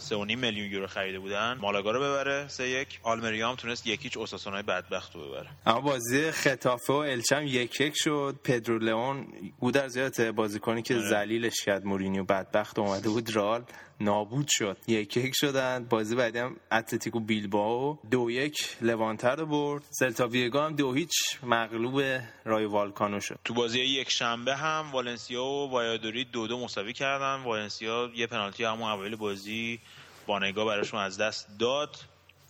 3.5 0.00 0.14
میلیون 0.14 0.70
یورو 0.70 0.86
خریده 0.86 1.18
بودن. 1.18 1.58
مالاگا 1.60 1.90
رو 1.90 2.00
ببره. 2.00 2.48
سه 2.48 2.68
یک. 2.68 3.00
آلمریا 3.02 3.48
هم 3.48 3.56
تونست 3.56 3.86
یکیچ 3.86 4.16
اوساسونای 4.16 4.62
بدبخت 4.62 5.14
رو 5.14 5.28
ببره. 5.28 5.48
اما 5.66 5.80
بازی 5.80 6.30
خطافه 6.30 6.92
و 6.92 6.96
الچم 6.96 7.42
یک 7.46 7.80
یک 7.80 7.94
شد. 7.96 8.40
پدرو 8.44 8.78
لئون 8.78 9.26
گودر 9.60 9.88
زیادت 9.88 10.20
بازیکنی 10.20 10.82
که 10.82 10.94
آره. 10.94 11.08
ذلیلش 11.08 11.64
کرد 11.64 11.84
مورینیو. 11.84 12.24
بدبخت 12.24 12.78
اومده 12.78 13.08
بود 13.08 13.36
رال 13.36 13.64
نابود 14.00 14.46
شد. 14.48 14.76
یک 14.86 15.16
یک 15.16 15.32
شدن. 15.34 15.86
بازی 15.90 16.16
بعدی 16.16 16.38
هم 16.38 16.56
اتلتیکو 16.72 17.20
بیلباو 17.20 17.98
دو 18.10 18.30
یک 18.30 18.76
لوانته 18.80 19.36
رو 19.36 19.46
برد. 19.46 19.82
سلتا 19.90 20.28
ویگو 20.28 20.58
هم 20.58 20.76
دو 20.76 20.92
هیچ 20.92 21.12
مغلوب 21.42 22.02
رایو 22.44 22.64
وایکانو 22.64 23.20
شد. 23.20 23.38
تو 23.44 23.54
بازی 23.54 23.80
یک 23.80 24.10
شنبه 24.10 24.56
هم 24.56 24.92
والنسیا 24.92 25.44
و 25.44 25.70
وایادولید 25.70 26.30
دو 26.30 26.46
دو 26.46 26.58
مساوی 26.58 26.92
کردن. 26.92 27.42
والنسیا 27.42 28.10
یه 28.14 28.26
پنالتی 28.26 28.64
همون 28.64 28.90
اول 28.90 29.16
بازی 29.16 29.80
بانگا 30.26 30.64
براشون 30.64 31.00
از 31.00 31.18
دست 31.18 31.48
داد. 31.58 31.96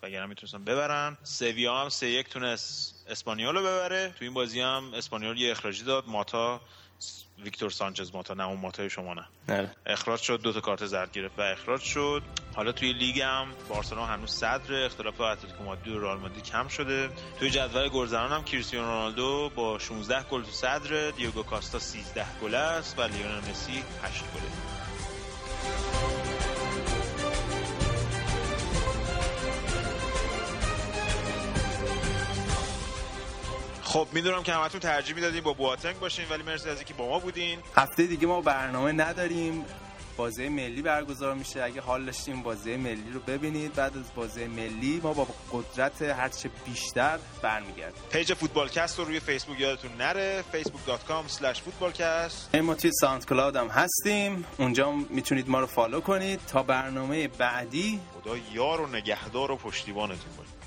وگرنه 0.02 0.26
می‌تونستن 0.26 0.64
ببرن. 0.64 1.16
سویا 1.22 1.80
هم 1.80 1.88
سه 1.88 2.08
یک 2.08 2.28
تونست 2.28 3.06
اسپانیول 3.08 3.54
رو 3.54 3.60
ببره. 3.60 4.14
تو 4.18 4.24
این 4.24 4.34
بازی 4.34 4.60
هم 4.60 4.94
اسپانیول 4.94 5.40
یه 5.40 5.50
اخراجی 5.50 5.84
داد. 5.84 6.04
ماتا 6.06 6.60
ویکتور 7.44 7.70
سانچز 7.70 8.14
ماتا 8.14 8.34
نه 8.34 8.44
اون 8.44 8.60
ماتای 8.60 8.90
شما 8.90 9.14
نه. 9.14 9.24
نه. 9.48 9.74
اخراج 9.86 10.20
شد 10.20 10.40
دو 10.42 10.52
تا 10.52 10.60
کارت 10.60 10.86
زرد 10.86 11.12
گرفت 11.12 11.38
و 11.38 11.42
اخراج 11.42 11.80
شد. 11.80 12.22
حالا 12.54 12.72
توی 12.72 12.92
لیگ 12.92 13.20
هم 13.20 13.46
بارسلونا 13.68 14.06
هنوز 14.06 14.30
صدر 14.30 14.84
اختلاف 14.84 15.20
اتلتیکو 15.20 15.64
مادرید 15.64 15.94
و 15.94 16.00
رئال 16.00 16.18
مادرید 16.18 16.44
کم 16.44 16.68
شده. 16.68 17.10
توی 17.38 17.50
جدول 17.50 17.88
گلزنان 17.88 18.32
هم 18.32 18.44
کریستیانو 18.44 18.86
رونالدو 18.86 19.50
با 19.54 19.78
16 19.78 20.22
گل 20.22 20.42
تو 20.42 20.50
صدر 20.50 21.10
دیوگو 21.10 21.42
کاستا 21.42 21.78
13 21.78 22.26
گل 22.42 22.54
است 22.54 22.98
و 22.98 23.02
لیونل 23.02 23.50
مسی 23.50 23.84
8 24.02 24.24
گله. 24.24 26.09
خب 33.90 34.08
می‌دونم 34.12 34.42
که 34.42 34.52
همتون 34.52 34.80
ترجیح 34.80 35.14
می‌دادین 35.14 35.40
با 35.40 35.52
بواتنگ 35.52 35.98
باشین 35.98 36.24
ولی 36.30 36.42
مرسی 36.42 36.68
از 36.68 36.76
اینکه 36.76 36.94
با 36.94 37.08
ما 37.08 37.18
بودین. 37.18 37.58
هفته 37.76 38.06
دیگه 38.06 38.26
ما 38.26 38.40
برنامه 38.40 38.92
نداریم. 38.92 39.64
بازی 40.16 40.48
ملی 40.48 40.82
برگزار 40.82 41.34
میشه. 41.34 41.62
اگه 41.62 41.80
حال 41.80 42.04
داشتیم 42.04 42.42
بازی 42.42 42.76
ملی 42.76 43.10
رو 43.12 43.20
ببینید. 43.20 43.74
بعد 43.74 43.96
از 43.96 44.14
بازی 44.14 44.46
ملی 44.46 45.00
ما 45.02 45.12
با 45.12 45.26
قدرت 45.52 46.02
هرچه 46.02 46.50
بیشتر 46.64 47.18
برمیگردیم. 47.42 48.02
page 48.10 48.34
فوتبالکست 48.34 48.98
رو 48.98 49.04
روی 49.04 49.20
فیسبوک 49.20 49.60
یادتون 49.60 49.90
نره. 49.98 50.44
facebook.com 50.52 51.52
فوتبالکست 51.64 52.54
ما 52.54 52.74
توی 52.74 52.90
SoundCloud 53.00 53.56
هم 53.56 53.68
هستیم. 53.68 54.44
اونجا 54.58 54.92
می‌تونید 54.92 55.48
ما 55.48 55.60
رو 55.60 55.66
follow 55.66 56.00
کنید. 56.00 56.40
تا 56.46 56.62
برنامه 56.62 57.28
بعدی. 57.28 58.00
خدا 58.14 58.36
یار 58.52 58.80
و 58.80 58.86
نگهدار 58.86 59.50
و 59.50 59.56
پشتیبانتون 59.56 60.36
باشه. 60.36 60.59